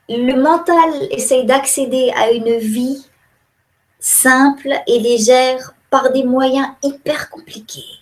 [0.09, 3.05] Le mental essaye d'accéder à une vie
[3.99, 7.99] simple et légère par des moyens hyper compliqués.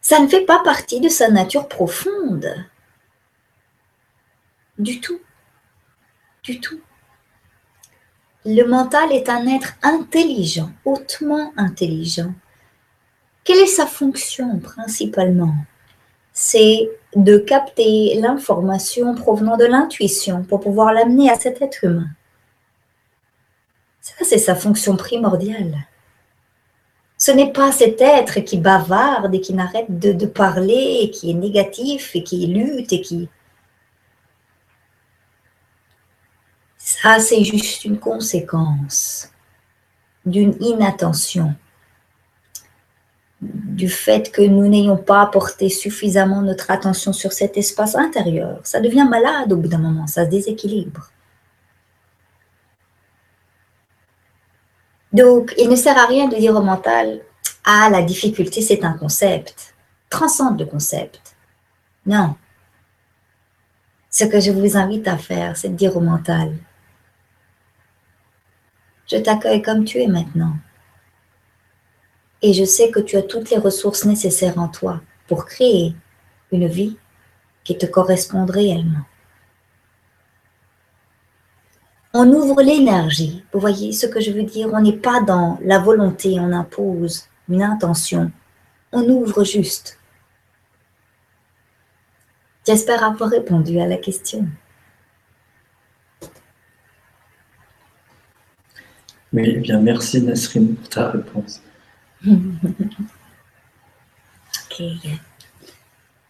[0.00, 2.66] Ça ne fait pas partie de sa nature profonde.
[4.78, 5.20] Du tout.
[6.44, 6.80] Du tout.
[8.46, 12.32] Le mental est un être intelligent, hautement intelligent.
[13.44, 15.54] Quelle est sa fonction principalement?
[16.32, 22.08] C'est de capter l'information provenant de l'intuition pour pouvoir l'amener à cet être humain.
[24.00, 25.86] Ça, c'est sa fonction primordiale.
[27.18, 32.16] Ce n'est pas cet être qui bavarde et qui n'arrête de, parler qui est négatif
[32.16, 33.28] et qui lutte et qui
[36.90, 39.30] Ça, c'est juste une conséquence
[40.26, 41.54] d'une inattention,
[43.40, 48.58] du fait que nous n'ayons pas porté suffisamment notre attention sur cet espace intérieur.
[48.64, 51.10] Ça devient malade au bout d'un moment, ça se déséquilibre.
[55.12, 57.20] Donc, il ne sert à rien de dire au mental,
[57.64, 59.74] ah, la difficulté, c'est un concept.
[60.10, 61.36] Transcende le concept.
[62.04, 62.34] Non.
[64.10, 66.52] Ce que je vous invite à faire, c'est de dire au mental,
[69.10, 70.54] je t'accueille comme tu es maintenant.
[72.42, 75.94] Et je sais que tu as toutes les ressources nécessaires en toi pour créer
[76.52, 76.96] une vie
[77.64, 79.04] qui te correspond réellement.
[82.12, 83.44] On ouvre l'énergie.
[83.52, 84.70] Vous voyez ce que je veux dire?
[84.72, 88.32] On n'est pas dans la volonté, on impose une intention.
[88.92, 89.98] On ouvre juste.
[92.66, 94.48] J'espère avoir répondu à la question.
[99.32, 101.62] Oui, eh bien, merci Nasrine pour ta réponse.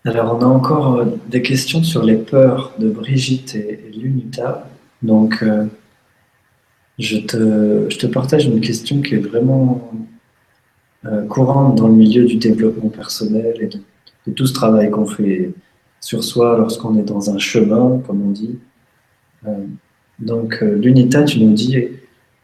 [0.05, 4.68] Alors, on a encore euh, des questions sur les peurs de Brigitte et, Lunita.
[5.02, 5.66] Donc, euh,
[6.98, 9.90] je, te, je, te, partage une question qui est vraiment
[11.06, 13.78] euh, courante dans le milieu du développement personnel et de,
[14.27, 15.52] de tout ce travail qu'on fait
[16.01, 18.59] sur soi lorsqu'on est dans un chemin, comme on dit.
[20.18, 21.77] donc, Lunita, tu nous dis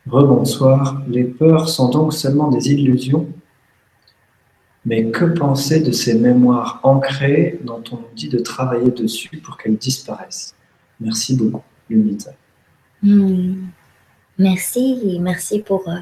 [0.09, 1.03] Rebonsoir.
[1.09, 3.29] Les peurs sont donc seulement des illusions
[4.85, 9.57] Mais que penser de ces mémoires ancrées dont on nous dit de travailler dessus pour
[9.59, 10.55] qu'elles disparaissent?
[11.01, 12.31] Merci beaucoup, Lunita.
[13.03, 13.67] Hmm.
[14.39, 15.97] Merci, merci pour, euh,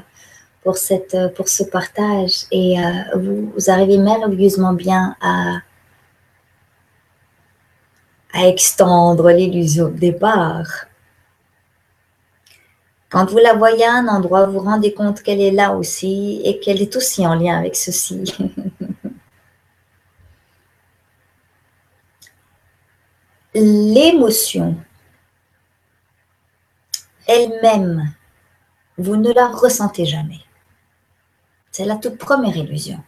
[0.63, 2.45] pour, cette, euh, pour ce partage.
[2.51, 5.57] Et euh, vous, vous, arrivez merveilleusement bien à,
[8.33, 10.87] à extendre l'illusion de départ.
[13.15, 16.41] Quand vous la voyez à un endroit, vous vous rendez compte qu'elle est là aussi
[16.43, 18.25] et qu'elle est aussi en lien avec ceci.
[23.53, 24.75] L'émotion
[27.25, 28.11] elle-même,
[28.97, 30.41] vous ne la ressentez jamais.
[31.71, 33.01] C'est la toute première illusion.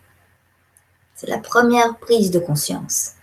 [1.15, 3.15] C'est la première prise de conscience.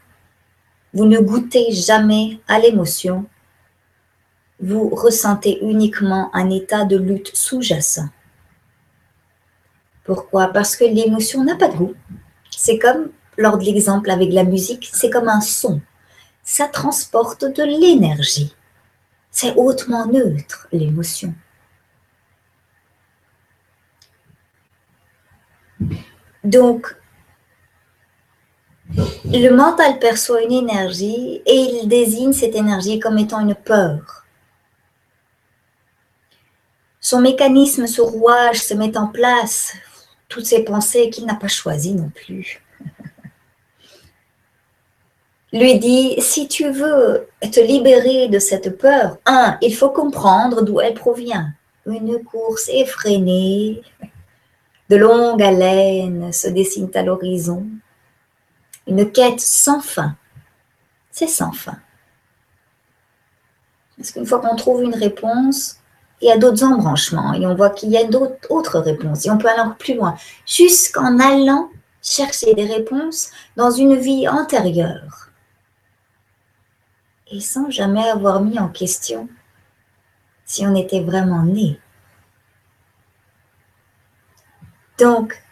[0.92, 3.24] Vous ne goûtez jamais à l'émotion
[4.64, 8.08] vous ressentez uniquement un état de lutte sous-jacent.
[10.04, 10.48] Pourquoi?
[10.48, 11.94] Parce que l'émotion n'a pas de goût.
[12.50, 15.82] C'est comme, lors de l'exemple avec la musique, c'est comme un son.
[16.42, 18.54] Ça transporte de l'énergie.
[19.30, 21.34] C'est hautement neutre, l'émotion.
[26.42, 26.96] Donc,
[28.96, 34.23] le mental perçoit une énergie et il désigne cette énergie comme étant une peur
[37.04, 39.74] son mécanisme, ce rouage se met en place,
[40.30, 42.62] toutes ces pensées qu'il n'a pas choisies non plus.
[45.52, 50.80] Lui dit, si tu veux te libérer de cette peur, un, il faut comprendre d'où
[50.80, 51.52] elle provient.
[51.84, 53.82] Une course effrénée,
[54.88, 57.66] de longue haleine se dessine à l'horizon.
[58.86, 60.16] Une quête sans fin.
[61.10, 61.76] C'est sans fin.
[63.98, 65.83] Parce qu'une fois qu'on trouve une réponse,
[66.24, 69.36] il y a d'autres embranchements et on voit qu'il y a d'autres réponses et on
[69.36, 71.68] peut aller encore plus loin, jusqu'en allant
[72.02, 75.28] chercher des réponses dans une vie antérieure
[77.30, 79.28] et sans jamais avoir mis en question
[80.46, 81.78] si on était vraiment né.
[84.98, 85.42] Donc,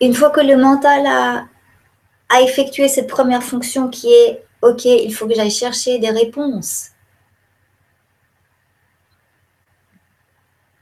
[0.00, 1.46] une fois que le mental a,
[2.28, 6.90] a effectué cette première fonction qui est, OK, il faut que j'aille chercher des réponses.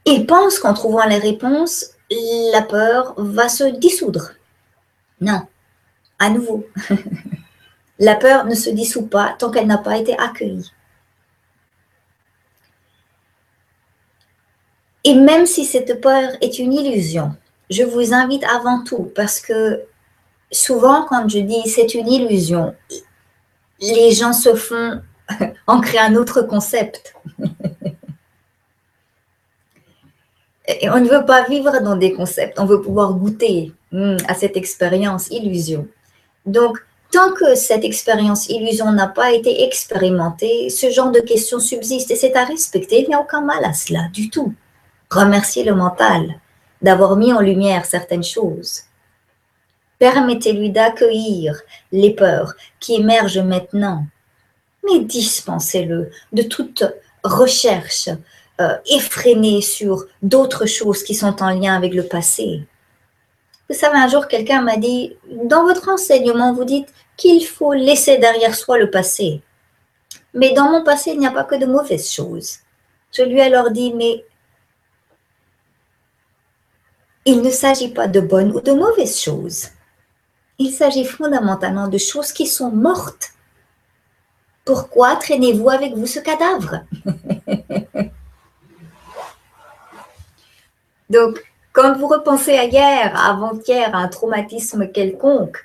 [0.05, 1.91] Il pense qu'en trouvant les réponses,
[2.51, 4.31] la peur va se dissoudre.
[5.19, 5.41] Non,
[6.19, 6.65] à nouveau.
[7.99, 10.71] la peur ne se dissout pas tant qu'elle n'a pas été accueillie.
[15.03, 17.35] Et même si cette peur est une illusion,
[17.69, 19.83] je vous invite avant tout, parce que
[20.51, 22.75] souvent quand je dis c'est une illusion,
[23.79, 25.01] les gens se font
[25.67, 27.15] ancrer un autre concept.
[30.83, 34.57] On ne veut pas vivre dans des concepts, on veut pouvoir goûter hmm, à cette
[34.57, 35.87] expérience illusion.
[36.45, 36.77] Donc,
[37.11, 42.15] tant que cette expérience illusion n'a pas été expérimentée, ce genre de questions subsiste et
[42.15, 44.53] c'est à respecter, il n'y a aucun mal à cela du tout.
[45.09, 46.39] Remerciez le mental
[46.81, 48.83] d'avoir mis en lumière certaines choses.
[49.99, 51.61] Permettez-lui d'accueillir
[51.91, 54.05] les peurs qui émergent maintenant,
[54.83, 56.83] mais dispensez-le de toute
[57.23, 58.09] recherche
[58.61, 62.61] euh, effrénée sur d'autres choses qui sont en lien avec le passé.
[63.69, 68.17] Vous savez, un jour, quelqu'un m'a dit, dans votre enseignement, vous dites qu'il faut laisser
[68.17, 69.41] derrière soi le passé.
[70.33, 72.59] Mais dans mon passé, il n'y a pas que de mauvaises choses.
[73.11, 74.25] Je lui ai alors dit, mais
[77.25, 79.69] il ne s'agit pas de bonnes ou de mauvaises choses.
[80.59, 83.29] Il s'agit fondamentalement de choses qui sont mortes.
[84.65, 86.81] Pourquoi traînez-vous avec vous ce cadavre?
[91.11, 91.43] Donc,
[91.73, 95.57] quand vous repensez à hier, avant-hier, à un traumatisme quelconque,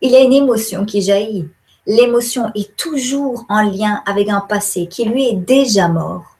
[0.00, 1.46] il y a une émotion qui jaillit.
[1.86, 6.38] L'émotion est toujours en lien avec un passé qui lui est déjà mort.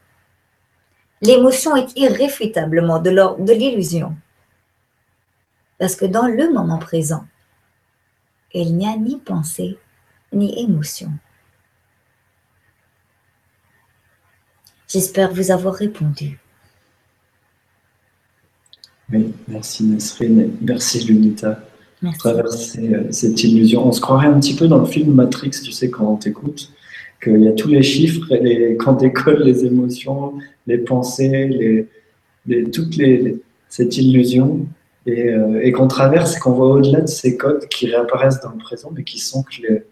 [1.21, 4.15] L'émotion est irréfutablement de l'ordre de l'illusion.
[5.77, 7.25] Parce que dans le moment présent,
[8.53, 9.77] il n'y a ni pensée
[10.33, 11.11] ni émotion.
[14.87, 16.39] J'espère vous avoir répondu.
[19.11, 21.59] Oui, merci Nesrine, merci Lunita.
[22.01, 22.19] Merci.
[22.19, 23.85] Traverser euh, cette illusion.
[23.87, 26.71] On se croirait un petit peu dans le film Matrix, tu sais, quand on t'écoute,
[27.21, 30.33] qu'il y a tous les chiffres, et les, quand décollent les émotions,
[30.65, 31.87] les pensées,
[32.45, 34.65] les, toutes les, cette illusion,
[35.07, 38.57] euh, et, qu'on traverse et qu'on voit au-delà de ces codes qui réapparaissent dans le
[38.57, 39.83] présent, mais qui sont que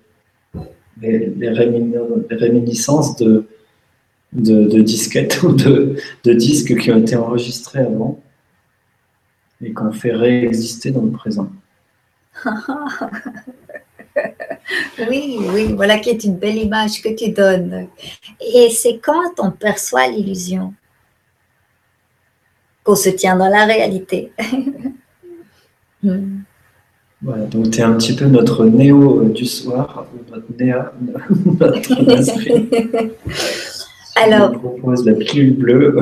[1.01, 3.45] les, les, réminiscences de,
[4.33, 8.21] de, disquettes ou de, de, disques qui ont été enregistrés avant
[9.61, 11.49] et qu'on fait réexister dans le présent.
[15.09, 17.87] oui, oui, voilà qui est une belle image que tu donnes.
[18.39, 20.73] Et c'est quand on perçoit l'illusion
[22.83, 24.31] qu'on se tient dans la réalité.
[26.03, 26.41] Hmm.
[27.23, 30.93] Voilà, donc tu es un petit peu notre néo du soir, notre néa,
[31.59, 31.91] notre
[34.15, 35.97] Alors, on propose la pilule bleue.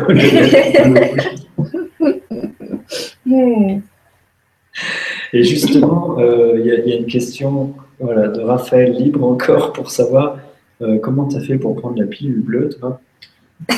[5.33, 10.37] Et justement, euh, il y, a une question voilà, de Raphaël Libre encore pour savoir
[10.81, 13.01] euh, comment tu as fait pour prendre la pilule bleue, toi.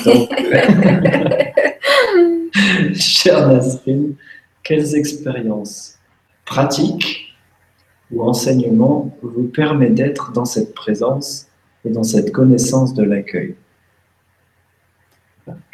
[0.05, 0.29] Donc,
[2.93, 4.15] Chère Nasrine,
[4.63, 5.97] quelles expériences
[6.45, 7.35] pratiques
[8.11, 11.47] ou enseignements vous permettent d'être dans cette présence
[11.85, 13.55] et dans cette connaissance de l'accueil?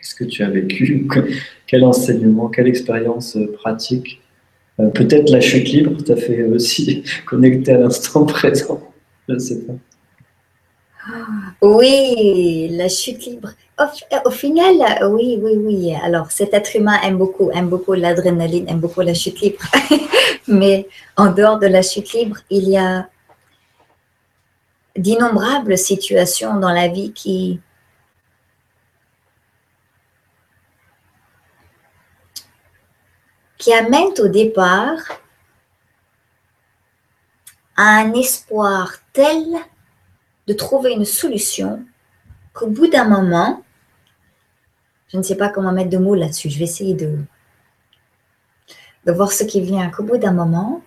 [0.03, 1.07] Qu'est-ce que tu as vécu
[1.67, 4.21] Quel enseignement, quelle expérience pratique
[4.81, 8.81] euh, Peut-être la chute libre, tu as fait aussi connecter à l'instant présent.
[9.30, 9.73] Je ne sais pas.
[11.61, 13.51] Oui, la chute libre.
[14.25, 14.75] Au, final,
[15.09, 15.93] oui, oui, oui.
[16.03, 19.59] Alors, cet être humain aime beaucoup, aime beaucoup l'adrénaline, aime beaucoup la chute libre.
[20.49, 20.85] Mais
[21.15, 23.07] en dehors de la chute libre, il y a
[24.97, 27.61] d'innombrables situations dans la vie qui,
[33.64, 34.99] qui amènent au départ
[37.77, 39.41] à un espoir tel
[40.48, 41.85] de trouver une solution
[42.52, 43.64] qu'au bout d'un moment,
[45.07, 47.18] je ne sais pas comment mettre de mots là-dessus, je vais essayer de,
[49.06, 50.84] de voir ce qui vient, qu'au bout d'un moment,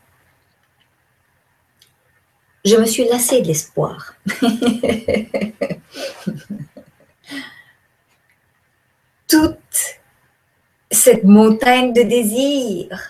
[2.62, 4.16] je me suis lassée de l'espoir.
[9.28, 9.98] Toute
[10.97, 13.01] cette montagne de désirs.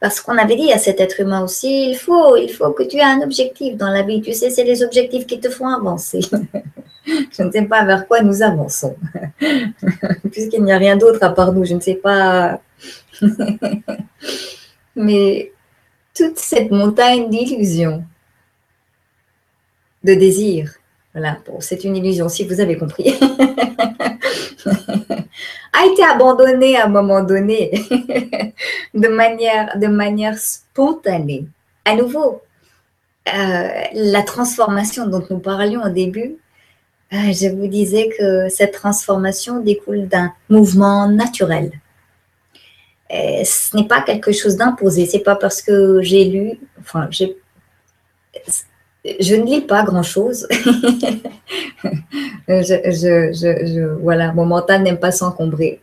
[0.00, 2.96] Parce qu'on avait dit à cet être humain aussi, il faut, il faut que tu
[2.96, 4.22] aies un objectif dans la vie.
[4.22, 6.20] Tu sais, c'est les objectifs qui te font avancer.
[7.06, 8.96] je ne sais pas vers quoi nous avançons.
[10.32, 12.60] Puisqu'il n'y a rien d'autre à part nous, je ne sais pas.
[14.96, 15.52] Mais
[16.14, 18.02] toute cette montagne d'illusions,
[20.02, 20.79] de désirs,
[21.12, 23.12] voilà, c'est une illusion, si vous avez compris,
[25.72, 27.72] a été abandonnée à un moment donné
[28.94, 31.46] de, manière, spontanée.
[31.84, 32.42] À nouveau,
[33.34, 36.36] euh, la transformation dont nous parlions au début,
[37.12, 41.72] euh, je vous disais que cette transformation découle d'un mouvement naturel.
[43.10, 45.06] Ce n'est pas quelque chose d'imposé.
[45.06, 46.60] C'est pas parce que j'ai lu,
[49.04, 50.46] je ne lis pas grand-chose.
[52.48, 55.80] je, voilà, mon mental n'aime pas s'encombrer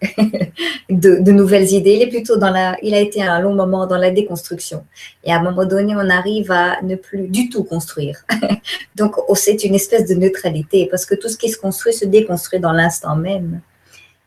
[0.89, 1.93] de, nouvelles idées.
[1.93, 4.85] Il est plutôt dans la, il a été un long moment dans la déconstruction.
[5.23, 8.23] Et à un moment donné, on arrive à ne plus du tout construire.
[8.95, 12.05] Donc, oh, c'est une espèce de neutralité parce que tout ce qui se construit se
[12.05, 13.61] déconstruit dans l'instant même.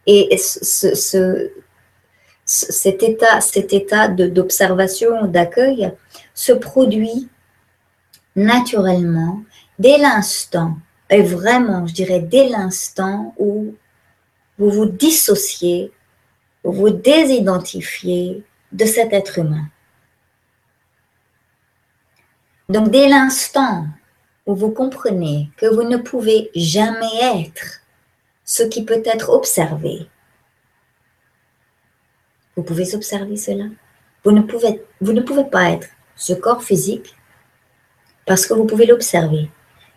[0.06, 1.50] Et ce,
[2.44, 5.92] cet état, cet état d'observation, d'accueil
[6.34, 7.28] se produit
[8.36, 9.42] naturellement
[9.78, 10.76] dès l'instant,
[11.08, 13.74] et vraiment, je dirais, dès l'instant où
[14.58, 15.92] vous vous dissociez,
[16.62, 19.66] vous vous désidentifiez de cet être humain.
[22.68, 23.86] Donc, dès l'instant
[24.46, 27.80] où vous comprenez que vous ne pouvez jamais être
[28.44, 30.08] ce qui peut être observé,
[32.56, 33.64] vous pouvez observer cela.
[34.22, 37.16] Vous ne pouvez, vous ne pouvez pas être ce corps physique
[38.30, 39.50] parce que vous pouvez l'observer.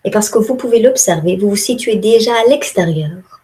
[0.03, 3.43] Et parce que vous pouvez l'observer, vous vous situez déjà à l'extérieur.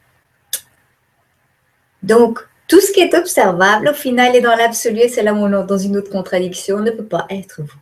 [2.02, 5.38] Donc, tout ce qui est observable, au final, est dans l'absolu, et c'est là où
[5.38, 7.80] on est dans une autre contradiction, ne peut pas être vous.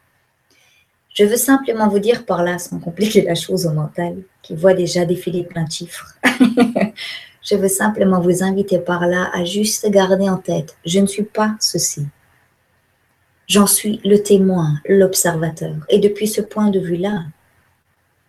[1.14, 4.74] Je veux simplement vous dire par là, sans compliquer la chose au mental, qui voit
[4.74, 6.14] déjà défiler plein de chiffres.
[7.42, 11.24] je veux simplement vous inviter par là à juste garder en tête, je ne suis
[11.24, 12.06] pas ceci.
[13.48, 15.74] J'en suis le témoin, l'observateur.
[15.88, 17.24] Et depuis ce point de vue-là,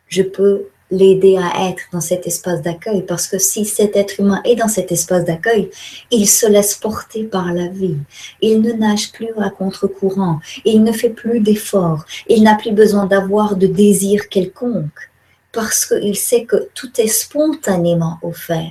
[0.07, 3.03] je peux l'aider à être dans cet espace d'accueil.
[3.03, 5.71] Parce que si cet être humain est dans cet espace d'accueil,
[6.13, 7.97] il se laisse porter par la vie.
[8.41, 13.07] Il ne nage plus à contre-courant, il ne fait plus d'efforts, il n'a plus besoin
[13.07, 15.11] d'avoir de désir quelconque.
[15.51, 18.71] Parce qu'il sait que tout est spontanément offert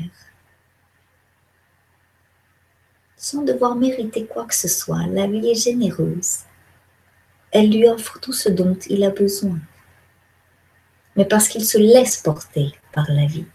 [3.18, 5.06] sans devoir mériter quoi que ce soit.
[5.08, 6.42] La vie est généreuse.
[7.52, 9.58] Elle lui offre tout ce dont il a besoin.
[11.16, 13.46] Mais parce qu'il se laisse porter par la vie.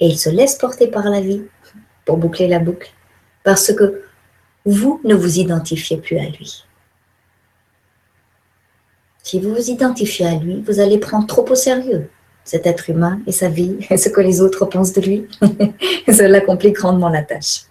[0.00, 1.42] Et il se laisse porter par la vie,
[2.06, 2.90] pour boucler la boucle,
[3.44, 4.02] parce que
[4.64, 6.64] vous ne vous identifiez plus à lui.
[9.22, 12.08] Si vous vous identifiez à lui, vous allez prendre trop au sérieux
[12.44, 15.28] cet être humain et sa vie et ce que les autres pensent de lui.
[16.08, 17.64] Cela complique grandement la tâche.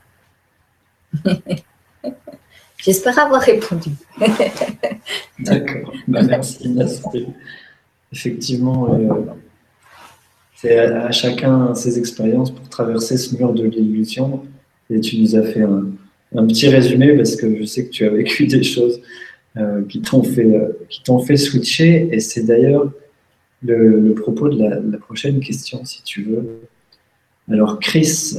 [2.82, 3.92] J'espère avoir répondu.
[5.40, 6.76] D'accord, bah, merci.
[8.12, 9.26] Effectivement, euh,
[10.56, 14.46] c'est à, chacun ses expériences pour traverser ce mur de l'illusion.
[14.90, 18.10] Et tu nous as fait un, petit résumé parce que je sais que tu as
[18.10, 19.02] vécu des choses
[19.58, 22.10] euh, qui t'ont fait, euh, fait switcher.
[22.12, 22.92] Et c'est d'ailleurs
[23.62, 26.62] le, propos de la prochaine question, si tu veux.
[27.52, 28.38] Alors, Chris,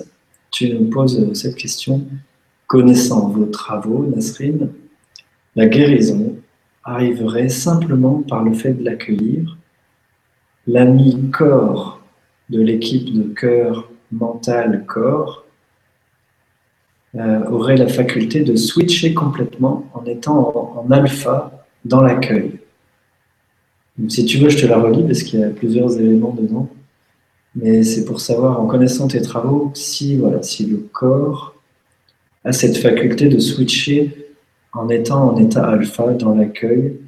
[0.51, 2.07] tu nous poses cette question.
[2.71, 4.71] Connaissant vos travaux, Nasrine,
[5.57, 6.37] la guérison
[6.85, 9.59] arriverait simplement par le fait de l'accueillir.
[10.69, 12.01] L'ami corps
[12.49, 15.45] de l'équipe de cœur mental corps
[17.17, 22.61] euh, aurait la faculté de switcher complètement en étant en, en alpha dans l'accueil.
[24.07, 26.69] Si tu veux, je te la relis parce qu'il y a plusieurs éléments dedans.
[27.57, 31.57] Mais c'est pour savoir, en connaissant tes travaux, si, voilà, si le corps
[32.45, 34.35] a cette faculté de switcher
[34.73, 36.99] en étant en état alpha dans l'accueil.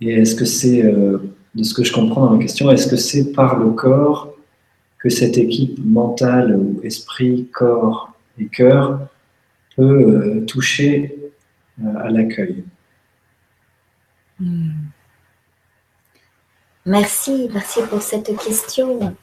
[0.00, 1.18] Et est-ce que c'est, euh,
[1.54, 4.34] de ce que je comprends dans la question, est-ce que c'est par le corps
[4.98, 9.08] que cette équipe mentale ou esprit, corps et cœur
[9.76, 11.32] peut euh, toucher
[11.82, 12.64] euh, à l'accueil?
[14.38, 14.70] Hmm.
[16.86, 19.14] Merci, merci pour cette question.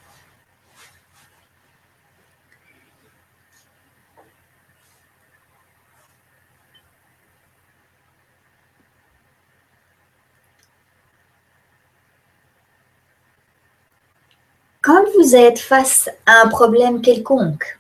[14.86, 17.80] Quand vous êtes face à un problème quelconque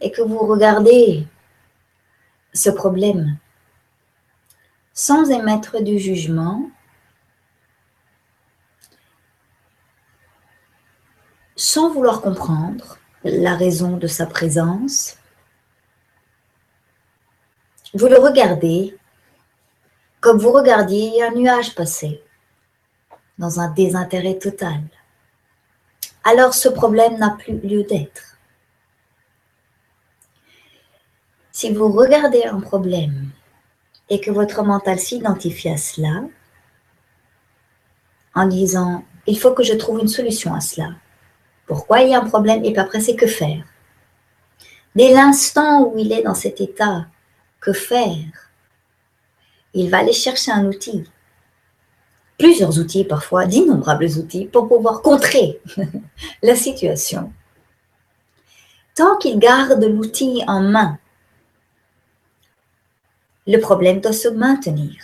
[0.00, 1.26] et que vous regardez
[2.54, 3.36] ce problème
[4.94, 6.70] sans émettre du jugement,
[11.56, 15.16] sans vouloir comprendre la raison de sa présence,
[17.92, 18.96] vous le regardez
[20.20, 22.22] comme vous regardiez un nuage passer
[23.38, 24.80] dans un désintérêt total.
[26.24, 28.38] Alors ce problème n'a plus lieu d'être.
[31.50, 33.30] Si vous regardez un problème
[34.08, 36.22] et que votre mental s'identifie à cela,
[38.34, 40.90] en disant, il faut que je trouve une solution à cela.
[41.66, 43.64] Pourquoi il y a un problème et puis après c'est que faire?
[44.94, 47.06] Dès l'instant où il est dans cet état,
[47.60, 48.50] que faire?
[49.74, 51.04] Il va aller chercher un outil,
[52.38, 55.60] plusieurs outils parfois, d'innombrables outils pour pouvoir contrer
[56.42, 57.32] la situation.
[58.94, 60.98] Tant qu'il garde l'outil en main,
[63.46, 64.96] le problème doit se maintenir.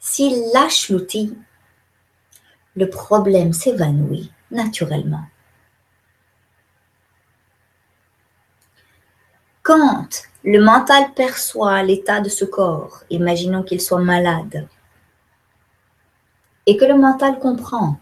[0.00, 1.36] S'il lâche l'outil,
[2.74, 5.24] le problème s'évanouit naturellement.
[9.62, 10.08] Quand
[10.44, 14.66] le mental perçoit l'état de ce corps, imaginons qu'il soit malade,
[16.66, 17.98] et que le mental comprend,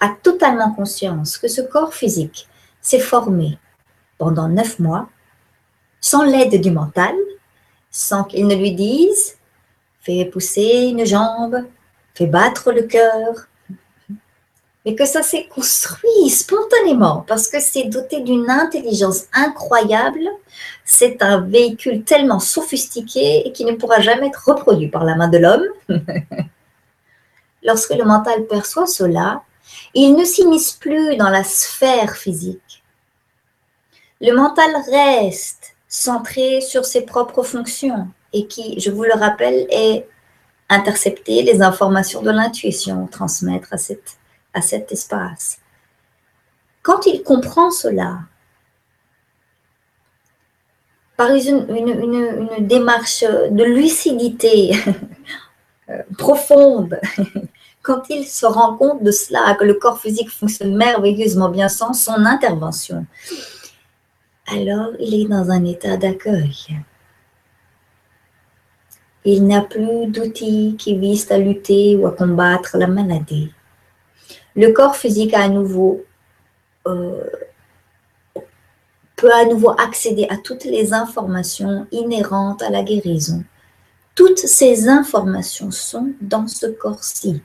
[0.00, 2.48] a totalement conscience que ce corps physique
[2.80, 3.58] s'est formé
[4.18, 5.08] pendant neuf mois
[6.00, 7.14] sans l'aide du mental,
[7.90, 9.36] sans qu'il ne lui dise
[10.04, 11.64] fais pousser une jambe,
[12.14, 13.48] fais battre le cœur,
[14.84, 20.28] mais que ça s'est construit spontanément parce que c'est doté d'une intelligence incroyable.
[20.84, 25.28] C'est un véhicule tellement sophistiqué et qui ne pourra jamais être reproduit par la main
[25.28, 25.64] de l'homme.
[27.64, 29.42] Lorsque le mental perçoit cela,
[29.94, 32.82] il ne s'immisce plus dans la sphère physique.
[34.20, 40.06] Le mental reste centré sur ses propres fonctions et qui, je vous le rappelle, est
[40.68, 45.58] intercepter les informations de l'intuition, transmettre à cet espace.
[46.82, 48.20] Quand il comprend cela,
[51.16, 54.72] par une, démarche de lucidité
[56.18, 56.98] profonde,
[57.82, 61.92] quand il se rend compte de cela, que le corps physique fonctionne merveilleusement bien sans
[61.92, 63.06] son intervention,
[64.46, 66.56] alors il est dans un état d'accueil.
[69.26, 73.50] Il n'a plus d'outils qui visent à lutter ou à combattre la maladie
[74.56, 75.34] le corps physique
[76.86, 77.24] euh,
[79.16, 83.44] peut à nouveau accéder à toutes les informations inhérentes à la guérison.
[84.14, 87.42] Toutes ces informations sont dans ce corps-ci.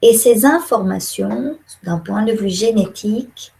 [0.00, 3.52] Et ces informations, d'un point de vue génétique,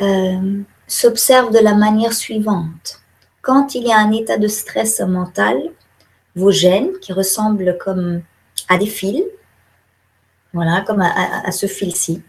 [0.00, 3.02] euh, s'observent de la manière suivante.
[3.42, 5.70] Quand il y a un état de stress mental,
[6.34, 8.22] vos gènes, qui ressemblent comme
[8.68, 9.24] à des fils,
[10.52, 12.22] voilà, comme à, ce fil-ci.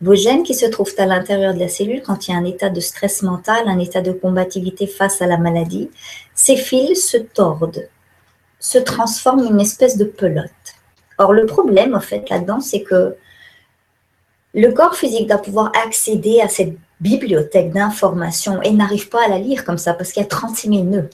[0.00, 2.44] Vos gènes qui se trouvent à l'intérieur de la cellule, quand il y a un
[2.44, 5.90] état de stress mental, un état de combativité face à la maladie,
[6.34, 7.86] ces fils se tordent,
[8.58, 10.50] se transforment en une espèce de pelote.
[11.18, 13.14] Or, le problème, en fait, là-dedans, c'est que
[14.54, 19.38] le corps physique doit pouvoir accéder à cette bibliothèque d'informations et n'arrive pas à la
[19.38, 21.10] lire comme ça parce qu'il y a 36 000 nœuds.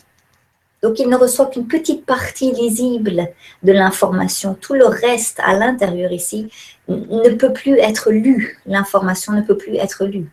[0.83, 3.29] Donc, il ne reçoit qu'une petite partie lisible
[3.63, 4.57] de l'information.
[4.61, 6.49] Tout le reste à l'intérieur ici
[6.89, 8.59] ne peut plus être lu.
[8.67, 10.31] L'information ne peut plus être lue.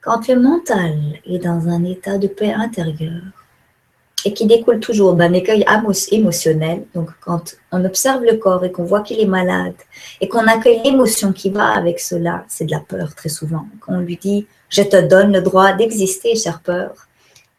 [0.00, 0.96] Quand le mental
[1.26, 3.24] est dans un état de paix intérieure
[4.24, 5.64] et qui découle toujours d'un écueil
[6.12, 9.74] émotionnel, donc quand on observe le corps et qu'on voit qu'il est malade
[10.20, 13.66] et qu'on accueille l'émotion qui va avec cela, c'est de la peur très souvent.
[13.80, 17.07] Quand on lui dit je te donne le droit d'exister, chère peur,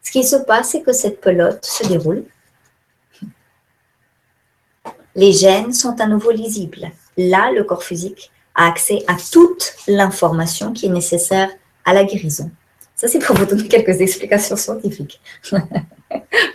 [0.02, 2.24] ce qui se passe, c'est que cette pelote se déroule.
[5.14, 6.90] Les gènes sont à nouveau lisibles.
[7.16, 11.50] Là, le corps physique a accès à toute l'information qui est nécessaire
[11.84, 12.50] à la guérison.
[12.94, 15.20] Ça, c'est pour vous donner quelques explications scientifiques.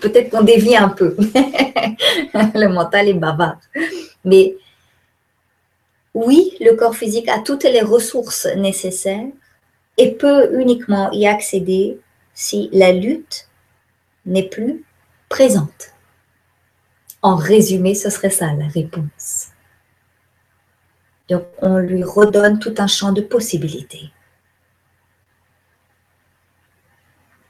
[0.02, 1.16] Peut-être qu'on dévie un peu.
[2.34, 3.60] le mental est bavard.
[4.24, 4.56] Mais
[6.14, 9.28] oui, le corps physique a toutes les ressources nécessaires
[9.98, 12.00] et peut uniquement y accéder
[12.36, 13.48] si la lutte
[14.26, 14.84] n'est plus
[15.30, 15.94] présente.
[17.22, 19.48] En résumé, ce serait ça la réponse.
[21.30, 24.12] Donc, on lui redonne tout un champ de possibilités.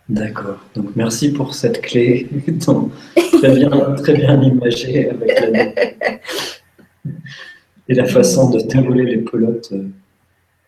[0.08, 0.60] D'accord.
[0.76, 2.30] Donc, merci pour cette clé
[2.60, 5.66] très bien, très bien imagé avec la...
[7.90, 9.90] et la façon de dérouler les pelotes euh,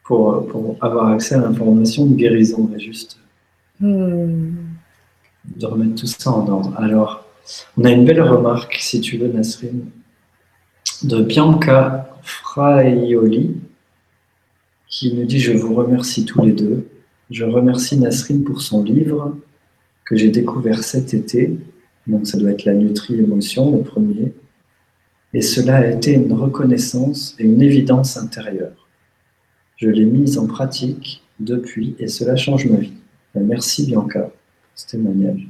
[0.04, 3.20] pour, pour avoir accès à l'information de guérison et juste
[3.80, 4.56] hmm.
[5.56, 6.74] de remettre tout ça en ordre.
[6.78, 7.26] Alors,
[7.78, 9.90] on a une belle remarque, si tu veux, Nasrine,
[11.04, 13.56] de Bianca Fraioli,
[14.88, 16.88] qui nous dit Je vous remercie tous les deux.
[17.30, 19.36] Je remercie Nasrine pour son livre
[20.06, 21.58] que j'ai découvert cet été.
[22.08, 24.34] Donc, ça doit être la Nutri-Émotion, le premier.
[25.34, 28.88] Et cela a été une reconnaissance et une évidence intérieure.
[29.76, 32.94] Je l'ai mise en pratique depuis et cela change ma vie.
[33.42, 34.30] Merci Bianca
[34.78, 35.48] ce témoignage.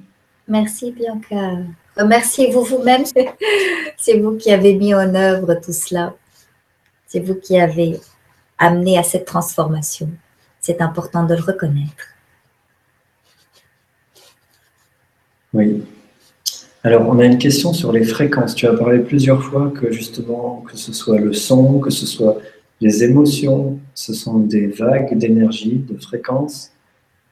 [0.48, 1.58] Merci Bianca.
[1.98, 3.04] Remerciez-vous vous-même.
[3.98, 6.16] C'est vous qui avez mis en œuvre tout cela.
[7.08, 8.00] C'est vous qui avez
[8.58, 10.10] amené à cette transformation.
[10.60, 12.16] C'est important de le reconnaître.
[15.54, 15.84] Oui.
[16.84, 18.56] Alors, on a une question sur les fréquences.
[18.56, 22.38] Tu as parlé plusieurs fois que justement, que ce soit le son, que ce soit
[22.80, 26.72] les émotions, ce sont des vagues d'énergie, de fréquences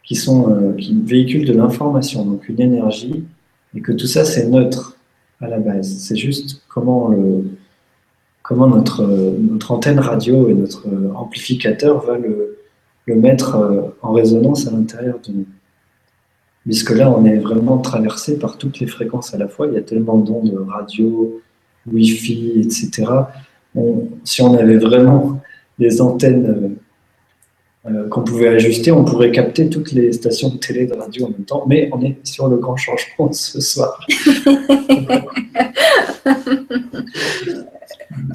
[0.06, 3.26] qui, sont, euh, qui véhiculent de l'information, donc une énergie,
[3.76, 4.98] et que tout ça, c'est neutre
[5.41, 5.98] à la base.
[5.98, 7.44] C'est juste comment, le,
[8.44, 12.57] comment notre, notre antenne radio et notre amplificateur va le,
[13.07, 15.45] mettre euh, en résonance à l'intérieur de nous.
[16.64, 19.68] Puisque là, on est vraiment traversé par toutes les fréquences à la fois.
[19.68, 21.40] Il y a tellement d'ondes radio,
[21.91, 23.06] Wi-Fi, etc.
[24.23, 25.40] si on avait vraiment
[25.77, 26.77] des antennes
[27.86, 31.26] euh, euh, qu'on pouvait ajuster, on pourrait capter toutes les stations de télé, de radio
[31.26, 31.66] en même temps.
[31.68, 34.06] Mais on est sur le grand changement ce soir.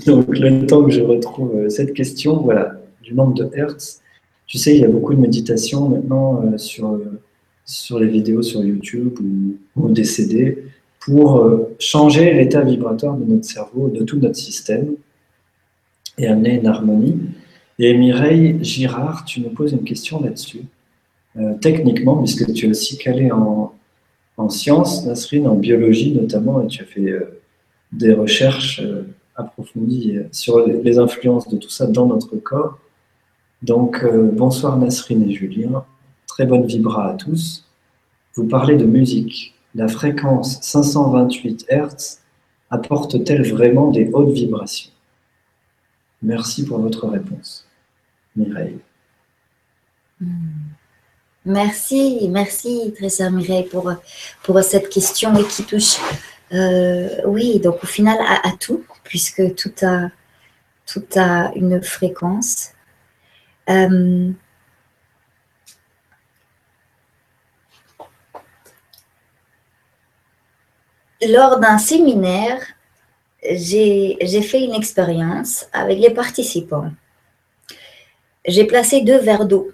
[0.07, 2.73] Donc, le temps que je retrouve euh, cette question, voilà,
[3.03, 4.01] du nombre de Hertz.
[4.47, 6.99] Tu sais, il y a beaucoup de méditation maintenant sur
[7.71, 9.19] sur les vidéos sur YouTube
[9.77, 10.65] ou, des CD
[10.99, 14.95] pour euh, changer l'état vibratoire de notre cerveau, de tout notre système
[16.19, 17.17] et amener une harmonie.
[17.83, 20.65] Et Mireille Girard, tu nous poses une question là-dessus.
[21.39, 23.73] Euh, techniquement, puisque tu es aussi calé en,
[24.37, 27.41] en sciences, Nasrine, en biologie notamment, et tu as fait euh,
[27.91, 28.83] des recherches
[29.35, 32.79] approfondies sur les influences de tout ça dans notre corps.
[33.63, 34.05] Donc,
[34.35, 35.83] bonsoir Nasrine et Julien.
[36.27, 37.67] Très bonne vibra à tous.
[38.35, 39.55] Vous parlez de musique.
[39.75, 42.19] La fréquence 528 Hz
[42.69, 44.91] apporte-t-elle vraiment des hautes vibrations?
[46.23, 47.67] Merci pour votre réponse.
[50.21, 50.71] Hmm.
[51.47, 53.69] Merci, merci très Mireille
[54.43, 55.97] pour, cette question qui touche,
[56.53, 60.11] euh, oui, donc au final à, tout, puisque tout a,
[60.87, 62.73] tout a une fréquence.
[63.71, 64.31] Euh,
[71.27, 72.61] lors d'un séminaire,
[73.43, 76.91] j'ai fait une expérience avec les participants.
[78.47, 79.71] J'ai placé deux verres d'eau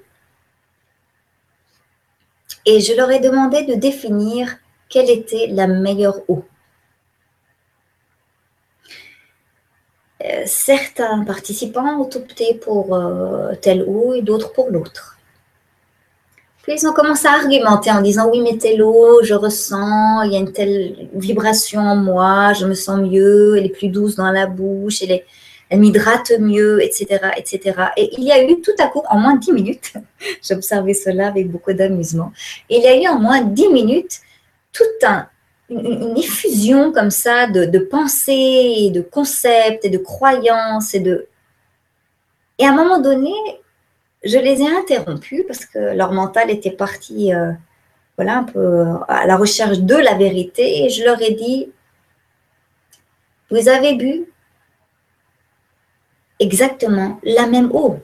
[2.67, 4.57] et je leur ai demandé de définir
[4.89, 6.45] quelle était la meilleure eau.
[10.25, 15.17] Euh, certains participants ont opté pour euh, telle eau et d'autres pour l'autre.
[16.63, 20.33] Puis ils ont commencé à argumenter en disant oui, mais telle eau, je ressens, il
[20.33, 24.17] y a une telle vibration en moi, je me sens mieux, elle est plus douce
[24.17, 25.23] dans la bouche, elle,
[25.69, 27.75] elle m'hydrate mieux, etc., etc.
[27.97, 29.95] Et il y a eu tout à coup, en moins de 10 minutes,
[30.43, 32.33] j'observais cela avec beaucoup d'amusement,
[32.71, 34.21] il y a eu en moins de 10 minutes
[34.73, 35.29] toute un,
[35.71, 41.27] une, effusion comme ça de, pensées, de concepts et de croyances et de...
[42.59, 43.33] Et à un moment donné,
[44.25, 47.53] je les ai interrompus parce que leur mental était parti euh,
[48.17, 51.71] voilà, un peu à la recherche de la vérité et je leur ai dit,
[53.51, 54.27] vous avez bu
[56.39, 57.99] exactement la même eau.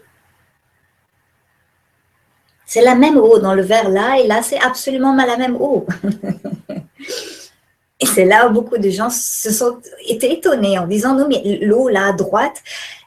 [2.67, 5.87] C'est la même eau dans le verre là et là c'est absolument la même eau.
[8.01, 11.89] et c'est là où beaucoup de gens se sont étonnés en disant non mais l'eau
[11.89, 12.63] là à droite,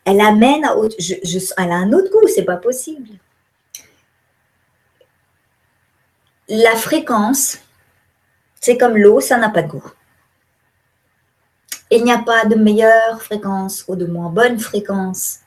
[0.05, 3.09] elle amène à autre, elle a un autre goût, c'est pas possible.
[6.47, 7.57] La fréquence,
[8.61, 9.91] c'est comme l'eau, ça n'a pas de goût.
[11.91, 15.39] Il n'y a pas de meilleure fréquence ou de moins bonne fréquence.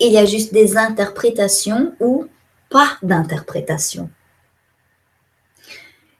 [0.00, 2.26] Il y a juste des interprétations ou
[2.70, 4.10] pas d'interprétation.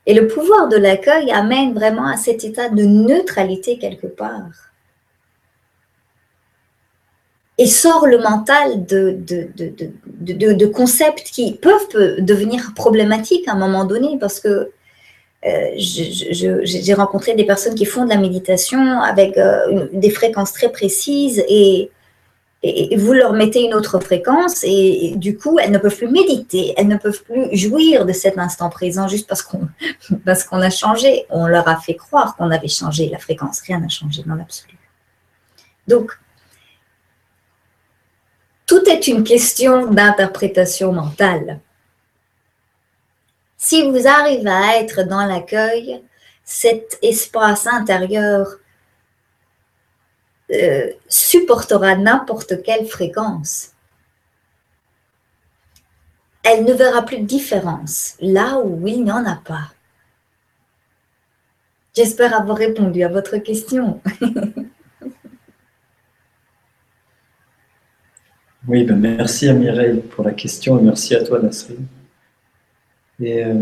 [0.06, 4.68] Et le pouvoir de l'accueil amène vraiment à cet état de neutralité quelque part
[7.59, 14.16] et sort le mental de, de, concepts qui peuvent devenir problématiques à un moment donné
[14.18, 14.70] parce que
[15.47, 20.70] euh, j'ai rencontré des personnes qui font de la méditation avec euh, des fréquences très
[20.70, 21.90] précises et,
[22.97, 26.89] vous leur mettez une autre fréquence et, du coup, elles ne peuvent plus méditer, elles
[26.89, 29.69] ne peuvent plus jouir de cet instant présent juste parce qu'on
[30.24, 31.24] parce qu'on a changé.
[31.31, 33.60] On leur a fait croire qu'on avait changé la fréquence.
[33.60, 34.77] Rien n'a changé dans l'absolu.
[35.86, 36.19] Donc,
[38.66, 41.60] tout est une question d'interprétation mentale.
[43.60, 46.01] Si vous arrivez à être dans l'accueil,
[46.44, 48.47] cet espace intérieur
[50.52, 53.72] euh, supportera n'importe quelle fréquence.
[56.44, 59.72] Elle ne verra plus de différence là où il n'y en a pas.
[61.94, 64.01] J'espère avoir répondu à votre question.
[68.68, 71.89] oui, ben merci à Mireille pour la question et merci à toi Nasrine.
[73.20, 73.55] Et euh,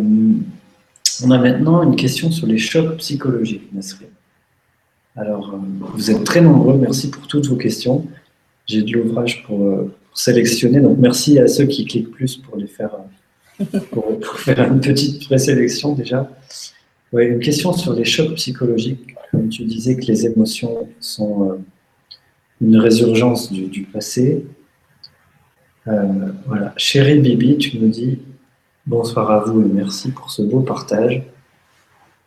[1.24, 4.08] on a maintenant une question sur les chocs psychologiques, Nasrine.
[5.16, 5.58] Alors, euh,
[5.94, 8.06] vous êtes très nombreux, merci pour toutes vos questions.
[8.66, 12.66] J'ai de l'ouvrage pour, euh, sélectionner, donc merci à ceux qui cliquent plus pour les
[12.66, 12.90] faire,
[13.90, 16.30] pour, faire une petite présélection déjà.
[17.12, 19.14] Ouais, une question sur les chocs psychologiques.
[19.30, 21.58] Comme tu disais que les émotions sont
[22.62, 24.46] une résurgence du passé.
[25.84, 26.72] voilà.
[26.78, 28.18] Chérie Bibi, tu nous dis
[28.86, 31.24] Bonsoir à vous et merci pour ce beau partage.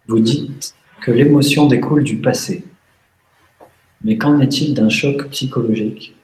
[0.10, 2.65] Vous dites que l'émotion découle du passé.
[4.03, 6.18] Mais qu'en est-il d'un choc psychologique?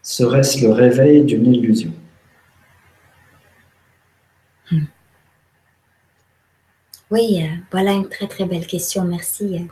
[0.00, 1.92] Serait-ce le réveil d'une illusion?
[4.70, 4.84] Hmm.
[7.10, 9.66] Oui, euh, voilà une très très belle question, merci.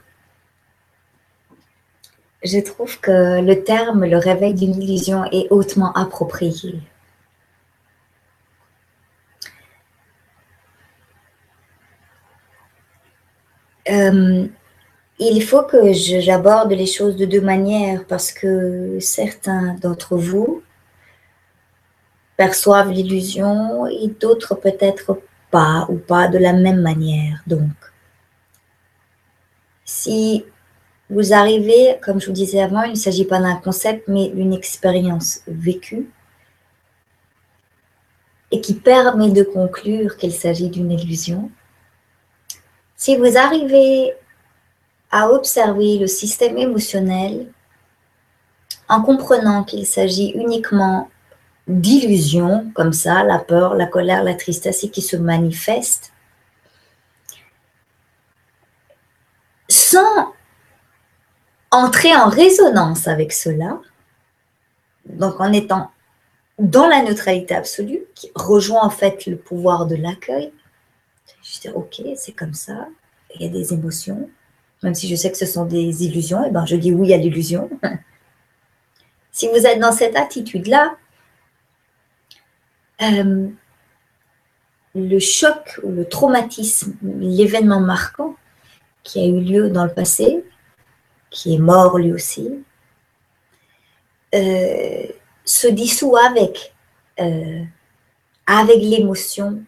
[2.45, 6.83] Je trouve que le terme le réveil d'une illusion est hautement approprié.
[13.93, 14.47] Euh,
[15.19, 20.63] il faut que j'aborde les choses de deux manières parce que certains d'entre vous
[22.37, 25.21] perçoivent l'illusion et d'autres peut-être
[25.51, 27.43] pas ou pas de la même manière.
[27.47, 27.71] Donc,
[29.85, 30.45] si
[31.11, 34.55] vous arrivez, comme je vous disais avant, il ne s'agit pas d'un concept, mais d'une
[34.55, 36.09] expérience vécue
[38.51, 41.51] et qui permet de conclure qu'il s'agit d'une illusion.
[43.05, 44.15] Si vous arrivez
[45.11, 47.49] à observer le système émotionnel
[48.89, 51.11] en comprenant qu'il s'agit uniquement
[51.67, 56.13] d'illusions, comme ça, la peur, la colère, la tristesse, qui se manifestent,
[59.69, 60.33] sans
[61.73, 63.81] entrer en résonance avec cela,
[65.07, 65.91] donc en étant
[66.61, 70.53] dans la neutralité absolue, qui rejoint en fait le pouvoir de l'accueil,
[71.71, 72.89] ok, c'est comme ça,
[73.35, 74.29] il y a des émotions,
[74.83, 77.13] même si je sais que ce sont des illusions, et eh ben je dis oui
[77.13, 77.71] à l'illusion.
[79.33, 80.97] si vous êtes dans cette attitude-là,
[83.03, 83.49] euh,
[84.95, 88.37] le choc ou le traumatisme, l'événement marquant
[89.03, 90.45] qui a eu lieu dans le passé,
[91.31, 92.63] qui est mort lui aussi,
[94.35, 95.07] euh,
[95.45, 96.75] se dissout avec,
[97.21, 97.63] euh,
[98.47, 99.65] avec l'émotion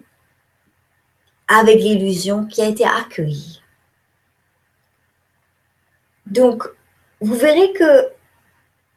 [1.48, 3.60] avec l'illusion qui a été accueillie.
[6.26, 6.64] Donc,
[7.20, 8.08] vous verrez que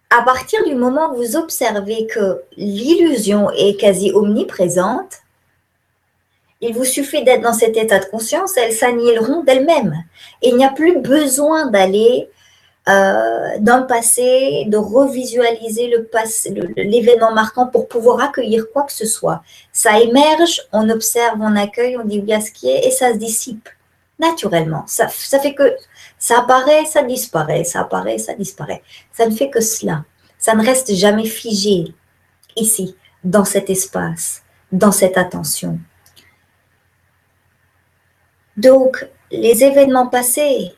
[0.10, 5.22] à partir du moment où vous observez que l'illusion est quasi omniprésente,
[6.62, 10.04] il vous suffit d'être dans cet état de conscience, elles s'annihileront d'elles-mêmes.
[10.42, 12.30] Il n'y a plus besoin d'aller
[12.88, 16.10] euh, dans le passé, de revisualiser le
[16.78, 19.42] l'événement marquant pour pouvoir accueillir quoi que ce soit.
[19.74, 23.18] Ça émerge, on observe, on accueille, on dit à ce qui est et ça se
[23.18, 23.68] dissipe
[24.20, 24.84] naturellement.
[24.88, 25.76] Ça, ça fait que
[26.18, 28.82] ça apparaît, ça disparaît, ça apparaît, ça disparaît.
[29.12, 30.06] Ça ne fait que cela.
[30.40, 31.94] Ça ne reste jamais figé
[32.56, 35.80] ici, dans cet espace, dans cette attention.
[38.56, 40.74] Donc, les événements passés,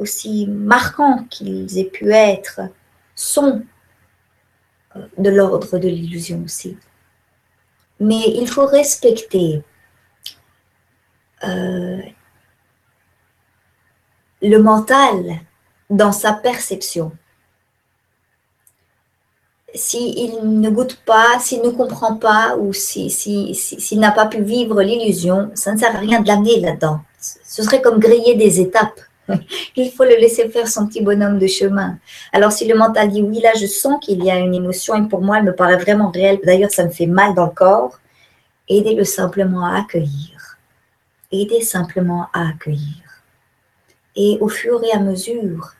[0.00, 2.60] aussi marquants qu'ils aient pu être,
[3.14, 3.62] sont
[4.96, 6.76] euh, de l'ordre de l'illusion aussi.
[8.00, 9.62] Mais il faut respecter
[11.44, 12.00] euh,
[14.42, 15.40] le mental
[15.90, 17.12] dans sa perception.
[19.74, 24.82] S'il ne goûte pas, s'il ne comprend pas ou s'il si, n'a pas pu vivre
[24.82, 27.00] l'illusion, ça ne sert à rien de l'amener là-dedans.
[27.20, 29.00] Ce serait comme griller des étapes.
[29.76, 31.98] Il faut le laisser faire son petit bonhomme de chemin.
[32.32, 35.08] Alors si le mental dit oui, là je sens qu'il y a une émotion et
[35.08, 37.98] pour moi elle me paraît vraiment réelle, d'ailleurs ça me fait mal dans le corps,
[38.68, 40.58] aidez-le simplement à accueillir.
[41.32, 43.04] aider simplement à accueillir.
[44.16, 45.74] Et au fur et à mesure,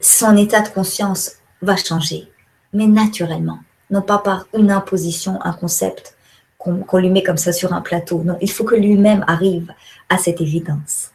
[0.00, 2.30] son état de conscience va changer,
[2.74, 6.17] mais naturellement, non pas par une imposition, un concept
[6.58, 8.22] qu'on lui met comme ça sur un plateau.
[8.24, 9.72] Non, il faut que lui-même arrive
[10.08, 11.12] à cette évidence.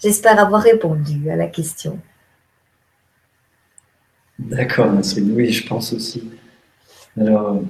[0.00, 1.98] J'espère avoir répondu à la question.
[4.38, 6.30] D'accord, Oui, je pense aussi.
[7.18, 7.62] Alors,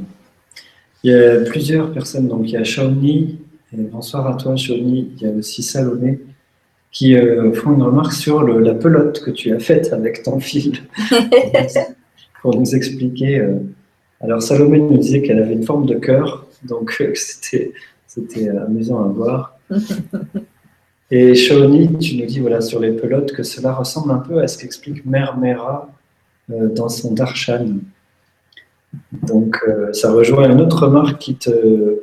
[1.02, 2.28] il y a plusieurs personnes.
[2.28, 3.38] Donc, il y a Shawnee.
[3.72, 5.12] Et bonsoir à toi, Shawnee.
[5.16, 6.20] Il y a aussi Salomé
[6.90, 10.80] qui euh, font une remarque sur la pelote que tu as faite avec ton fil
[12.44, 13.38] pour nous expliquer.
[13.38, 13.54] Euh,
[14.20, 17.72] alors, Salomé nous disait qu'elle avait une forme de cœur, donc euh, c'était,
[18.06, 19.58] c'était amusant à voir.
[21.10, 24.48] Et Shawnee, tu nous dis voilà, sur les pelotes que cela ressemble un peu à
[24.48, 25.90] ce qu'explique Mère Mera
[26.48, 27.78] dans son Darshan.
[29.12, 29.56] Donc,
[29.92, 32.00] ça rejoint une autre remarque qui te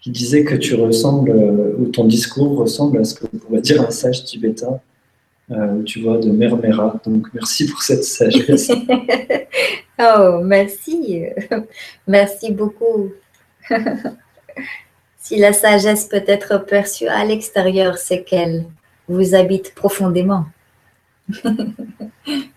[0.00, 3.82] qui disait que tu ressembles, euh, ou ton discours ressemble à ce que pourrait dire
[3.82, 4.80] un sage tibétain,
[5.50, 7.00] euh, tu vois, de Mermera.
[7.04, 8.70] Donc, merci pour cette sagesse.
[9.98, 11.24] oh, merci.
[12.06, 13.12] merci beaucoup.
[15.18, 18.66] si la sagesse peut être perçue à l'extérieur, c'est qu'elle
[19.08, 20.44] vous habite profondément.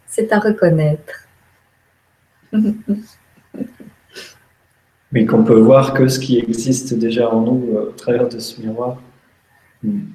[0.07, 1.27] c'est à reconnaître.
[5.11, 8.39] mais qu'on peut voir que ce qui existe déjà en nous euh, au travers de
[8.39, 9.01] ce miroir.
[9.84, 10.07] Hmm.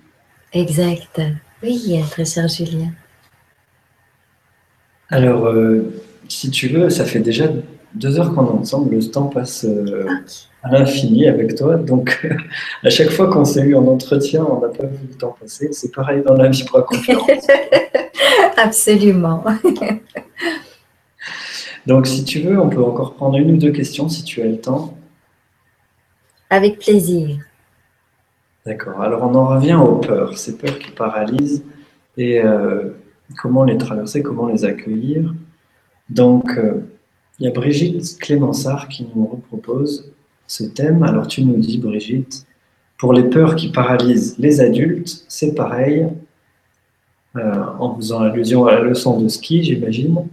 [0.52, 1.20] Exact.
[1.62, 2.92] Oui, très cher Julien.
[5.08, 7.46] Alors, euh, si tu veux, ça fait déjà
[7.94, 8.94] deux heures qu'on est ensemble.
[8.96, 10.06] Le temps passe euh,
[10.62, 11.76] à l'infini avec toi.
[11.76, 12.26] Donc,
[12.84, 15.68] à chaque fois qu'on s'est eu en entretien, on n'a pas vu le temps passer.
[15.72, 17.46] C'est pareil dans la vibra-conférence.
[18.56, 19.44] Absolument.
[21.86, 24.46] Donc, si tu veux, on peut encore prendre une ou deux questions si tu as
[24.46, 24.98] le temps.
[26.50, 27.38] Avec plaisir.
[28.66, 29.01] D'accord.
[29.01, 31.62] Alors, on en revient aux peurs, ces peurs qui paralysent
[32.16, 32.90] et euh,
[33.40, 35.32] comment les traverser, comment les accueillir.
[36.10, 36.80] Donc, euh,
[37.38, 40.12] il y a Brigitte Clémensart qui nous propose
[40.48, 41.05] ce thème.
[41.05, 42.44] Alors, tu nous dis, Brigitte,
[42.98, 46.09] pour les peurs qui paralysent les adultes, c'est pareil,
[47.36, 50.26] euh, en faisant allusion à la leçon de ski, j'imagine.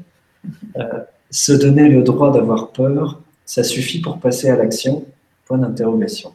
[1.29, 5.05] Se donner le droit d'avoir peur, ça suffit pour passer à l'action?
[5.45, 6.33] Point d'interrogation.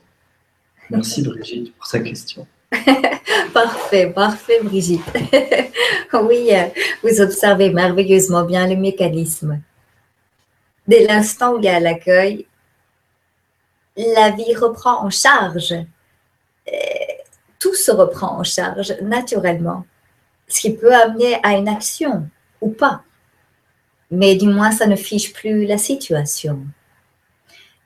[0.90, 2.47] Merci Brigitte pour sa question.
[3.55, 5.02] parfait, parfait Brigitte.
[6.12, 6.66] oui, euh,
[7.02, 9.60] vous observez merveilleusement bien le mécanisme.
[10.86, 12.47] Dès l'instant où il y a l'accueil,
[13.97, 15.74] la vie reprend en charge.
[17.59, 19.85] Tout se reprend en charge naturellement,
[20.47, 22.28] ce qui peut amener à une action
[22.60, 23.02] ou pas
[24.10, 26.60] mais du moins ça ne fiche plus la situation.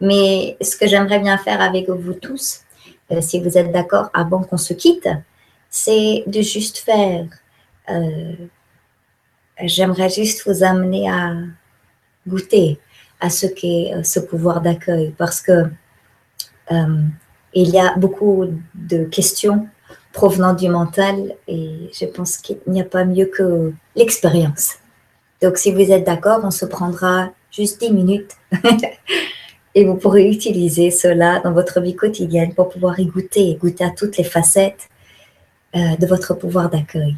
[0.00, 2.60] Mais ce que j'aimerais bien faire avec vous tous,
[3.12, 5.09] euh, si vous êtes d'accord avant qu'on se quitte,
[5.68, 7.26] c'est de juste faire.
[7.90, 8.34] Euh,
[9.62, 11.34] j'aimerais juste vous amener à
[12.26, 12.78] goûter
[13.20, 15.64] à ce qu'est euh, ce pouvoir d'accueil parce que
[17.55, 19.68] il y a beaucoup de questions
[20.14, 24.76] provenant du mental et je pense qu'il n'y a pas mieux que l'expérience.
[25.43, 28.36] Donc, si vous êtes d'accord, on se prendra juste 10 minutes
[29.74, 33.90] et vous pourrez utiliser cela dans votre vie quotidienne pour pouvoir y goûter, goûter à
[33.90, 34.88] toutes les facettes
[35.74, 37.16] euh, de votre pouvoir d'accueil.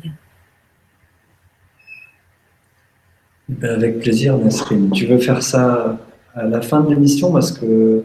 [3.49, 4.91] Ben, avec plaisir, Nasrine.
[4.93, 5.99] Tu veux faire ça
[6.35, 7.33] à la fin de l'émission?
[7.33, 8.05] Parce que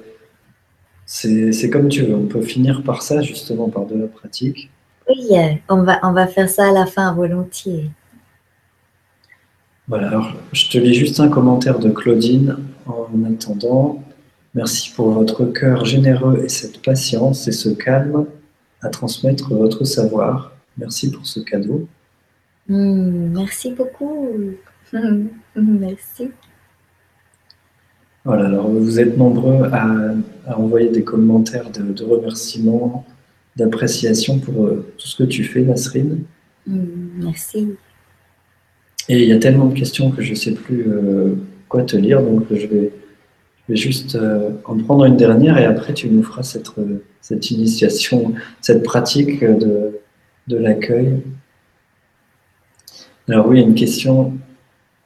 [1.05, 2.15] c'est comme tu veux.
[2.15, 4.69] On peut finir par ça, justement, par de la pratique.
[5.07, 5.30] Oui,
[5.69, 7.89] on va, on va faire ça à la fin volontiers.
[9.88, 14.03] Voilà, alors je te lis juste un commentaire de Claudine en attendant.
[14.55, 18.26] Merci pour votre cœur généreux et cette patience et ce calme
[18.81, 20.53] à transmettre votre savoir.
[20.77, 21.88] Merci pour ce cadeau.
[22.67, 24.30] Hmm, merci beaucoup.
[25.55, 26.31] merci.
[28.26, 30.15] Voilà, alors vous êtes nombreux à,
[30.55, 33.05] envoyer des commentaires de, remerciements,
[33.55, 36.23] d'appréciation pour euh, tout ce que tu fais, Nasrine.
[36.65, 36.85] Hmm,
[37.17, 37.76] merci.
[39.07, 41.35] Et il y a tellement de questions que je ne sais plus euh,
[41.67, 42.91] quoi te lire, donc je vais,
[43.76, 46.72] juste euh, en prendre une dernière et après tu nous feras cette,
[47.22, 50.00] cette initiation, cette pratique de,
[50.48, 51.22] de l'accueil.
[53.28, 54.34] Alors oui, une question,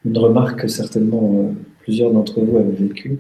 [0.06, 3.20] une remarque que certainement euh, plusieurs d'entre vous avaient vécue.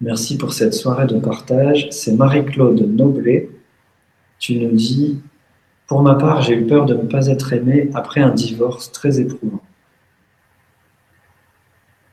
[0.00, 1.88] Merci pour cette soirée de partage.
[1.92, 3.48] C'est Marie-Claude Noblet.
[4.40, 5.20] Tu nous dis,
[5.86, 9.20] pour ma part, j'ai eu peur de ne pas être aimée après un divorce très
[9.20, 9.62] éprouvant.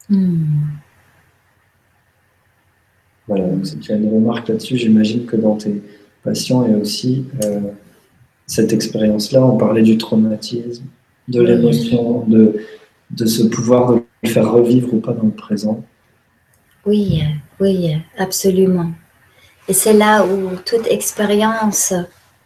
[0.07, 0.45] Hmm.
[3.29, 4.75] Voilà, donc c'est déjà une remarque là-dessus.
[4.75, 5.83] J'imagine que dans tes
[6.23, 7.59] patients, il y a aussi euh,
[8.47, 9.45] cette expérience-là.
[9.45, 10.83] On parlait du traumatisme,
[11.27, 12.55] de l'émotion, de,
[13.11, 15.83] de ce pouvoir de le faire revivre ou pas dans le présent.
[16.87, 17.21] Oui,
[17.59, 18.89] oui, absolument.
[19.67, 21.93] Et c'est là où toute expérience,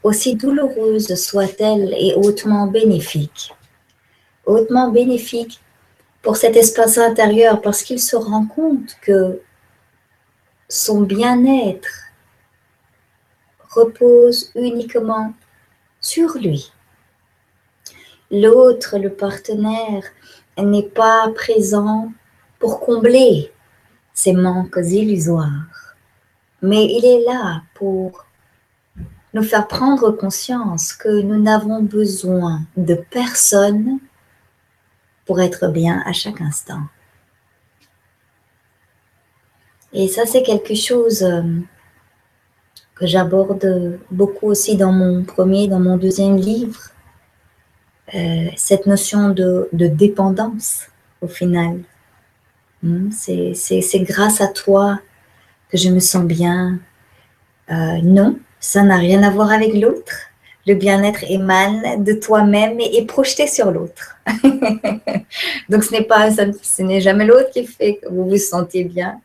[0.04, 3.54] aussi douloureuse soit-elle, est hautement bénéfique.
[4.46, 5.62] Hautement bénéfique
[6.22, 9.40] pour cet espace intérieur parce qu'il se rend compte que
[10.70, 12.10] son bien-être
[13.70, 15.34] repose uniquement
[16.00, 16.72] sur lui.
[18.32, 20.04] L'autre, le partenaire,
[20.58, 22.12] n'est pas présent
[22.60, 23.52] pour combler
[24.14, 25.96] ses manques illusoires,
[26.62, 28.26] mais il est là pour
[29.34, 34.00] nous faire prendre conscience que nous n'avons besoin de personne
[35.26, 36.82] pour être bien à chaque instant.
[39.94, 41.42] Et ça, c'est quelque chose euh,
[42.96, 46.80] que j'aborde beaucoup aussi dans mon premier, dans mon deuxième livre,
[48.16, 50.88] euh, cette notion de, dépendance
[51.22, 51.80] au final.
[52.82, 55.00] Hmm, c'est grâce à toi
[55.70, 56.80] que je me sens bien.
[57.72, 60.14] Euh, non, ça n'a rien à voir avec l'autre.
[60.66, 64.18] Le bien-être émane de toi-même et est projeté sur l'autre.
[65.70, 69.20] Donc ce n'est pas, ce n'est jamais l'autre qui fait que vous vous sentez bien.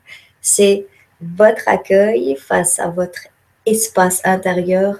[0.51, 0.87] C'est
[1.20, 3.20] votre accueil face à votre
[3.66, 4.97] espace intérieur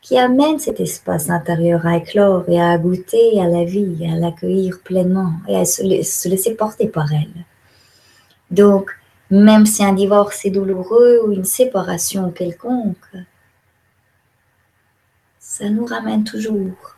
[0.00, 4.78] qui amène cet espace intérieur à éclore et à goûter à la vie, à l'accueillir
[4.84, 7.44] pleinement et à se, laisser porter par elle.
[8.52, 8.96] Donc,
[9.28, 13.16] même si un divorce est douloureux ou une séparation quelconque,
[15.40, 16.96] ça nous ramène toujours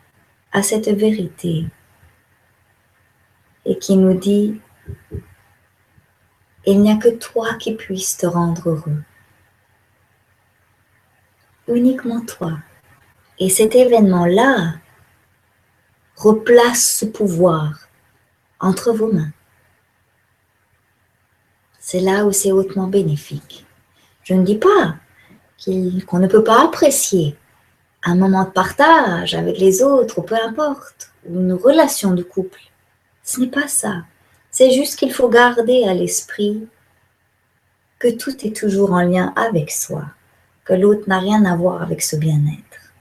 [0.52, 1.64] à cette vérité
[3.64, 4.60] et qui nous dit,
[6.66, 9.02] il n'y a que toi qui puisses te rendre heureux.
[11.68, 12.58] Uniquement toi.
[13.38, 14.74] Et cet événement-là
[16.16, 17.88] replace ce pouvoir
[18.60, 19.32] entre vos mains.
[21.78, 23.66] C'est là où c'est hautement bénéfique.
[24.24, 24.96] Je ne dis pas
[26.06, 27.36] qu'on ne peut pas apprécier
[28.02, 32.60] un moment de partage avec les autres, ou peu importe, ou une relation de couple.
[33.22, 34.04] Ce n'est pas ça.
[34.56, 36.66] C'est juste qu'il faut garder à l'esprit
[37.98, 40.06] que tout est toujours en lien avec soi,
[40.64, 42.94] que l'autre n'a rien à voir avec ce bien-être.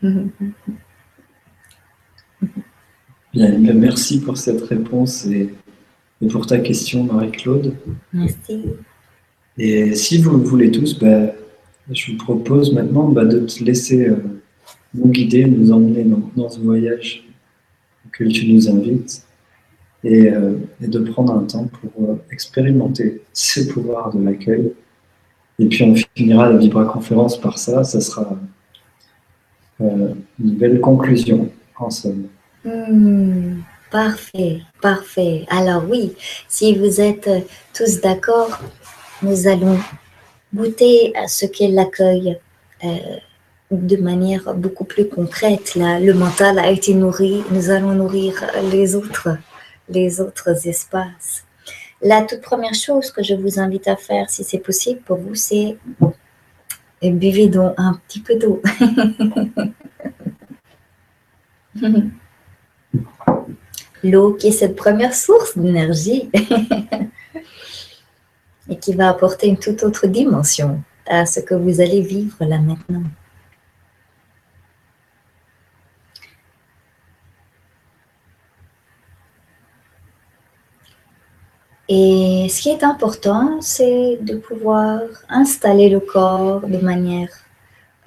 [3.34, 5.52] Bien, merci pour cette réponse et,
[6.30, 7.76] pour ta question, Marie-Claude.
[8.14, 8.64] Merci.
[9.58, 11.34] Et si vous le voulez tous, bah,
[11.90, 14.16] je vous propose maintenant bah, de te laisser euh,
[14.94, 16.04] nous guider, nous emmener
[16.34, 17.27] dans, ce voyage
[18.12, 19.24] que tu nous invites
[20.04, 24.72] et, euh, de prendre un temps pour euh, expérimenter ces pouvoirs de l'accueil.
[25.58, 28.36] Et puis on finira la Vibra conférence par ça, ça sera
[29.80, 32.28] euh, une belle conclusion ensemble.
[32.64, 33.60] Hmm,
[33.90, 35.46] parfait, parfait.
[35.48, 36.12] Alors oui,
[36.48, 37.28] si vous êtes
[37.74, 38.60] tous d'accord,
[39.22, 39.78] nous allons
[40.54, 42.38] goûter à ce qu'est l'accueil
[43.70, 45.74] de manière beaucoup plus concrète.
[45.74, 49.36] Là, le mental a été nourri, nous allons nourrir les autres,
[49.88, 51.44] les autres espaces.
[52.00, 55.34] La toute première chose que je vous invite à faire, si c'est possible pour vous,
[55.34, 55.76] c'est
[57.00, 58.62] et buvez donc un petit peu d'eau.
[64.04, 66.30] L'eau qui est cette première source d'énergie
[68.68, 72.58] et qui va apporter une toute autre dimension à ce que vous allez vivre là
[72.58, 73.02] maintenant.
[81.88, 87.30] Et ce qui est important, c'est de pouvoir installer le corps de manière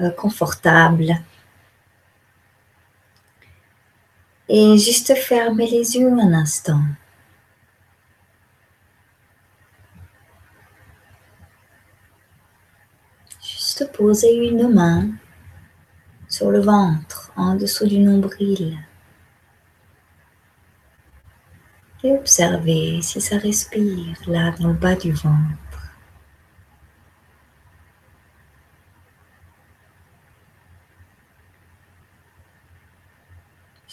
[0.02, 1.16] euh, confortable.
[4.48, 6.82] Et juste fermer les yeux un instant.
[13.42, 15.10] Juste poser une main
[16.30, 18.78] sur le ventre, en dessous du nombril.
[22.04, 25.58] Et observez si ça respire là dans le bas du ventre.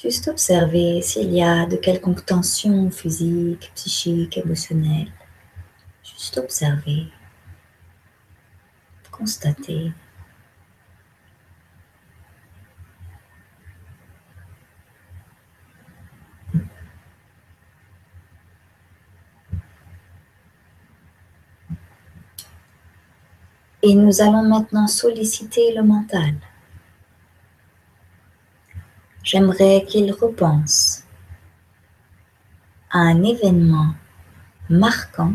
[0.00, 5.12] Juste observer s'il y a de quelconque tension physique, psychique, émotionnelle.
[6.04, 7.08] Juste observer,
[9.10, 9.92] constater.
[23.82, 26.34] Et nous allons maintenant solliciter le mental.
[29.22, 31.04] J'aimerais qu'il repense
[32.90, 33.94] à un événement
[34.68, 35.34] marquant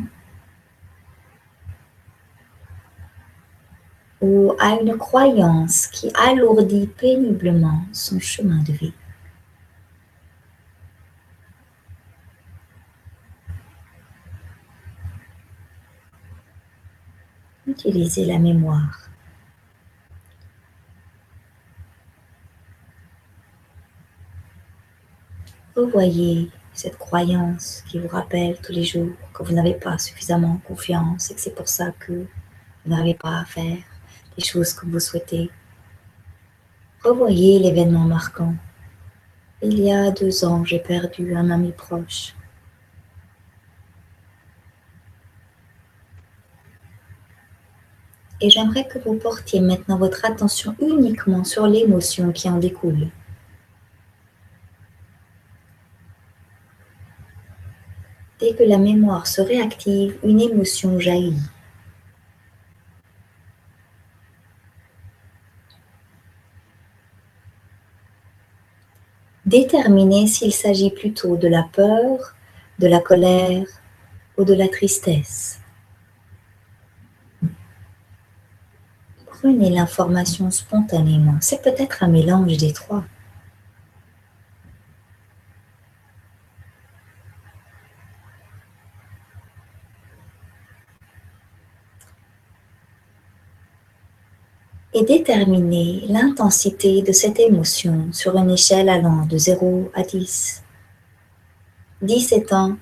[4.20, 8.94] ou à une croyance qui alourdit péniblement son chemin de vie.
[17.65, 19.10] Utilisez la mémoire.
[25.76, 31.31] Revoyez cette croyance qui vous rappelle tous les jours que vous n'avez pas suffisamment confiance
[31.31, 33.77] et que c'est pour ça que vous n'arrivez pas à faire
[34.38, 35.49] les choses que vous souhaitez.
[37.03, 38.56] Revoyez l'événement marquant.
[39.61, 42.35] Il y a deux ans, j'ai perdu un ami proche.
[48.44, 53.07] Et j'aimerais que vous portiez maintenant votre attention uniquement sur l'émotion qui en découle.
[58.41, 61.40] Dès que la mémoire se réactive, une émotion jaillit.
[69.45, 72.36] Déterminez s'il s'agit plutôt de la peur,
[72.80, 73.68] de la colère
[74.38, 75.62] ou de la tristesse.
[79.44, 81.36] Prenez l'information spontanément.
[81.41, 83.03] C'est peut-être un mélange des trois.
[94.95, 100.64] et déterminer l'intensité de cette émotion sur une échelle allant de 0 à 10.
[102.03, 102.77] 10 étant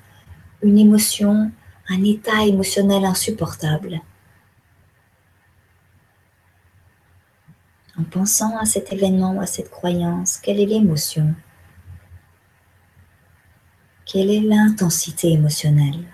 [0.62, 1.50] une émotion,
[1.88, 4.02] un état émotionnel insupportable.
[7.98, 11.34] En pensant à cet événement à cette croyance, quelle est l'émotion?
[14.06, 16.04] Quelle est l'intensité émotionnelle?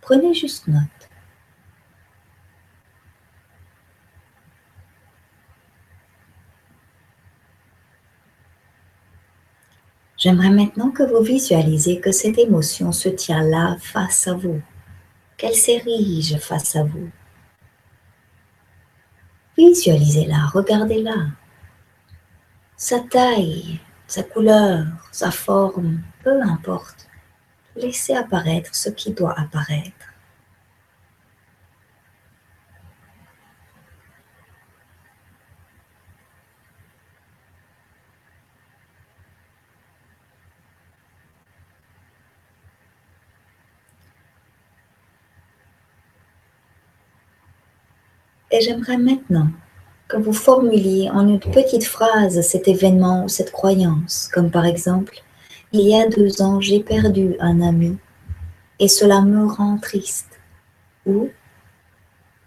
[0.00, 0.82] Prenez juste note.
[10.16, 14.62] J'aimerais maintenant que vous visualisez que cette émotion se tient là face à vous,
[15.36, 17.10] qu'elle s'érige face à vous?
[19.56, 21.28] Visualisez-la, regardez-la.
[22.76, 27.08] Sa taille, sa couleur, sa forme, peu importe.
[27.76, 30.13] Laissez apparaître ce qui doit apparaître.
[48.54, 49.48] Et j'aimerais maintenant
[50.06, 55.24] que vous formuliez en une petite phrase cet événement ou cette croyance, comme par exemple,
[55.72, 57.98] il y a deux ans, j'ai perdu un ami
[58.78, 60.38] et cela me rend triste.
[61.04, 61.30] Ou,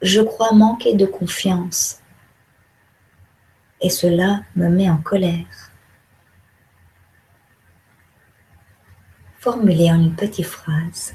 [0.02, 2.00] je crois manquer de confiance
[3.82, 5.74] et cela me met en colère.
[9.40, 11.14] Formulez en une petite phrase.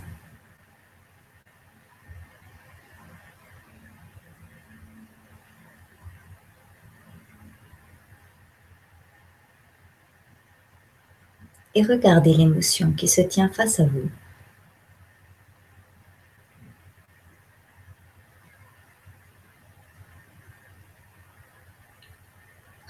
[11.75, 14.10] Et regardez l'émotion qui se tient face à vous.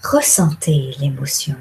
[0.03, 1.57] Ressentez l'émotion.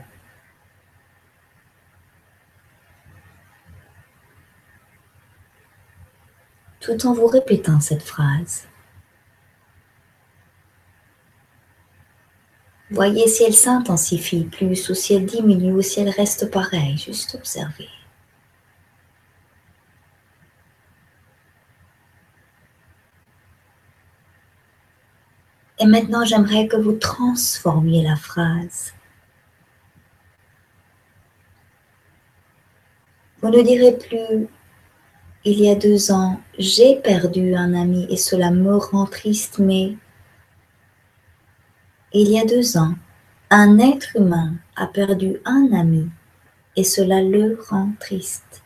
[6.82, 8.68] Tout en vous répétant cette phrase.
[12.92, 16.98] Voyez si elle s'intensifie plus ou si elle diminue ou si elle reste pareille.
[16.98, 17.88] Juste observez.
[25.80, 28.94] Et maintenant, j'aimerais que vous transformiez la phrase.
[33.42, 34.48] Vous ne direz plus,
[35.46, 39.96] il y a deux ans, j'ai perdu un ami et cela me rend triste, mais
[42.14, 42.96] il y a deux ans,
[43.50, 46.10] un être humain a perdu un ami
[46.76, 48.64] et cela le rend triste.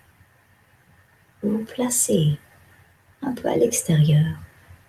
[1.44, 2.40] Vous placez
[3.22, 4.26] un peu à l'extérieur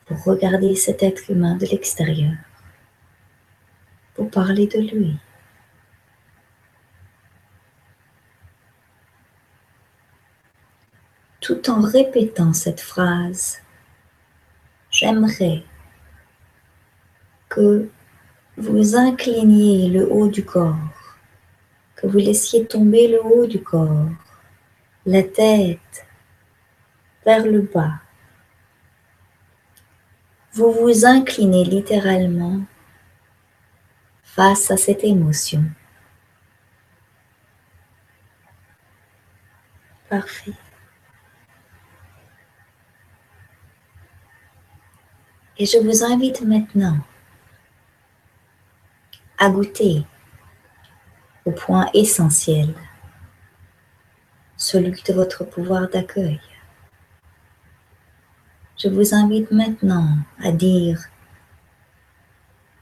[0.06, 2.36] pour regarder cet être humain de l'extérieur,
[4.14, 5.18] pour parler de lui.
[11.40, 13.58] Tout en répétant cette phrase,
[14.90, 15.62] j'aimerais
[17.48, 17.90] que
[18.56, 20.76] vous incliniez le haut du corps,
[21.94, 24.08] que vous laissiez tomber le haut du corps,
[25.04, 26.06] la tête
[27.24, 28.00] vers le bas.
[30.52, 32.62] Vous vous inclinez littéralement
[34.22, 35.64] face à cette émotion.
[40.08, 40.52] Parfait.
[45.58, 46.98] Et je vous invite maintenant
[49.38, 50.04] à goûter
[51.44, 52.74] au point essentiel,
[54.56, 56.40] celui de votre pouvoir d'accueil.
[58.78, 61.00] Je vous invite maintenant à dire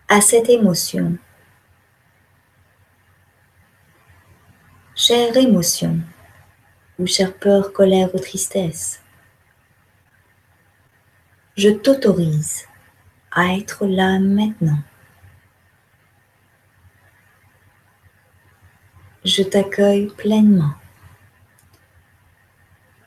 [0.09, 1.19] à cette émotion,
[4.95, 6.01] chère émotion,
[6.99, 9.03] ou chère peur, colère ou tristesse,
[11.57, 12.67] je t'autorise
[13.31, 14.79] à être là maintenant.
[19.25, 20.75] Je t'accueille pleinement.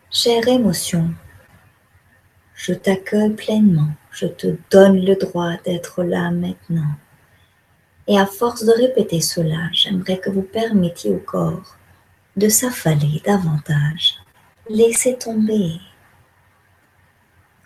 [0.09, 1.11] Chère émotion,
[2.55, 3.91] je t'accueille pleinement.
[4.09, 6.89] Je te donne le droit d'être là maintenant.
[8.07, 11.77] Et à force de répéter cela, j'aimerais que vous permettiez au corps
[12.35, 14.15] de s'affaler davantage.
[14.71, 15.79] Laissez tomber.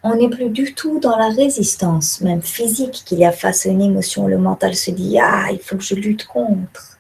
[0.04, 3.70] On n'est plus du tout dans la résistance, même physique, qu'il y a face à
[3.70, 4.28] une émotion.
[4.28, 6.98] Le mental se dit Ah, il faut que je lutte contre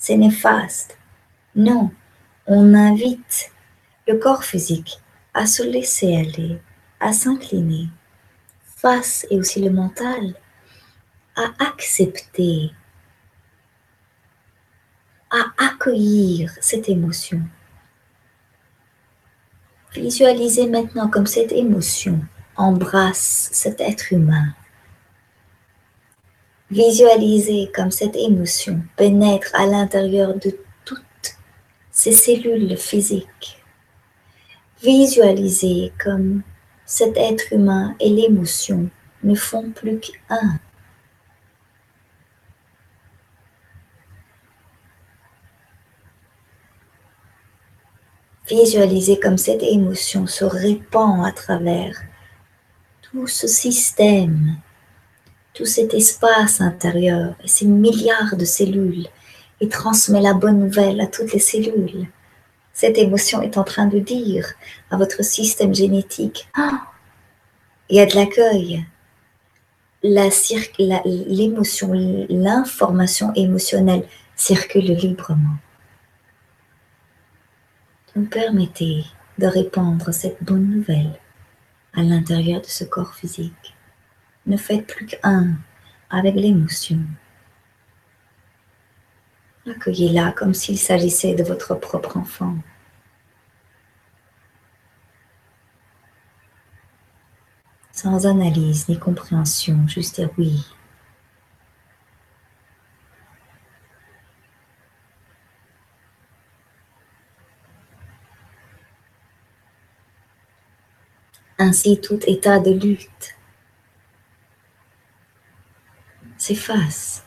[0.00, 0.98] c'est néfaste.
[1.54, 1.90] Non,
[2.46, 3.52] on invite
[4.08, 4.98] le corps physique
[5.34, 6.58] à se laisser aller,
[6.98, 7.88] à s'incliner,
[8.64, 10.34] face et aussi le mental,
[11.36, 12.72] à accepter,
[15.30, 17.42] à accueillir cette émotion.
[19.92, 22.24] Visualisez maintenant comme cette émotion
[22.56, 24.54] embrasse cet être humain
[26.70, 31.36] Visualisez comme cette émotion pénètre à l'intérieur de toutes
[31.90, 33.60] ces cellules physiques.
[34.80, 36.42] Visualisez comme
[36.86, 38.88] cet être humain et l'émotion
[39.24, 40.60] ne font plus qu'un.
[48.48, 52.00] Visualisez comme cette émotion se répand à travers
[53.02, 54.56] tout ce système
[55.60, 59.06] tout cet espace intérieur et ces milliards de cellules
[59.60, 62.08] et transmet la bonne nouvelle à toutes les cellules.
[62.72, 64.54] Cette émotion est en train de dire
[64.90, 66.80] à votre système génétique, ah,
[67.90, 68.86] il y a de l'accueil.
[70.02, 71.92] L'émotion,
[72.30, 74.06] l'information émotionnelle
[74.36, 75.58] circule librement.
[78.16, 79.04] Vous permettez
[79.36, 81.20] de répandre cette bonne nouvelle
[81.92, 83.74] à l'intérieur de ce corps physique.
[84.46, 85.56] Ne faites plus qu'un
[86.10, 86.98] avec l'émotion.
[89.66, 92.56] Accueillez-la comme s'il s'agissait de votre propre enfant.
[97.92, 100.64] Sans analyse ni compréhension, juste dire oui.
[111.58, 113.36] Ainsi, tout état de lutte
[116.40, 117.24] s'efface.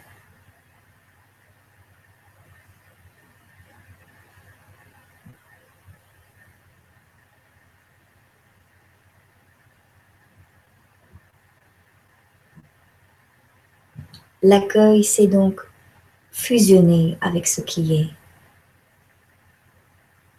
[14.42, 15.62] L'accueil, c'est donc
[16.32, 18.10] fusionner avec ce qui est.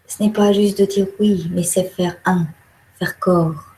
[0.06, 2.46] Ce n'est pas juste de dire oui, mais c'est faire un,
[2.98, 3.74] faire corps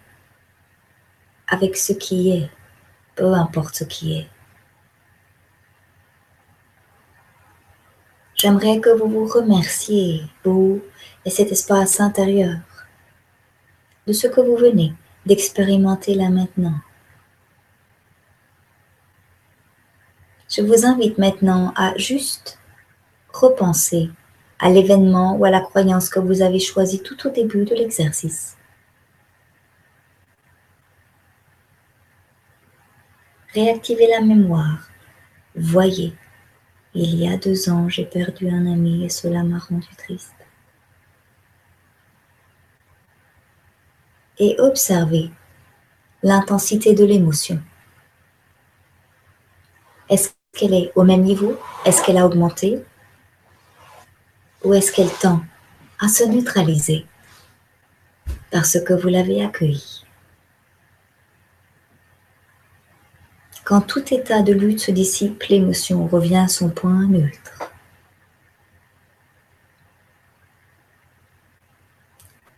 [1.47, 2.51] avec ce qui est,
[3.15, 4.36] peu importe ce qui est.
[8.37, 10.83] J'aimerais que vous vous remerciez, vous
[11.25, 12.59] et cet espace intérieur,
[14.07, 14.93] de ce que vous venez
[15.25, 16.79] d'expérimenter là maintenant.
[20.51, 22.59] Je vous invite maintenant à juste
[23.33, 24.11] repenser
[24.59, 28.57] à l'événement ou à la croyance que vous avez choisi tout au début de l'exercice.
[33.55, 34.91] Réactivez la mémoire.
[35.55, 36.15] Voyez
[36.99, 40.33] il y a deux ans, j'ai perdu un ami et cela m'a rendu triste.
[44.39, 45.31] Et observez
[46.23, 47.61] l'intensité de l'émotion.
[50.09, 51.59] Est-ce qu'elle est au même niveau?
[51.85, 52.83] Est-ce qu'elle a augmenté?
[54.65, 55.43] Ou est-ce qu'elle tend
[56.01, 57.07] à se neutraliser
[58.51, 60.06] parce que vous l'avez accueilli?
[63.67, 67.73] Quand tout état de lutte se dissipe, l'émotion revient à son point neutre.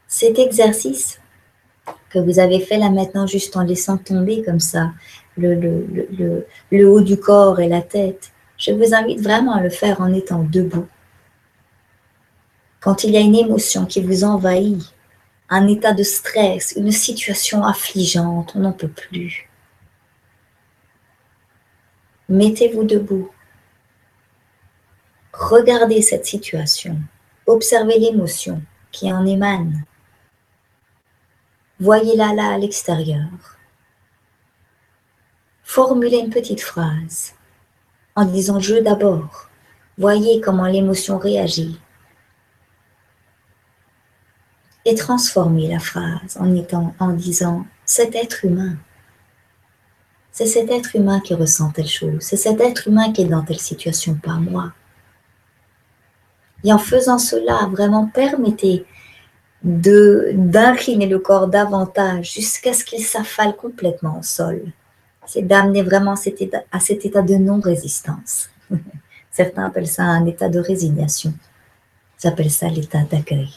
[0.06, 1.18] Cet exercice
[2.10, 4.92] que vous avez fait là maintenant juste en laissant tomber comme ça
[5.38, 10.12] le, haut du corps et la tête, je vous invite vraiment à le faire en
[10.12, 10.88] étant debout.
[12.80, 14.92] Quand il y a une émotion qui vous envahit,
[15.48, 19.47] un état de stress, une situation affligeante, on n'en peut plus.
[22.28, 23.30] Mettez-vous debout.
[25.32, 26.98] Regardez cette situation.
[27.46, 29.84] Observez l'émotion qui en émane.
[31.80, 33.30] Voyez-la là à l'extérieur.
[35.62, 37.34] Formulez une petite phrase
[38.16, 39.48] en disant je d'abord.
[39.96, 41.80] Voyez comment l'émotion réagit.
[44.84, 48.76] Et transformez la phrase en, étant, en disant cet être humain.
[50.38, 52.18] C'est cet être humain qui ressent telle chose.
[52.20, 54.70] C'est cet être humain qui est dans telle situation, pas moi.
[56.62, 58.86] Et en faisant cela, vraiment permettez
[59.64, 64.62] de d'incliner le corps davantage jusqu'à ce qu'il s'affale complètement au sol.
[65.26, 68.48] C'est d'amener vraiment cet état, à cet état de non-résistance.
[69.32, 71.34] Certains appellent ça un état de résignation.
[72.22, 73.50] Ils ça l'état d'accueil.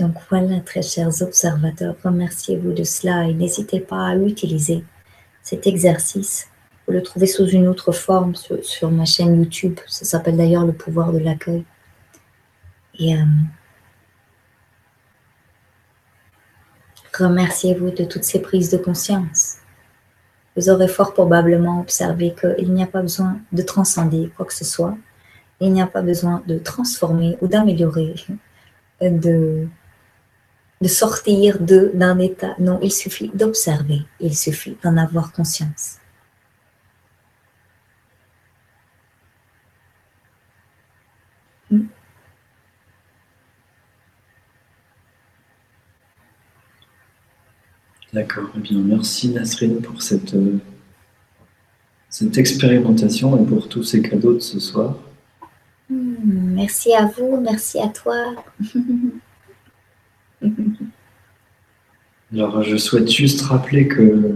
[0.00, 4.82] Donc voilà, très chers observateurs, remerciez-vous de cela et n'hésitez pas à utiliser
[5.42, 6.50] cet exercice
[6.90, 9.78] le trouver sous une autre forme sur, ma chaîne YouTube.
[9.86, 11.64] Ça s'appelle d'ailleurs le pouvoir de l'accueil.
[12.98, 13.24] Et euh,
[17.16, 19.56] remerciez-vous de toutes ces prises de conscience.
[20.56, 24.64] Vous aurez fort probablement observé qu'il n'y a pas besoin de transcender quoi que ce
[24.64, 24.96] soit.
[25.60, 28.14] Il n'y a pas besoin de transformer ou d'améliorer,
[29.00, 29.68] de,
[30.80, 32.54] de sortir d'un état.
[32.58, 36.00] Non, il suffit d'observer, il suffit d'en avoir conscience.
[48.12, 48.50] D'accord.
[48.56, 50.58] Eh bien, merci Nasrine pour cette, euh,
[52.08, 54.96] cette expérimentation et pour tous ces cadeaux de ce soir.
[55.88, 58.16] Hmm, merci à vous, merci à toi.
[62.32, 64.32] Alors, je souhaite juste rappeler que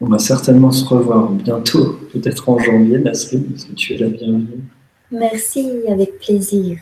[0.00, 4.08] on va certainement se revoir bientôt, peut-être en janvier, Nasrine, parce que tu es la
[4.08, 4.64] bienvenue.
[5.12, 6.78] Merci, avec plaisir.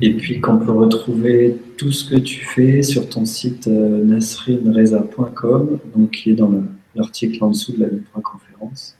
[0.00, 5.80] Et puis qu'on peut retrouver tout ce que tu fais sur ton site euh, nasrinreza.com,
[5.96, 6.52] donc qui est dans
[6.94, 8.96] l'article en dessous de la conférence.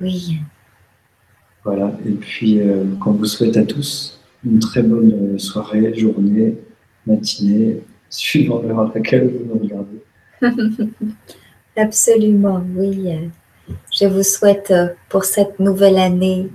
[0.00, 0.38] Oui.
[1.62, 6.56] Voilà, et puis euh, qu'on vous souhaite à tous une très bonne soirée, journée,
[7.06, 10.00] matinée, suivant l'heure à laquelle vous nous regardez.
[11.76, 13.08] Absolument, oui.
[13.92, 16.48] Je vous souhaite euh, pour cette nouvelle année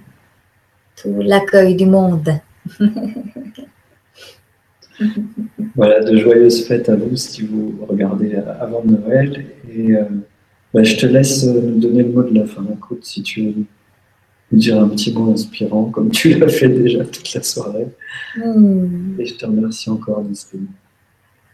[1.01, 2.29] tout l'accueil du monde.
[5.75, 9.45] voilà, de joyeuses fêtes à vous si vous regardez avant Noël.
[9.69, 10.03] Et euh,
[10.73, 12.65] bah, je te laisse euh, nous donner le mot de la fin.
[12.73, 13.53] Écoute, si tu veux
[14.51, 17.87] dire un petit mot inspirant, comme tu l'as fait déjà toute la soirée.
[18.37, 19.19] Hmm.
[19.19, 20.67] Et je te remercie encore, Nisrine.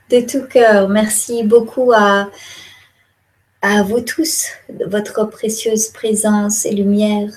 [0.10, 2.30] De tout cœur, merci beaucoup à,
[3.62, 7.32] à vous tous de votre précieuse présence et lumière.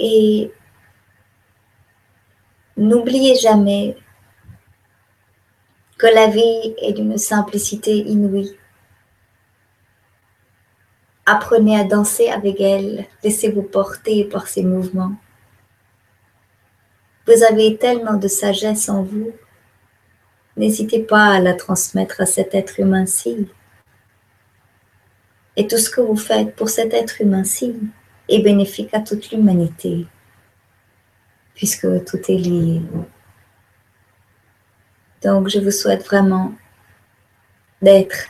[0.00, 0.50] Et
[2.78, 3.96] N'oubliez jamais
[5.98, 8.56] que la vie est d'une simplicité inouïe.
[11.30, 15.12] Apprenez à danser avec elle, laissez-vous porter par ses mouvements.
[17.26, 19.32] Vous avez tellement de sagesse en vous,
[20.56, 23.46] n'hésitez pas à la transmettre à cet être humain-ci.
[25.56, 27.78] Et tout ce que vous faites pour cet être humain-ci
[28.30, 30.06] est bénéfique à toute l'humanité
[31.54, 32.80] puisque tout est lié.
[35.22, 36.54] Donc, je vous souhaite vraiment
[37.82, 38.28] d'être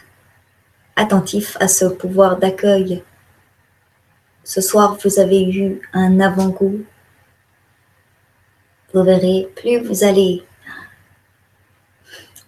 [0.99, 3.03] attentif à ce pouvoir d'accueil.
[4.45, 6.85] Ce soir, vous avez eu un avant-goût.
[8.93, 10.45] Vous verrez, plus vous allez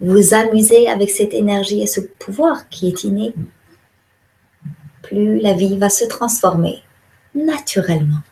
[0.00, 3.34] vous amuser avec cette énergie et ce pouvoir qui est inné,
[5.02, 6.82] plus la vie va se transformer
[7.34, 8.22] naturellement.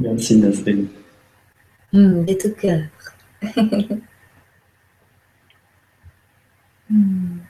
[0.00, 0.88] Merci Nasrine.
[1.92, 2.82] Mmh, de tout cœur.
[6.90, 7.47] うん。